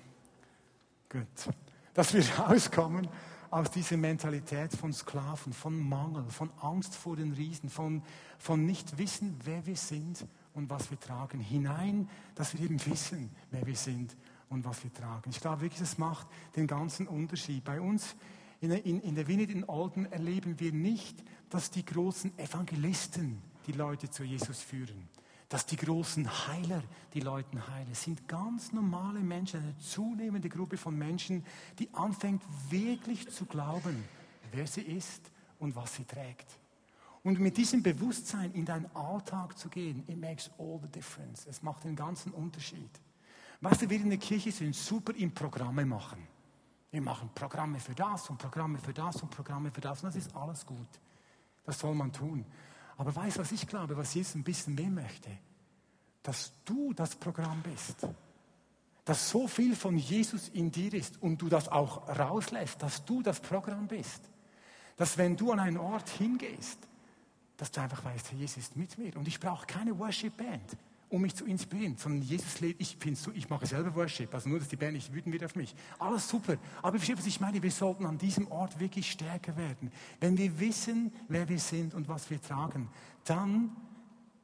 gut. 1.08 1.26
Dass 1.94 2.14
wir 2.14 2.24
rauskommen 2.38 3.08
aus 3.50 3.70
dieser 3.70 3.96
Mentalität 3.96 4.72
von 4.72 4.92
Sklaven, 4.92 5.52
von 5.52 5.78
Mangel, 5.88 6.24
von 6.28 6.50
Angst 6.60 6.94
vor 6.94 7.16
den 7.16 7.32
Riesen, 7.32 7.70
von, 7.70 8.02
von 8.38 8.66
nicht 8.66 8.98
wissen, 8.98 9.38
wer 9.44 9.64
wir 9.64 9.76
sind 9.76 10.26
und 10.54 10.70
was 10.70 10.90
wir 10.90 10.98
tragen, 10.98 11.40
hinein, 11.40 12.08
dass 12.34 12.54
wir 12.54 12.64
eben 12.64 12.84
wissen, 12.86 13.30
wer 13.50 13.64
wir 13.66 13.76
sind 13.76 14.16
und 14.48 14.64
was 14.64 14.82
wir 14.82 14.92
tragen. 14.92 15.30
Ich 15.30 15.40
glaube 15.40 15.62
wirklich, 15.62 15.80
das 15.80 15.98
macht 15.98 16.26
den 16.56 16.66
ganzen 16.66 17.06
Unterschied. 17.06 17.64
Bei 17.64 17.80
uns 17.80 18.16
in, 18.64 18.72
in, 18.72 19.00
in 19.00 19.14
der 19.14 19.28
in 19.28 19.68
Olden 19.68 20.10
erleben 20.10 20.58
wir 20.58 20.72
nicht, 20.72 21.22
dass 21.50 21.70
die 21.70 21.84
großen 21.84 22.38
Evangelisten 22.38 23.42
die 23.66 23.72
Leute 23.72 24.10
zu 24.10 24.24
Jesus 24.24 24.60
führen, 24.60 25.08
dass 25.48 25.66
die 25.66 25.76
großen 25.76 26.48
Heiler 26.48 26.82
die 27.12 27.20
Leute 27.20 27.66
heilen. 27.68 27.88
Es 27.92 28.02
sind 28.02 28.26
ganz 28.26 28.72
normale 28.72 29.20
Menschen, 29.20 29.60
eine 29.60 29.78
zunehmende 29.78 30.48
Gruppe 30.48 30.76
von 30.76 30.96
Menschen, 30.96 31.44
die 31.78 31.92
anfängt 31.92 32.42
wirklich 32.70 33.28
zu 33.30 33.44
glauben, 33.44 34.04
wer 34.52 34.66
sie 34.66 34.82
ist 34.82 35.30
und 35.58 35.76
was 35.76 35.94
sie 35.94 36.04
trägt. 36.04 36.46
Und 37.22 37.40
mit 37.40 37.56
diesem 37.56 37.82
Bewusstsein 37.82 38.52
in 38.52 38.66
deinen 38.66 38.86
Alltag 38.94 39.58
zu 39.58 39.68
gehen, 39.68 40.04
it 40.08 40.20
makes 40.20 40.50
all 40.58 40.78
the 40.82 40.88
difference. 40.88 41.46
Es 41.46 41.62
macht 41.62 41.84
den 41.84 41.96
ganzen 41.96 42.32
Unterschied. 42.32 42.90
Weißt 43.60 43.82
du, 43.82 43.90
wir 43.90 43.98
in 43.98 44.10
der 44.10 44.18
Kirche 44.18 44.52
sind 44.52 44.74
super 44.74 45.14
im 45.14 45.32
Programme 45.32 45.86
machen. 45.86 46.33
Wir 46.94 47.02
machen 47.02 47.28
Programme 47.34 47.80
für 47.80 47.92
das 47.92 48.30
und 48.30 48.38
Programme 48.38 48.78
für 48.78 48.94
das 48.94 49.20
und 49.20 49.28
Programme 49.28 49.68
für 49.72 49.80
das. 49.80 50.04
Und 50.04 50.14
das 50.14 50.14
ist 50.14 50.36
alles 50.36 50.64
gut. 50.64 50.86
Das 51.64 51.80
soll 51.80 51.92
man 51.92 52.12
tun. 52.12 52.46
Aber 52.96 53.12
weißt 53.16 53.36
du, 53.36 53.40
was 53.40 53.50
ich 53.50 53.66
glaube, 53.66 53.96
was 53.96 54.14
Jesus 54.14 54.36
ein 54.36 54.44
bisschen 54.44 54.76
mehr 54.76 54.90
möchte? 54.90 55.28
Dass 56.22 56.52
du 56.64 56.92
das 56.92 57.16
Programm 57.16 57.60
bist. 57.62 58.06
Dass 59.04 59.28
so 59.28 59.48
viel 59.48 59.74
von 59.74 59.98
Jesus 59.98 60.48
in 60.50 60.70
dir 60.70 60.94
ist 60.94 61.20
und 61.20 61.42
du 61.42 61.48
das 61.48 61.68
auch 61.68 62.06
rauslässt, 62.16 62.80
dass 62.80 63.04
du 63.04 63.22
das 63.22 63.40
Programm 63.40 63.88
bist. 63.88 64.20
Dass 64.96 65.18
wenn 65.18 65.36
du 65.36 65.50
an 65.50 65.58
einen 65.58 65.78
Ort 65.78 66.08
hingehst, 66.10 66.78
dass 67.56 67.72
du 67.72 67.80
einfach 67.80 68.04
weißt, 68.04 68.30
Jesus 68.34 68.58
ist 68.58 68.76
mit 68.76 68.96
mir 68.98 69.16
und 69.16 69.26
ich 69.26 69.40
brauche 69.40 69.66
keine 69.66 69.98
Worship 69.98 70.36
Band 70.36 70.76
um 71.08 71.22
mich 71.22 71.34
zu 71.34 71.44
inspirieren, 71.44 71.96
sondern 71.96 72.22
Jesus 72.22 72.60
lebt, 72.60 72.80
ich, 72.80 72.96
ich 73.34 73.48
mache 73.48 73.66
selber 73.66 73.94
Worship, 73.94 74.32
also 74.34 74.48
nur, 74.48 74.58
dass 74.58 74.68
die 74.68 74.76
Band 74.76 74.94
nicht 74.94 75.12
wütend 75.12 75.32
wird 75.32 75.44
auf 75.44 75.54
mich. 75.54 75.74
Alles 75.98 76.28
super. 76.28 76.56
Aber 76.82 76.98
versteht, 76.98 77.18
was 77.18 77.26
ich 77.26 77.40
meine? 77.40 77.62
Wir 77.62 77.70
sollten 77.70 78.06
an 78.06 78.18
diesem 78.18 78.50
Ort 78.50 78.80
wirklich 78.80 79.10
stärker 79.10 79.56
werden. 79.56 79.92
Wenn 80.20 80.36
wir 80.36 80.58
wissen, 80.58 81.12
wer 81.28 81.48
wir 81.48 81.58
sind 81.58 81.94
und 81.94 82.08
was 82.08 82.30
wir 82.30 82.40
tragen, 82.40 82.88
dann 83.24 83.76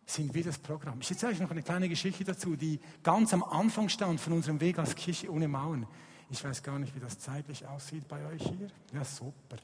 sind 0.06 0.34
wir 0.34 0.44
das 0.44 0.58
Programm. 0.58 0.98
Ich 1.00 1.10
erzähle 1.10 1.32
euch 1.32 1.40
noch 1.40 1.50
eine 1.50 1.62
kleine 1.62 1.88
Geschichte 1.88 2.24
dazu, 2.24 2.56
die 2.56 2.80
ganz 3.02 3.32
am 3.32 3.42
Anfang 3.42 3.88
stand 3.88 4.20
von 4.20 4.32
unserem 4.32 4.60
Weg 4.60 4.78
als 4.78 4.94
Kirche 4.94 5.30
ohne 5.30 5.48
Mauern. 5.48 5.86
Ich 6.30 6.42
weiß 6.44 6.62
gar 6.62 6.78
nicht, 6.78 6.94
wie 6.94 7.00
das 7.00 7.18
zeitlich 7.18 7.66
aussieht 7.66 8.06
bei 8.08 8.24
euch 8.26 8.42
hier. 8.42 8.68
Ja, 8.92 9.04
super. 9.04 9.56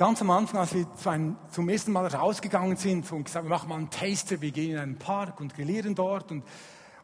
Ganz 0.00 0.22
am 0.22 0.30
Anfang, 0.30 0.60
als 0.60 0.72
wir 0.72 0.86
zum 1.50 1.68
ersten 1.68 1.92
Mal 1.92 2.06
rausgegangen 2.06 2.74
sind 2.78 3.12
und 3.12 3.24
gesagt, 3.24 3.44
wir 3.44 3.50
machen 3.50 3.68
mal 3.68 3.76
einen 3.76 3.90
Taster, 3.90 4.40
wir 4.40 4.50
gehen 4.50 4.70
in 4.70 4.78
einen 4.78 4.98
Park 4.98 5.40
und 5.40 5.54
grillieren 5.54 5.94
dort. 5.94 6.32
Und, 6.32 6.42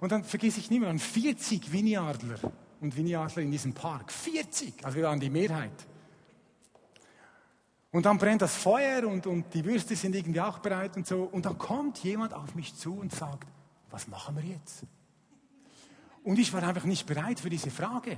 und 0.00 0.12
dann 0.12 0.24
vergesse 0.24 0.60
ich 0.60 0.70
nie 0.70 0.80
mehr, 0.80 0.98
40 0.98 1.70
Vineyardler 1.70 2.38
und 2.80 2.96
Vineyardler 2.96 3.42
in 3.42 3.50
diesem 3.50 3.74
Park. 3.74 4.10
40, 4.10 4.82
also 4.82 4.96
wir 4.96 5.04
waren 5.04 5.20
die 5.20 5.28
Mehrheit. 5.28 5.74
Und 7.92 8.06
dann 8.06 8.16
brennt 8.16 8.40
das 8.40 8.56
Feuer 8.56 9.06
und, 9.06 9.26
und 9.26 9.52
die 9.52 9.66
Würste 9.66 9.94
sind 9.94 10.14
irgendwie 10.14 10.40
auch 10.40 10.60
bereit 10.60 10.96
und 10.96 11.06
so. 11.06 11.24
Und 11.24 11.44
dann 11.44 11.58
kommt 11.58 11.98
jemand 11.98 12.32
auf 12.32 12.54
mich 12.54 12.74
zu 12.76 12.94
und 12.94 13.14
sagt, 13.14 13.46
was 13.90 14.08
machen 14.08 14.36
wir 14.36 14.44
jetzt? 14.44 14.86
Und 16.24 16.38
ich 16.38 16.50
war 16.50 16.62
einfach 16.62 16.84
nicht 16.84 17.06
bereit 17.06 17.40
für 17.40 17.50
diese 17.50 17.70
Frage. 17.70 18.16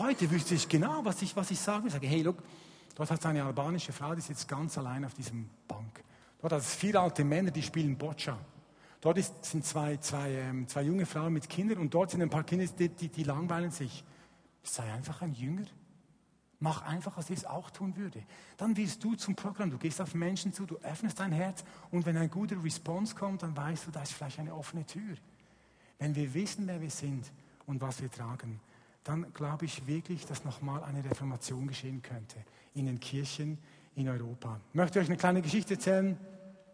Heute 0.00 0.28
wüsste 0.32 0.56
ich 0.56 0.68
genau, 0.68 1.04
was 1.04 1.22
ich, 1.22 1.36
was 1.36 1.52
ich 1.52 1.60
sagen. 1.60 1.86
Ich 1.86 1.92
sage, 1.92 2.08
hey, 2.08 2.22
look, 2.22 2.42
Dort 3.00 3.12
hat 3.12 3.24
eine 3.24 3.42
albanische 3.42 3.94
Frau, 3.94 4.14
die 4.14 4.20
sitzt 4.20 4.46
ganz 4.46 4.76
allein 4.76 5.06
auf 5.06 5.14
diesem 5.14 5.48
Bank. 5.66 6.04
Dort 6.38 6.52
hat 6.52 6.60
es 6.60 6.74
vier 6.74 7.00
alte 7.00 7.24
Männer, 7.24 7.50
die 7.50 7.62
spielen 7.62 7.96
Boccia. 7.96 8.36
Dort 9.00 9.16
ist, 9.16 9.42
sind 9.42 9.64
zwei, 9.64 9.96
zwei, 9.96 10.32
ähm, 10.32 10.68
zwei 10.68 10.82
junge 10.82 11.06
Frauen 11.06 11.32
mit 11.32 11.48
Kindern 11.48 11.78
und 11.78 11.94
dort 11.94 12.10
sind 12.10 12.20
ein 12.20 12.28
paar 12.28 12.44
Kinder, 12.44 12.66
die, 12.66 12.90
die, 12.90 13.08
die 13.08 13.22
langweilen 13.22 13.70
sich. 13.70 14.04
Sei 14.62 14.82
einfach 14.92 15.22
ein 15.22 15.32
Jünger. 15.32 15.64
Mach 16.58 16.82
einfach, 16.82 17.16
was 17.16 17.30
ich 17.30 17.38
es 17.38 17.44
auch 17.46 17.70
tun 17.70 17.96
würde. 17.96 18.22
Dann 18.58 18.76
wirst 18.76 19.02
du 19.02 19.14
zum 19.14 19.34
Programm. 19.34 19.70
Du 19.70 19.78
gehst 19.78 19.98
auf 20.02 20.12
Menschen 20.12 20.52
zu, 20.52 20.66
du 20.66 20.76
öffnest 20.82 21.20
dein 21.20 21.32
Herz 21.32 21.64
und 21.90 22.04
wenn 22.04 22.18
ein 22.18 22.28
guter 22.28 22.62
Response 22.62 23.14
kommt, 23.14 23.42
dann 23.42 23.56
weißt 23.56 23.86
du, 23.86 23.92
da 23.92 24.02
ist 24.02 24.12
vielleicht 24.12 24.40
eine 24.40 24.54
offene 24.54 24.84
Tür. 24.84 25.16
Wenn 25.98 26.14
wir 26.14 26.34
wissen, 26.34 26.66
wer 26.66 26.82
wir 26.82 26.90
sind 26.90 27.32
und 27.64 27.80
was 27.80 28.02
wir 28.02 28.10
tragen, 28.10 28.60
dann 29.04 29.32
glaube 29.32 29.64
ich 29.64 29.86
wirklich, 29.86 30.26
dass 30.26 30.44
nochmal 30.44 30.84
eine 30.84 31.02
Reformation 31.02 31.66
geschehen 31.66 32.02
könnte 32.02 32.36
in 32.74 32.86
den 32.86 33.00
Kirchen 33.00 33.58
in 33.94 34.08
Europa. 34.08 34.60
Ich 34.68 34.74
möchte 34.74 35.00
euch 35.00 35.06
eine 35.06 35.16
kleine 35.16 35.42
Geschichte 35.42 35.74
erzählen. 35.74 36.16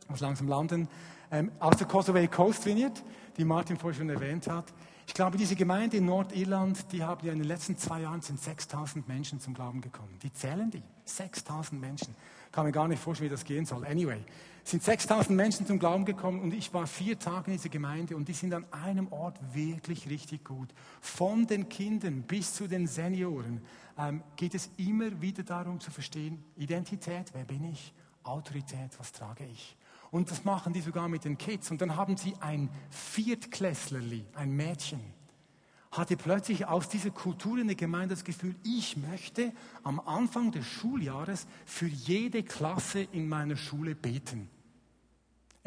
muss 0.08 0.20
langsam 0.20 0.48
landen, 0.48 0.88
ähm, 1.30 1.50
aus 1.58 1.76
der 1.76 1.86
Kosovo 1.86 2.24
Coast 2.28 2.64
Vineyard, 2.64 3.02
die 3.36 3.44
Martin 3.44 3.76
vorhin 3.76 3.98
schon 3.98 4.10
erwähnt 4.10 4.46
hat. 4.46 4.72
Ich 5.06 5.14
glaube, 5.14 5.38
diese 5.38 5.54
Gemeinde 5.54 5.98
in 5.98 6.06
Nordirland, 6.06 6.92
die 6.92 7.02
haben 7.02 7.24
ja 7.26 7.32
in 7.32 7.38
den 7.38 7.48
letzten 7.48 7.76
zwei 7.76 8.02
Jahren 8.02 8.20
sind 8.20 8.40
6000 8.40 9.06
Menschen 9.06 9.40
zum 9.40 9.54
Glauben 9.54 9.80
gekommen. 9.80 10.18
Die 10.22 10.32
zählen 10.32 10.70
die. 10.70 10.82
6000 11.04 11.80
Menschen. 11.80 12.14
Kann 12.50 12.66
mir 12.66 12.72
gar 12.72 12.88
nicht 12.88 13.00
vorstellen, 13.00 13.30
wie 13.30 13.34
das 13.34 13.44
gehen 13.44 13.66
soll. 13.66 13.84
Anyway, 13.84 14.24
sind 14.68 14.82
6000 14.82 15.36
Menschen 15.36 15.64
zum 15.64 15.78
Glauben 15.78 16.04
gekommen 16.04 16.40
und 16.40 16.52
ich 16.52 16.74
war 16.74 16.88
vier 16.88 17.18
Tage 17.18 17.52
in 17.52 17.56
dieser 17.56 17.68
Gemeinde 17.68 18.16
und 18.16 18.26
die 18.26 18.32
sind 18.32 18.52
an 18.52 18.66
einem 18.72 19.12
Ort 19.12 19.38
wirklich 19.54 20.10
richtig 20.10 20.44
gut. 20.44 20.70
Von 21.00 21.46
den 21.46 21.68
Kindern 21.68 22.22
bis 22.22 22.54
zu 22.54 22.66
den 22.66 22.88
Senioren 22.88 23.62
ähm, 23.96 24.24
geht 24.34 24.56
es 24.56 24.70
immer 24.76 25.22
wieder 25.22 25.44
darum 25.44 25.78
zu 25.78 25.92
verstehen, 25.92 26.42
Identität, 26.56 27.30
wer 27.32 27.44
bin 27.44 27.62
ich? 27.64 27.94
Autorität, 28.24 28.90
was 28.98 29.12
trage 29.12 29.44
ich? 29.44 29.76
Und 30.10 30.32
das 30.32 30.44
machen 30.44 30.72
die 30.72 30.80
sogar 30.80 31.08
mit 31.08 31.24
den 31.24 31.38
Kids. 31.38 31.70
Und 31.70 31.80
dann 31.80 31.94
haben 31.94 32.16
sie 32.16 32.34
ein 32.40 32.68
Viertklässlerli, 32.90 34.24
ein 34.34 34.50
Mädchen, 34.50 35.00
hatte 35.92 36.16
plötzlich 36.16 36.66
aus 36.66 36.88
dieser 36.88 37.10
Kultur 37.10 37.58
in 37.58 37.68
der 37.68 37.76
Gemeinde 37.76 38.16
das 38.16 38.24
Gefühl, 38.24 38.56
ich 38.64 38.96
möchte 38.96 39.52
am 39.84 40.00
Anfang 40.00 40.50
des 40.50 40.66
Schuljahres 40.66 41.46
für 41.64 41.86
jede 41.86 42.42
Klasse 42.42 43.06
in 43.12 43.28
meiner 43.28 43.56
Schule 43.56 43.94
beten. 43.94 44.50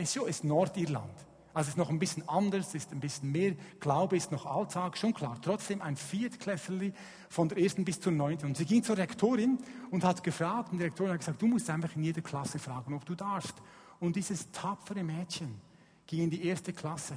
Es 0.02 0.16
ist 0.16 0.46
Nordirland. 0.46 1.14
Also 1.54 1.68
es 1.68 1.74
ist 1.74 1.78
noch 1.78 1.90
ein 1.90 2.00
bisschen 2.00 2.28
anders, 2.30 2.74
ist 2.74 2.94
ein 2.94 3.02
bisschen 3.02 3.34
mehr 3.34 3.54
Glaube, 3.82 4.16
ist 4.16 4.32
noch 4.32 4.46
Alltag, 4.46 4.98
schon 4.98 5.14
klar. 5.14 5.38
Trotzdem 5.42 5.82
ein 5.82 5.98
Viertklässlerli 5.98 6.94
von 7.28 7.50
der 7.50 7.58
ersten 7.58 7.84
bis 7.84 8.00
zur 8.00 8.14
neunten. 8.14 8.46
Und 8.46 8.56
sie 8.56 8.64
ging 8.64 8.82
zur 8.82 8.98
Rektorin 8.98 9.58
und 9.92 10.06
hat 10.06 10.24
gefragt, 10.24 10.72
und 10.72 10.78
die 10.78 10.86
Rektorin 10.86 11.12
hat 11.12 11.20
gesagt, 11.20 11.42
du 11.42 11.48
musst 11.48 11.70
einfach 11.70 11.94
in 11.98 12.04
jeder 12.04 12.22
Klasse 12.22 12.60
fragen, 12.60 12.94
ob 12.94 13.04
du 13.04 13.14
darfst. 13.14 13.56
Und 14.00 14.16
dieses 14.16 14.50
tapfere 14.54 15.04
Mädchen 15.04 15.60
ging 16.08 16.24
in 16.24 16.30
die 16.30 16.46
erste 16.46 16.72
Klasse 16.72 17.16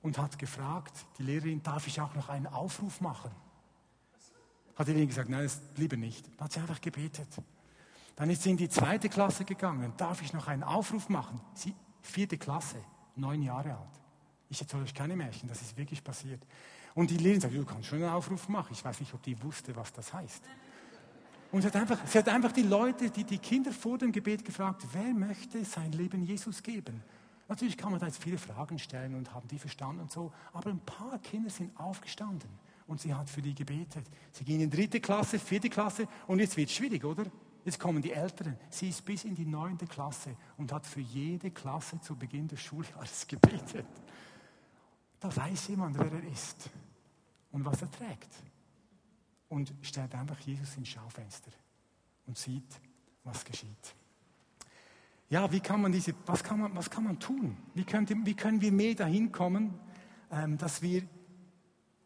und 0.00 0.16
hat 0.16 0.38
gefragt, 0.38 0.94
die 1.18 1.24
Lehrerin, 1.24 1.62
darf 1.62 1.86
ich 1.86 2.00
auch 2.00 2.14
noch 2.14 2.30
einen 2.30 2.46
Aufruf 2.46 3.02
machen? 3.02 3.30
Hat 4.76 4.86
die 4.86 4.92
Lehrerin 4.92 5.08
gesagt, 5.08 5.28
nein, 5.28 5.42
das 5.42 5.60
lieber 5.76 5.98
nicht. 5.98 6.26
Dann 6.38 6.46
hat 6.46 6.52
sie 6.52 6.60
einfach 6.60 6.80
gebetet. 6.80 7.28
Dann 8.16 8.30
ist 8.30 8.44
sie 8.44 8.50
in 8.50 8.56
die 8.56 8.70
zweite 8.70 9.10
Klasse 9.10 9.44
gegangen. 9.44 9.92
Darf 9.98 10.22
ich 10.22 10.32
noch 10.32 10.48
einen 10.48 10.62
Aufruf 10.62 11.10
machen? 11.10 11.38
Sie, 11.52 11.74
vierte 12.02 12.38
Klasse, 12.38 12.82
neun 13.16 13.42
Jahre 13.42 13.76
alt. 13.76 14.00
Ich 14.50 14.60
erzähle 14.60 14.84
euch 14.84 14.94
keine 14.94 15.16
Märchen, 15.16 15.48
das 15.48 15.60
ist 15.60 15.76
wirklich 15.76 16.02
passiert. 16.02 16.42
Und 16.94 17.10
die 17.10 17.16
Lehrerin 17.16 17.40
sagt, 17.40 17.54
du 17.54 17.64
kannst 17.64 17.86
schon 17.86 18.02
einen 18.02 18.12
Aufruf 18.12 18.48
machen. 18.48 18.72
Ich 18.72 18.84
weiß 18.84 19.00
nicht, 19.00 19.12
ob 19.14 19.22
die 19.22 19.40
wusste, 19.42 19.76
was 19.76 19.92
das 19.92 20.12
heißt. 20.12 20.42
Und 21.50 21.62
sie 21.62 21.68
hat, 21.68 21.76
einfach, 21.76 21.98
sie 22.06 22.18
hat 22.18 22.28
einfach 22.28 22.52
die 22.52 22.62
Leute, 22.62 23.10
die, 23.10 23.24
die 23.24 23.38
Kinder 23.38 23.72
vor 23.72 23.98
dem 23.98 24.12
Gebet 24.12 24.44
gefragt, 24.44 24.86
wer 24.92 25.14
möchte 25.14 25.64
sein 25.64 25.92
Leben 25.92 26.22
Jesus 26.22 26.62
geben? 26.62 27.02
Natürlich 27.48 27.78
kann 27.78 27.90
man 27.90 28.00
da 28.00 28.06
jetzt 28.06 28.22
viele 28.22 28.36
Fragen 28.36 28.78
stellen 28.78 29.14
und 29.14 29.32
haben 29.32 29.48
die 29.48 29.58
verstanden 29.58 30.02
und 30.02 30.12
so, 30.12 30.32
aber 30.52 30.68
ein 30.70 30.80
paar 30.80 31.18
Kinder 31.18 31.48
sind 31.48 31.78
aufgestanden 31.80 32.50
und 32.86 33.00
sie 33.00 33.14
hat 33.14 33.30
für 33.30 33.40
die 33.40 33.54
gebetet. 33.54 34.04
Sie 34.32 34.44
gehen 34.44 34.60
in 34.60 34.70
dritte 34.70 35.00
Klasse, 35.00 35.38
vierte 35.38 35.70
Klasse 35.70 36.06
und 36.26 36.40
jetzt 36.40 36.58
wird 36.58 36.68
es 36.68 36.74
schwierig, 36.74 37.04
oder? 37.04 37.24
Jetzt 37.68 37.80
kommen 37.80 38.00
die 38.00 38.12
Älteren. 38.12 38.56
Sie 38.70 38.88
ist 38.88 39.04
bis 39.04 39.24
in 39.24 39.34
die 39.34 39.44
neunte 39.44 39.86
Klasse 39.86 40.34
und 40.56 40.72
hat 40.72 40.86
für 40.86 41.02
jede 41.02 41.50
Klasse 41.50 42.00
zu 42.00 42.16
Beginn 42.16 42.48
des 42.48 42.62
Schuljahres 42.62 43.26
gebetet. 43.26 43.84
Da 45.20 45.36
weiß 45.36 45.68
jemand, 45.68 45.98
wer 45.98 46.10
er 46.10 46.32
ist 46.32 46.70
und 47.52 47.66
was 47.66 47.82
er 47.82 47.90
trägt 47.90 48.34
und 49.50 49.74
stellt 49.82 50.14
einfach 50.14 50.40
Jesus 50.40 50.78
ins 50.78 50.88
Schaufenster 50.88 51.50
und 52.26 52.38
sieht, 52.38 52.80
was 53.22 53.44
geschieht. 53.44 53.94
Ja, 55.28 55.52
wie 55.52 55.60
kann 55.60 55.82
man 55.82 55.92
diese, 55.92 56.14
was 56.24 56.42
kann 56.42 56.60
man, 56.60 56.74
was 56.74 56.88
kann 56.88 57.04
man 57.04 57.20
tun? 57.20 57.54
Wie, 57.74 57.84
könnte, 57.84 58.16
wie 58.24 58.34
können 58.34 58.62
wir 58.62 58.72
mehr 58.72 58.94
dahin 58.94 59.30
kommen, 59.30 59.78
ähm, 60.32 60.56
dass 60.56 60.80
wir, 60.80 61.02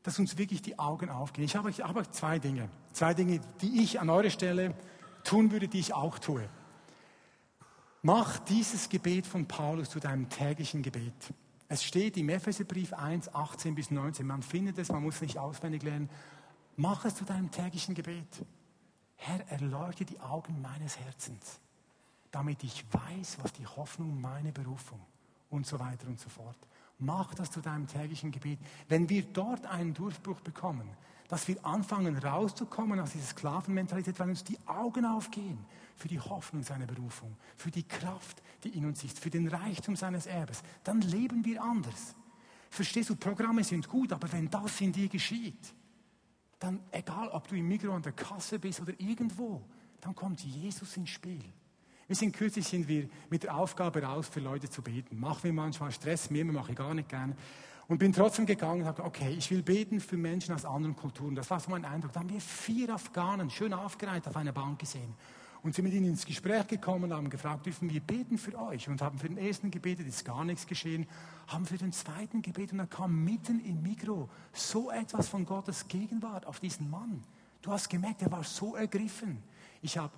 dass 0.02 0.18
uns 0.18 0.36
wirklich 0.36 0.60
die 0.60 0.76
Augen 0.80 1.08
aufgehen? 1.08 1.44
Ich 1.44 1.54
habe, 1.54 1.70
ich 1.70 1.84
habe 1.84 2.10
zwei 2.10 2.40
Dinge, 2.40 2.68
zwei 2.92 3.14
Dinge, 3.14 3.40
die 3.60 3.80
ich 3.84 4.00
an 4.00 4.10
eurer 4.10 4.30
Stelle 4.30 4.74
tun 5.24 5.50
würde, 5.50 5.68
die 5.68 5.80
ich 5.80 5.94
auch 5.94 6.18
tue. 6.18 6.48
Mach 8.02 8.38
dieses 8.40 8.88
Gebet 8.88 9.26
von 9.26 9.46
Paulus 9.46 9.90
zu 9.90 10.00
deinem 10.00 10.28
täglichen 10.28 10.82
Gebet. 10.82 11.14
Es 11.68 11.84
steht 11.84 12.16
im 12.16 12.28
Epheserbrief 12.28 12.92
1, 12.92 13.34
18 13.34 13.74
bis 13.74 13.90
19. 13.90 14.26
Man 14.26 14.42
findet 14.42 14.76
es, 14.78 14.90
man 14.90 15.02
muss 15.02 15.20
nicht 15.20 15.38
auswendig 15.38 15.82
lernen. 15.82 16.10
Mach 16.76 17.04
es 17.04 17.14
zu 17.14 17.24
deinem 17.24 17.50
täglichen 17.50 17.94
Gebet. 17.94 18.44
Herr, 19.16 19.48
erleuchte 19.48 20.04
die 20.04 20.18
Augen 20.20 20.60
meines 20.60 20.98
Herzens, 20.98 21.60
damit 22.32 22.64
ich 22.64 22.84
weiß, 22.92 23.38
was 23.40 23.52
die 23.52 23.66
Hoffnung, 23.66 24.20
meine 24.20 24.50
Berufung 24.52 25.00
und 25.48 25.66
so 25.66 25.78
weiter 25.78 26.08
und 26.08 26.18
so 26.18 26.28
fort. 26.28 26.58
Mach 26.98 27.34
das 27.34 27.50
zu 27.50 27.60
deinem 27.60 27.86
täglichen 27.86 28.32
Gebet. 28.32 28.58
Wenn 28.88 29.08
wir 29.08 29.22
dort 29.22 29.64
einen 29.66 29.94
Durchbruch 29.94 30.40
bekommen, 30.40 30.88
dass 31.28 31.48
wir 31.48 31.64
anfangen 31.64 32.16
rauszukommen 32.16 33.00
aus 33.00 33.12
dieser 33.12 33.26
Sklavenmentalität, 33.26 34.18
weil 34.18 34.30
uns 34.30 34.44
die 34.44 34.58
Augen 34.66 35.04
aufgehen 35.04 35.58
für 35.96 36.08
die 36.08 36.20
Hoffnung 36.20 36.62
seiner 36.62 36.86
Berufung, 36.86 37.36
für 37.56 37.70
die 37.70 37.84
Kraft, 37.84 38.42
die 38.64 38.70
in 38.70 38.84
uns 38.84 39.02
ist, 39.04 39.18
für 39.18 39.30
den 39.30 39.48
Reichtum 39.48 39.96
seines 39.96 40.26
Erbes, 40.26 40.62
dann 40.84 41.00
leben 41.00 41.44
wir 41.44 41.62
anders. 41.62 42.14
Verstehst 42.70 43.10
du, 43.10 43.16
Programme 43.16 43.64
sind 43.64 43.88
gut, 43.88 44.12
aber 44.12 44.30
wenn 44.32 44.48
das 44.48 44.80
in 44.80 44.92
dir 44.92 45.08
geschieht, 45.08 45.74
dann 46.58 46.80
egal, 46.90 47.28
ob 47.28 47.48
du 47.48 47.56
im 47.56 47.68
Mikro 47.68 47.92
an 47.92 48.02
der 48.02 48.12
Kasse 48.12 48.58
bist 48.58 48.80
oder 48.80 48.92
irgendwo, 48.98 49.62
dann 50.00 50.14
kommt 50.14 50.40
Jesus 50.40 50.96
ins 50.96 51.10
Spiel. 51.10 51.44
Wir 52.06 52.16
sind 52.16 52.32
kürzlich 52.34 52.66
sind 52.66 52.88
wir 52.88 53.08
mit 53.30 53.44
der 53.44 53.56
Aufgabe 53.56 54.02
raus, 54.02 54.28
für 54.28 54.40
Leute 54.40 54.68
zu 54.68 54.82
beten. 54.82 55.18
Machen 55.18 55.44
wir 55.44 55.52
manchmal 55.52 55.92
Stress, 55.92 56.30
mir 56.30 56.44
mache 56.44 56.72
ich 56.72 56.76
gar 56.76 56.94
nicht 56.94 57.08
gerne. 57.08 57.34
Und 57.88 57.98
bin 57.98 58.12
trotzdem 58.12 58.46
gegangen 58.46 58.82
und 58.82 58.86
habe 58.86 59.04
okay, 59.04 59.34
ich 59.36 59.50
will 59.50 59.62
beten 59.62 60.00
für 60.00 60.16
Menschen 60.16 60.54
aus 60.54 60.64
anderen 60.64 60.96
Kulturen. 60.96 61.34
Das 61.34 61.50
war 61.50 61.60
so 61.60 61.70
mein 61.70 61.84
Eindruck. 61.84 62.12
Da 62.12 62.20
haben 62.20 62.30
wir 62.30 62.40
vier 62.40 62.94
Afghanen 62.94 63.50
schön 63.50 63.72
aufgereiht 63.72 64.26
auf 64.28 64.36
einer 64.36 64.52
Bank 64.52 64.78
gesehen 64.78 65.14
und 65.62 65.74
sind 65.74 65.84
mit 65.84 65.94
ihnen 65.94 66.06
ins 66.06 66.26
Gespräch 66.26 66.66
gekommen 66.66 67.04
und 67.04 67.12
haben 67.12 67.30
gefragt, 67.30 67.66
dürfen 67.66 67.88
wir 67.88 68.00
beten 68.00 68.36
für 68.36 68.58
euch? 68.58 68.88
Und 68.88 69.00
haben 69.00 69.18
für 69.18 69.28
den 69.28 69.38
ersten 69.38 69.70
gebetet, 69.70 70.06
ist 70.06 70.24
gar 70.24 70.44
nichts 70.44 70.66
geschehen. 70.66 71.06
Haben 71.46 71.66
für 71.66 71.78
den 71.78 71.92
zweiten 71.92 72.42
gebetet 72.42 72.72
und 72.72 72.78
dann 72.78 72.90
kam 72.90 73.24
mitten 73.24 73.64
im 73.64 73.80
Mikro 73.82 74.28
so 74.52 74.90
etwas 74.90 75.28
von 75.28 75.46
Gottes 75.46 75.86
Gegenwart 75.86 76.46
auf 76.46 76.58
diesen 76.58 76.90
Mann. 76.90 77.22
Du 77.62 77.70
hast 77.70 77.88
gemerkt, 77.88 78.22
er 78.22 78.32
war 78.32 78.42
so 78.42 78.74
ergriffen. 78.74 79.40
Ich 79.82 79.98
habe, 79.98 80.12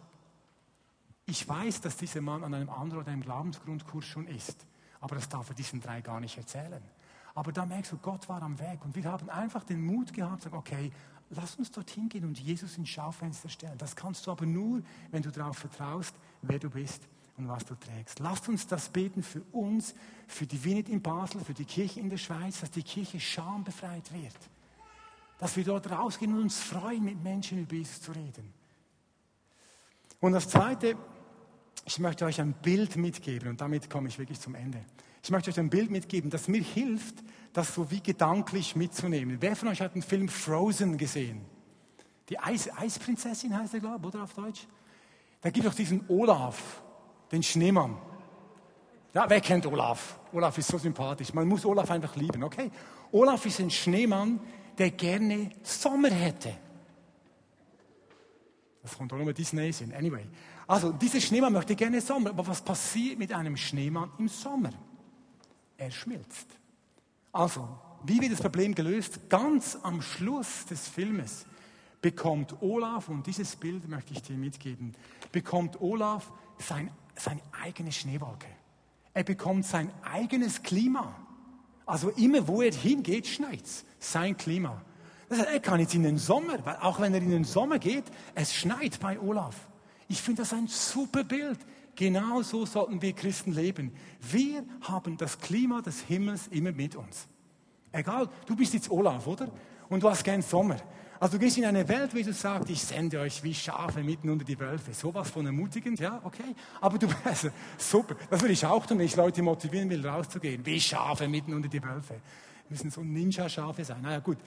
ich 1.26 1.46
weiß, 1.46 1.82
dass 1.82 1.98
dieser 1.98 2.22
Mann 2.22 2.42
an 2.42 2.54
einem 2.54 2.70
anderen 2.70 3.02
oder 3.02 3.12
einem 3.12 3.22
Glaubensgrundkurs 3.22 4.06
schon 4.06 4.26
ist. 4.26 4.66
Aber 5.00 5.16
das 5.16 5.28
darf 5.28 5.50
er 5.50 5.54
diesen 5.54 5.82
drei 5.82 6.00
gar 6.00 6.20
nicht 6.20 6.38
erzählen. 6.38 6.82
Aber 7.34 7.52
da 7.52 7.66
merkst 7.66 7.92
du, 7.92 7.96
Gott 7.98 8.28
war 8.28 8.42
am 8.42 8.58
Weg. 8.58 8.84
Und 8.84 8.94
wir 8.94 9.04
haben 9.04 9.28
einfach 9.28 9.64
den 9.64 9.84
Mut 9.84 10.12
gehabt, 10.12 10.42
sagen, 10.42 10.56
okay, 10.56 10.92
lass 11.30 11.56
uns 11.56 11.70
dorthin 11.70 12.08
gehen 12.08 12.24
und 12.24 12.38
Jesus 12.38 12.78
ins 12.78 12.88
Schaufenster 12.88 13.48
stellen. 13.48 13.76
Das 13.78 13.96
kannst 13.96 14.26
du 14.26 14.30
aber 14.30 14.46
nur, 14.46 14.82
wenn 15.10 15.22
du 15.22 15.30
darauf 15.30 15.58
vertraust, 15.58 16.14
wer 16.42 16.58
du 16.58 16.70
bist 16.70 17.02
und 17.36 17.48
was 17.48 17.64
du 17.64 17.74
trägst. 17.74 18.20
Lasst 18.20 18.48
uns 18.48 18.66
das 18.66 18.88
beten 18.88 19.22
für 19.22 19.42
uns, 19.52 19.94
für 20.28 20.46
die 20.46 20.62
Winnet 20.64 20.88
in 20.88 21.02
Basel, 21.02 21.40
für 21.40 21.54
die 21.54 21.64
Kirche 21.64 21.98
in 21.98 22.08
der 22.08 22.18
Schweiz, 22.18 22.60
dass 22.60 22.70
die 22.70 22.82
Kirche 22.82 23.18
schambefreit 23.18 24.12
wird. 24.12 24.36
Dass 25.38 25.56
wir 25.56 25.64
dort 25.64 25.90
rausgehen 25.90 26.32
und 26.32 26.42
uns 26.42 26.60
freuen, 26.60 27.04
mit 27.04 27.22
Menschen 27.22 27.58
über 27.58 27.74
Jesus 27.74 28.00
zu 28.00 28.12
reden. 28.12 28.54
Und 30.20 30.32
das 30.32 30.48
Zweite, 30.48 30.96
ich 31.84 31.98
möchte 31.98 32.24
euch 32.24 32.40
ein 32.40 32.54
Bild 32.54 32.96
mitgeben 32.96 33.48
und 33.48 33.60
damit 33.60 33.90
komme 33.90 34.08
ich 34.08 34.18
wirklich 34.18 34.40
zum 34.40 34.54
Ende. 34.54 34.84
Ich 35.24 35.30
möchte 35.30 35.50
euch 35.50 35.58
ein 35.58 35.70
Bild 35.70 35.90
mitgeben, 35.90 36.28
das 36.28 36.48
mir 36.48 36.60
hilft, 36.60 37.14
das 37.54 37.74
so 37.74 37.90
wie 37.90 38.02
gedanklich 38.02 38.76
mitzunehmen. 38.76 39.38
Wer 39.40 39.56
von 39.56 39.68
euch 39.68 39.80
hat 39.80 39.94
den 39.94 40.02
Film 40.02 40.28
Frozen 40.28 40.98
gesehen? 40.98 41.40
Die 42.28 42.38
Eis 42.38 42.68
Eisprinzessin 42.76 43.56
heißt 43.56 43.72
er, 43.72 43.80
glaube 43.80 44.06
ich, 44.06 44.14
oder 44.14 44.24
auf 44.24 44.34
Deutsch? 44.34 44.66
Da 45.40 45.48
gibt 45.48 45.64
es 45.64 45.72
auch 45.72 45.76
diesen 45.76 46.04
Olaf, 46.08 46.82
den 47.32 47.42
Schneemann. 47.42 47.96
Ja, 49.14 49.24
wer 49.26 49.40
kennt 49.40 49.64
Olaf? 49.64 50.20
Olaf 50.30 50.58
ist 50.58 50.68
so 50.68 50.76
sympathisch. 50.76 51.32
Man 51.32 51.48
muss 51.48 51.64
Olaf 51.64 51.90
einfach 51.90 52.14
lieben, 52.16 52.42
okay? 52.42 52.70
Olaf 53.10 53.46
ist 53.46 53.60
ein 53.60 53.70
Schneemann, 53.70 54.38
der 54.76 54.90
gerne 54.90 55.52
Sommer 55.62 56.10
hätte. 56.10 56.54
Das 58.82 58.98
kommt 58.98 59.10
auch 59.10 59.16
nur 59.16 59.24
mit 59.24 59.38
Disney 59.38 59.72
sind. 59.72 59.94
Anyway. 59.94 60.26
Also, 60.66 60.92
dieser 60.92 61.22
Schneemann 61.22 61.54
möchte 61.54 61.74
gerne 61.74 62.02
Sommer. 62.02 62.28
Aber 62.28 62.46
was 62.46 62.60
passiert 62.60 63.18
mit 63.18 63.32
einem 63.32 63.56
Schneemann 63.56 64.10
im 64.18 64.28
Sommer? 64.28 64.72
Er 65.76 65.90
schmilzt. 65.90 66.46
Also, 67.32 67.68
wie 68.04 68.20
wird 68.20 68.32
das 68.32 68.40
Problem 68.40 68.74
gelöst? 68.74 69.28
Ganz 69.28 69.78
am 69.82 70.02
Schluss 70.02 70.66
des 70.66 70.88
Filmes 70.88 71.46
bekommt 72.00 72.60
Olaf, 72.60 73.08
und 73.08 73.26
dieses 73.26 73.56
Bild 73.56 73.88
möchte 73.88 74.12
ich 74.12 74.22
dir 74.22 74.36
mitgeben, 74.36 74.94
bekommt 75.32 75.80
Olaf 75.80 76.30
sein, 76.58 76.90
seine 77.16 77.40
eigene 77.62 77.90
Schneewolke. 77.90 78.46
Er 79.14 79.24
bekommt 79.24 79.64
sein 79.64 79.90
eigenes 80.02 80.62
Klima. 80.62 81.16
Also 81.86 82.10
immer, 82.10 82.46
wo 82.46 82.60
er 82.60 82.72
hingeht, 82.72 83.26
schneit's. 83.26 83.84
Sein 83.98 84.36
Klima. 84.36 84.82
Das 85.28 85.38
heißt, 85.38 85.50
er 85.50 85.60
kann 85.60 85.80
jetzt 85.80 85.94
in 85.94 86.02
den 86.02 86.18
Sommer, 86.18 86.64
weil 86.66 86.76
auch 86.76 87.00
wenn 87.00 87.14
er 87.14 87.22
in 87.22 87.30
den 87.30 87.44
Sommer 87.44 87.78
geht, 87.78 88.04
es 88.34 88.54
schneit 88.54 89.00
bei 89.00 89.18
Olaf. 89.18 89.56
Ich 90.06 90.20
finde 90.20 90.42
das 90.42 90.52
ein 90.52 90.66
super 90.66 91.24
Bild. 91.24 91.58
Genau 91.96 92.42
so 92.42 92.66
sollten 92.66 93.00
wir 93.00 93.12
Christen 93.12 93.52
leben. 93.52 93.92
Wir 94.20 94.64
haben 94.82 95.16
das 95.16 95.38
Klima 95.38 95.80
des 95.80 96.00
Himmels 96.00 96.48
immer 96.48 96.72
mit 96.72 96.96
uns. 96.96 97.28
Egal, 97.92 98.28
du 98.46 98.56
bist 98.56 98.74
jetzt 98.74 98.90
Olaf, 98.90 99.26
oder? 99.26 99.48
Und 99.88 100.02
du 100.02 100.10
hast 100.10 100.24
gern 100.24 100.42
Sommer. 100.42 100.76
Also 101.20 101.38
du 101.38 101.44
gehst 101.44 101.56
in 101.56 101.64
eine 101.64 101.88
Welt, 101.88 102.12
wie 102.14 102.22
du 102.22 102.32
sagst, 102.32 102.68
ich 102.68 102.82
sende 102.82 103.20
euch 103.20 103.42
wie 103.44 103.54
Schafe 103.54 104.02
mitten 104.02 104.28
unter 104.28 104.44
die 104.44 104.58
Wölfe. 104.58 104.92
Sowas 104.92 105.30
von 105.30 105.46
ermutigend, 105.46 106.00
ja, 106.00 106.20
okay. 106.24 106.54
Aber 106.80 106.98
du, 106.98 107.06
also, 107.24 107.48
super, 107.78 108.16
das 108.28 108.40
würde 108.40 108.52
ich 108.52 108.66
auch 108.66 108.84
tun, 108.84 108.98
wenn 108.98 109.06
ich 109.06 109.16
Leute 109.16 109.40
motivieren 109.42 109.88
will, 109.88 110.06
rauszugehen. 110.06 110.66
Wie 110.66 110.80
Schafe 110.80 111.28
mitten 111.28 111.54
unter 111.54 111.68
die 111.68 111.82
Wölfe. 111.82 112.14
Wir 112.14 112.70
müssen 112.70 112.90
so 112.90 113.02
Ninja-Schafe 113.02 113.84
sein. 113.84 114.02
Naja, 114.02 114.18
gut. 114.18 114.38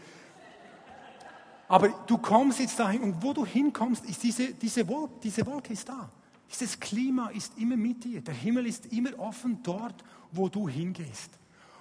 Aber 1.68 1.90
du 2.06 2.18
kommst 2.18 2.60
jetzt 2.60 2.80
dahin 2.80 3.02
und 3.02 3.22
wo 3.22 3.34
du 3.34 3.46
hinkommst, 3.46 4.06
ist 4.06 4.22
diese, 4.24 4.54
diese, 4.54 4.88
Wolke, 4.88 5.14
diese 5.24 5.46
Wolke 5.46 5.74
ist 5.74 5.88
da. 5.88 6.10
Dieses 6.50 6.80
Klima 6.80 7.30
ist 7.30 7.58
immer 7.58 7.78
mit 7.78 8.04
dir. 8.04 8.22
Der 8.22 8.34
Himmel 8.34 8.68
ist 8.68 8.88
immer 8.88 9.18
offen 9.20 9.62
dort, 9.64 10.04
wo 10.32 10.48
du 10.50 10.68
hingehst. 10.70 11.32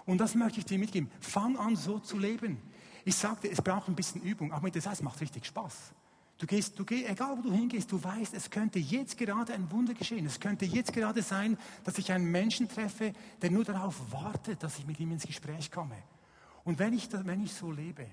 Und 0.05 0.19
das 0.19 0.35
möchte 0.35 0.59
ich 0.59 0.65
dir 0.65 0.79
mitgeben. 0.79 1.11
Fang 1.21 1.57
an, 1.57 1.77
so 1.77 1.99
zu 1.99 2.19
leben. 2.19 2.59
Ich 3.05 3.17
sagte, 3.17 3.51
es 3.51 3.63
braucht 3.63 3.89
ein 3.89 3.95
bisschen 3.95 4.23
Übung, 4.23 4.53
aber 4.53 4.71
der 4.71 4.83
Zeit 4.83 4.95
es 4.95 5.03
macht 5.03 5.21
richtig 5.21 5.47
Spaß. 5.47 5.93
Du 6.39 6.47
gehst, 6.47 6.79
du 6.79 6.85
gehst, 6.85 7.09
egal 7.09 7.39
wo 7.39 7.43
du 7.43 7.53
hingehst, 7.53 7.91
du 7.91 8.03
weißt, 8.03 8.35
es 8.35 8.51
könnte 8.51 8.79
jetzt 8.79 9.17
gerade 9.17 9.55
ein 9.55 9.71
Wunder 9.71 9.95
geschehen. 9.95 10.27
Es 10.27 10.39
könnte 10.39 10.67
jetzt 10.67 10.93
gerade 10.93 11.23
sein, 11.23 11.57
dass 11.85 11.97
ich 11.99 12.13
einen 12.13 12.31
Menschen 12.31 12.69
treffe, 12.69 13.13
der 13.41 13.51
nur 13.51 13.65
darauf 13.65 14.13
wartet, 14.13 14.63
dass 14.63 14.79
ich 14.79 14.87
mit 14.87 15.01
ihm 15.01 15.13
ins 15.13 15.25
Gespräch 15.25 15.71
komme. 15.71 15.97
Und 16.65 16.79
wenn 16.79 16.93
ich, 16.93 17.09
wenn 17.13 17.43
ich 17.43 17.55
so 17.55 17.71
lebe, 17.71 18.07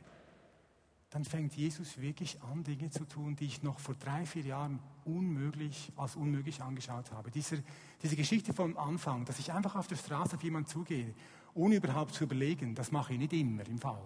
dann 1.13 1.25
fängt 1.25 1.55
Jesus 1.55 2.01
wirklich 2.01 2.41
an, 2.41 2.63
Dinge 2.63 2.89
zu 2.89 3.05
tun, 3.05 3.35
die 3.35 3.45
ich 3.45 3.61
noch 3.61 3.77
vor 3.77 3.93
drei, 3.93 4.25
vier 4.25 4.41
Jahren 4.41 4.79
unmöglich, 5.05 5.91
als 5.95 6.15
unmöglich 6.15 6.59
angeschaut 6.63 7.11
habe. 7.11 7.29
Diese, 7.29 7.63
diese 8.01 8.15
Geschichte 8.15 8.51
vom 8.51 8.75
Anfang, 8.77 9.23
dass 9.23 9.37
ich 9.37 9.53
einfach 9.53 9.75
auf 9.75 9.85
der 9.85 9.95
Straße 9.95 10.37
auf 10.37 10.43
jemanden 10.43 10.69
zugehe, 10.69 11.13
ohne 11.53 11.75
überhaupt 11.75 12.15
zu 12.15 12.23
überlegen, 12.23 12.73
das 12.73 12.91
mache 12.91 13.13
ich 13.13 13.19
nicht 13.19 13.33
immer 13.33 13.63
im 13.67 13.77
Fall. 13.77 14.01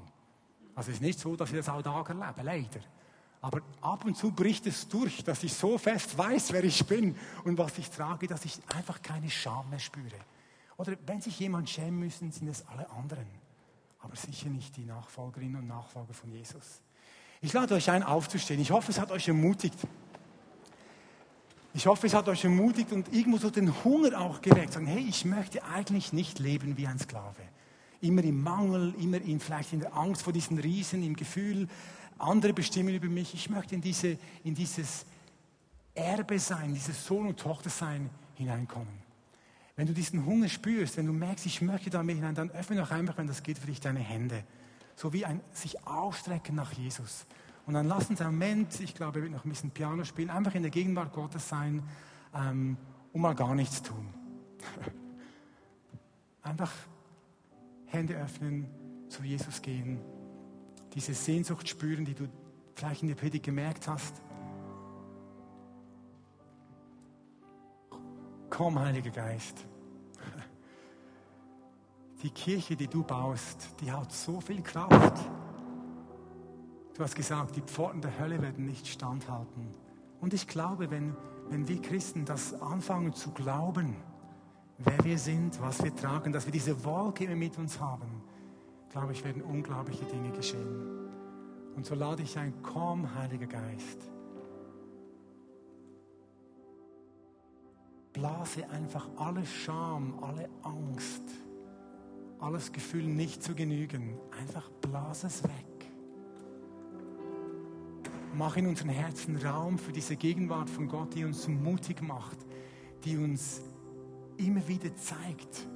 Also 0.75 0.91
es 0.91 0.97
ist 0.97 1.01
nicht 1.01 1.17
so, 1.17 1.37
dass 1.37 1.49
ich 1.49 1.55
das 1.55 1.69
alltag 1.69 2.09
erlebe, 2.09 2.41
leider. 2.43 2.81
Aber 3.39 3.61
ab 3.79 4.03
und 4.03 4.17
zu 4.17 4.33
bricht 4.33 4.67
es 4.67 4.89
durch, 4.89 5.23
dass 5.23 5.43
ich 5.43 5.53
so 5.53 5.77
fest 5.77 6.17
weiß, 6.17 6.51
wer 6.51 6.65
ich 6.65 6.85
bin 6.85 7.15
und 7.45 7.57
was 7.57 7.77
ich 7.77 7.89
trage, 7.89 8.27
dass 8.27 8.43
ich 8.43 8.59
einfach 8.75 9.01
keine 9.01 9.29
Scham 9.29 9.69
mehr 9.69 9.79
spüre. 9.79 10.19
Oder 10.75 10.97
wenn 11.05 11.21
sich 11.21 11.39
jemand 11.39 11.69
schämen 11.69 11.99
müssen, 12.01 12.33
sind 12.33 12.49
es 12.49 12.67
alle 12.67 12.89
anderen. 12.89 13.27
Aber 13.99 14.17
sicher 14.17 14.49
nicht 14.49 14.75
die 14.75 14.83
Nachfolgerinnen 14.83 15.61
und 15.61 15.67
Nachfolger 15.67 16.13
von 16.13 16.29
Jesus. 16.33 16.81
Ich 17.47 17.53
lade 17.53 17.75
euch 17.75 17.89
ein, 17.89 18.03
aufzustehen. 18.03 18.59
Ich 18.59 18.71
hoffe, 18.71 18.91
es 18.91 18.99
hat 18.99 19.09
euch 19.09 19.27
ermutigt. 19.29 19.77
Ich 21.73 21.87
hoffe, 21.87 22.05
es 22.05 22.13
hat 22.13 22.27
euch 22.27 22.43
ermutigt 22.43 22.91
und 22.91 23.13
irgendwo 23.13 23.37
so 23.37 23.49
den 23.49 23.71
Hunger 23.85 24.19
auch 24.19 24.41
geweckt. 24.41 24.73
Sagen, 24.73 24.85
hey, 24.85 25.05
ich 25.07 25.23
möchte 25.23 25.63
eigentlich 25.63 26.11
nicht 26.11 26.39
leben 26.39 26.75
wie 26.75 26.87
ein 26.87 26.99
Sklave 26.99 27.41
immer 28.01 28.21
im 28.23 28.41
Mangel, 28.43 28.93
immer 28.99 29.21
in, 29.21 29.39
vielleicht 29.39 29.71
in 29.71 29.79
der 29.79 29.95
Angst 29.95 30.23
vor 30.23 30.33
diesen 30.33 30.59
Riesen, 30.59 31.01
im 31.03 31.15
Gefühl, 31.15 31.69
andere 32.17 32.51
bestimmen 32.51 32.93
über 32.93 33.07
mich. 33.07 33.33
Ich 33.33 33.49
möchte 33.49 33.75
in, 33.75 33.81
diese, 33.81 34.17
in 34.43 34.53
dieses 34.53 35.05
Erbe 35.95 36.37
sein, 36.39 36.73
dieses 36.73 37.05
Sohn 37.05 37.27
und 37.27 37.39
Tochter 37.39 37.69
sein 37.69 38.09
hineinkommen. 38.35 39.07
Wenn 39.77 39.87
du 39.87 39.93
diesen 39.93 40.25
Hunger 40.25 40.49
spürst, 40.49 40.97
wenn 40.97 41.05
du 41.05 41.13
merkst, 41.13 41.45
ich 41.45 41.61
möchte 41.61 41.89
da 41.89 42.03
mehr 42.03 42.15
hinein, 42.15 42.35
dann 42.35 42.51
öffne 42.51 42.75
doch 42.75 42.91
einfach, 42.91 43.17
wenn 43.17 43.27
das 43.27 43.41
geht, 43.41 43.57
für 43.57 43.67
dich 43.67 43.79
deine 43.79 43.99
Hände. 44.01 44.43
So 44.97 45.13
wie 45.13 45.25
ein 45.25 45.41
sich 45.51 45.85
ausstrecken 45.87 46.55
nach 46.55 46.73
Jesus. 46.73 47.27
Und 47.67 47.75
dann 47.75 47.87
lass 47.87 48.09
uns 48.09 48.19
einen 48.19 48.31
Moment, 48.31 48.79
ich 48.79 48.95
glaube, 48.95 49.19
er 49.19 49.23
wird 49.23 49.31
noch 49.31 49.45
ein 49.45 49.49
bisschen 49.49 49.69
Piano 49.69 50.03
spielen, 50.03 50.31
einfach 50.31 50.55
in 50.55 50.63
der 50.63 50.71
Gegenwart 50.71 51.13
Gottes 51.13 51.47
sein 51.47 51.83
ähm, 52.33 52.77
und 53.13 53.21
mal 53.21 53.35
gar 53.35 53.53
nichts 53.53 53.83
tun. 53.83 54.07
einfach 56.41 56.73
Hände 57.85 58.15
öffnen, 58.15 58.67
zu 59.07 59.21
Jesus 59.21 59.61
gehen, 59.61 59.99
diese 60.95 61.13
Sehnsucht 61.13 61.69
spüren, 61.69 62.03
die 62.03 62.15
du 62.15 62.27
vielleicht 62.73 63.03
in 63.03 63.09
der 63.09 63.15
Predigt 63.15 63.45
gemerkt 63.45 63.87
hast. 63.87 64.19
Komm, 68.49 68.79
Heiliger 68.79 69.11
Geist. 69.11 69.67
Die 72.23 72.31
Kirche, 72.31 72.75
die 72.75 72.87
du 72.87 73.03
baust, 73.03 73.69
die 73.79 73.91
hat 73.91 74.11
so 74.11 74.41
viel 74.41 74.61
Kraft. 74.63 75.19
Du 76.95 77.03
hast 77.03 77.15
gesagt, 77.15 77.55
die 77.55 77.61
Pforten 77.61 78.01
der 78.01 78.17
Hölle 78.17 78.41
werden 78.41 78.65
nicht 78.65 78.87
standhalten. 78.87 79.67
Und 80.19 80.33
ich 80.33 80.47
glaube, 80.47 80.89
wenn, 80.89 81.15
wenn 81.49 81.67
wir 81.67 81.79
Christen 81.79 82.25
das 82.25 82.59
anfangen 82.59 83.13
zu 83.13 83.29
glauben, 83.31 83.95
wer 84.79 85.03
wir 85.03 85.19
sind, 85.19 85.61
was 85.61 85.83
wir 85.83 85.95
tragen, 85.95 86.31
dass 86.31 86.45
wir 86.45 86.51
diese 86.51 86.83
Wolke 86.83 87.25
immer 87.25 87.35
mit 87.35 87.55
uns 87.59 87.79
haben, 87.79 88.23
glaube 88.89 89.11
ich, 89.11 89.23
werden 89.23 89.43
unglaubliche 89.43 90.05
Dinge 90.05 90.31
geschehen. 90.31 91.11
Und 91.75 91.85
so 91.85 91.93
lade 91.93 92.23
ich 92.23 92.35
ein, 92.39 92.51
komm, 92.63 93.13
Heiliger 93.13 93.45
Geist. 93.45 94.09
Blase 98.13 98.67
einfach 98.71 99.07
alle 99.17 99.45
Scham, 99.45 100.17
alle 100.23 100.49
Angst, 100.63 101.21
alles 102.39 102.71
Gefühl 102.71 103.03
nicht 103.03 103.43
zu 103.43 103.55
genügen. 103.55 104.17
Einfach 104.39 104.69
blase 104.81 105.27
es 105.27 105.43
weg. 105.43 105.51
Mach 108.35 108.55
in 108.57 108.67
unseren 108.67 108.89
Herzen 108.89 109.37
Raum 109.37 109.79
für 109.79 109.91
diese 109.91 110.15
Gegenwart 110.15 110.69
von 110.69 110.87
Gott, 110.87 111.15
die 111.15 111.25
uns 111.25 111.47
mutig 111.47 112.01
macht, 112.01 112.37
die 113.03 113.17
uns 113.17 113.61
immer 114.37 114.67
wieder 114.67 114.95
zeigt, 114.95 115.67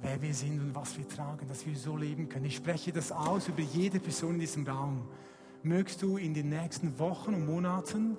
wer 0.00 0.22
wir 0.22 0.32
sind 0.32 0.60
und 0.60 0.74
was 0.74 0.96
wir 0.96 1.08
tragen, 1.08 1.48
dass 1.48 1.66
wir 1.66 1.74
so 1.74 1.96
leben 1.96 2.28
können. 2.28 2.44
Ich 2.44 2.56
spreche 2.56 2.92
das 2.92 3.10
aus 3.10 3.48
über 3.48 3.62
jede 3.62 3.98
Person 3.98 4.34
in 4.34 4.40
diesem 4.40 4.66
Raum. 4.66 5.08
Mögst 5.64 6.02
du 6.02 6.16
in 6.16 6.34
den 6.34 6.50
nächsten 6.50 6.96
Wochen 7.00 7.34
und 7.34 7.46
Monaten 7.46 8.16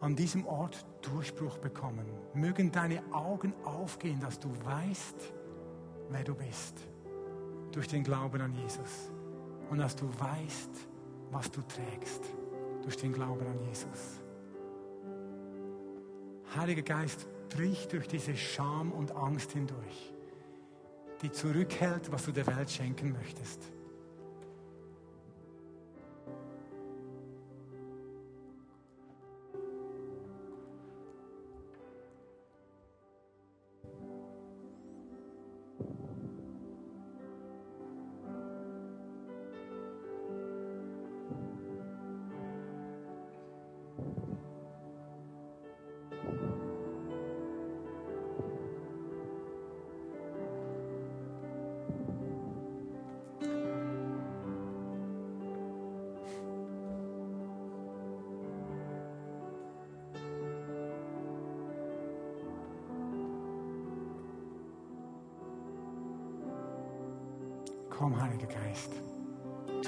an 0.00 0.16
diesem 0.16 0.44
Ort 0.46 0.84
Durchbruch 1.02 1.58
bekommen. 1.58 2.04
Mögen 2.34 2.72
deine 2.72 3.00
Augen 3.12 3.54
aufgehen, 3.64 4.18
dass 4.18 4.40
du 4.40 4.48
weißt, 4.64 5.32
wer 6.12 6.24
du 6.24 6.34
bist. 6.34 6.76
Durch 7.72 7.88
den 7.88 8.04
Glauben 8.04 8.40
an 8.40 8.54
Jesus. 8.54 9.10
Und 9.70 9.78
dass 9.78 9.96
du 9.96 10.06
weißt, 10.18 10.70
was 11.30 11.50
du 11.50 11.62
trägst. 11.62 12.24
Durch 12.82 12.96
den 12.96 13.12
Glauben 13.12 13.46
an 13.46 13.58
Jesus. 13.68 14.20
Heiliger 16.54 16.82
Geist, 16.82 17.26
brich 17.48 17.88
durch 17.88 18.08
diese 18.08 18.36
Scham 18.36 18.92
und 18.92 19.12
Angst 19.12 19.52
hindurch, 19.52 20.12
die 21.22 21.30
zurückhält, 21.30 22.12
was 22.12 22.24
du 22.24 22.32
der 22.32 22.46
Welt 22.46 22.70
schenken 22.70 23.12
möchtest. 23.12 23.72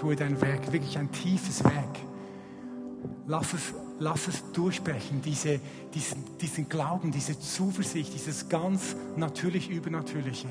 Tue 0.05 0.17
dein 0.17 0.39
Werk, 0.43 0.71
wirklich 0.71 0.99
ein 0.99 1.11
tiefes 1.11 1.65
Werk. 1.65 1.99
Lass 3.27 3.55
es, 3.55 3.73
lass 3.99 4.29
es 4.29 4.53
durchbrechen, 4.53 5.23
diese, 5.23 5.59
diesen, 5.95 6.23
diesen 6.39 6.69
Glauben, 6.69 7.11
diese 7.11 7.41
Zuversicht, 7.41 8.13
dieses 8.13 8.51
ganz 8.51 8.97
natürlich 9.17 9.71
Übernatürliche 9.71 10.49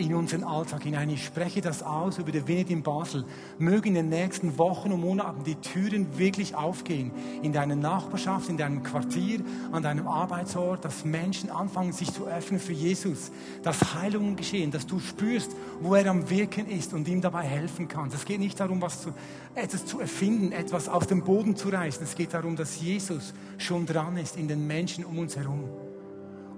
in 0.00 0.14
unseren 0.14 0.44
Alltag 0.44 0.82
hinein. 0.82 1.10
Ich 1.10 1.24
spreche 1.24 1.60
das 1.60 1.82
aus 1.82 2.18
über 2.18 2.32
die 2.32 2.46
Vinet 2.48 2.70
in 2.70 2.82
Basel. 2.82 3.24
Mögen 3.58 3.88
in 3.88 3.94
den 3.94 4.08
nächsten 4.08 4.56
Wochen 4.58 4.92
und 4.92 5.00
Monaten 5.00 5.44
die 5.44 5.56
Türen 5.56 6.18
wirklich 6.18 6.54
aufgehen. 6.54 7.12
In 7.42 7.52
deiner 7.52 7.76
Nachbarschaft, 7.76 8.48
in 8.48 8.56
deinem 8.56 8.82
Quartier, 8.82 9.40
an 9.72 9.82
deinem 9.82 10.08
Arbeitsort, 10.08 10.84
dass 10.84 11.04
Menschen 11.04 11.50
anfangen, 11.50 11.92
sich 11.92 12.12
zu 12.12 12.26
öffnen 12.26 12.58
für 12.58 12.72
Jesus. 12.72 13.30
Dass 13.62 13.94
Heilungen 13.94 14.36
geschehen, 14.36 14.70
dass 14.70 14.86
du 14.86 14.98
spürst, 14.98 15.54
wo 15.80 15.94
er 15.94 16.06
am 16.06 16.30
Wirken 16.30 16.66
ist 16.66 16.94
und 16.94 17.06
ihm 17.06 17.20
dabei 17.20 17.42
helfen 17.42 17.86
kannst. 17.86 18.16
Es 18.16 18.24
geht 18.24 18.40
nicht 18.40 18.58
darum, 18.58 18.80
was 18.80 19.02
zu, 19.02 19.12
etwas 19.54 19.84
zu 19.84 20.00
erfinden, 20.00 20.52
etwas 20.52 20.88
aus 20.88 21.06
dem 21.06 21.22
Boden 21.22 21.56
zu 21.56 21.68
reißen. 21.68 22.02
Es 22.02 22.14
geht 22.14 22.32
darum, 22.32 22.56
dass 22.56 22.80
Jesus 22.80 23.34
schon 23.58 23.84
dran 23.84 24.16
ist 24.16 24.36
in 24.36 24.48
den 24.48 24.66
Menschen 24.66 25.04
um 25.04 25.18
uns 25.18 25.36
herum 25.36 25.64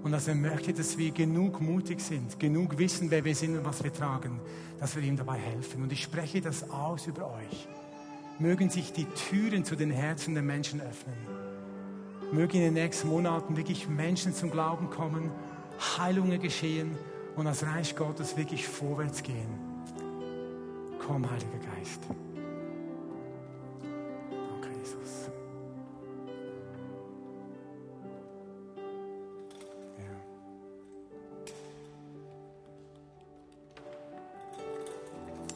und 0.03 0.11
dass 0.11 0.27
er 0.27 0.35
möchte, 0.35 0.73
dass 0.73 0.97
wir 0.97 1.11
genug 1.11 1.61
mutig 1.61 2.01
sind, 2.01 2.39
genug 2.39 2.77
wissen, 2.77 3.09
wer 3.09 3.23
wir 3.23 3.33
sind 3.33 3.57
und 3.57 3.65
was 3.65 3.83
wir 3.83 3.93
tragen, 3.93 4.41
dass 4.79 4.95
wir 4.95 5.03
ihm 5.03 5.15
dabei 5.15 5.37
helfen. 5.37 5.81
Und 5.81 5.91
ich 5.93 6.03
spreche 6.03 6.41
das 6.41 6.69
aus 6.69 7.07
über 7.07 7.33
euch. 7.33 7.67
Mögen 8.37 8.69
sich 8.69 8.91
die 8.91 9.05
Türen 9.05 9.63
zu 9.63 9.75
den 9.75 9.91
Herzen 9.91 10.33
der 10.33 10.43
Menschen 10.43 10.81
öffnen. 10.81 11.15
Mögen 12.33 12.57
in 12.57 12.63
den 12.63 12.73
nächsten 12.73 13.07
Monaten 13.07 13.55
wirklich 13.55 13.87
Menschen 13.87 14.33
zum 14.33 14.51
Glauben 14.51 14.89
kommen, 14.89 15.31
Heilungen 15.97 16.41
geschehen 16.41 16.91
und 17.35 17.45
das 17.45 17.63
Reich 17.63 17.95
Gottes 17.95 18.35
wirklich 18.35 18.67
vorwärts 18.67 19.23
gehen. 19.23 19.47
Komm, 20.99 21.29
Heiliger 21.29 21.59
Geist. 21.75 22.01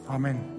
Amen. 0.08 0.57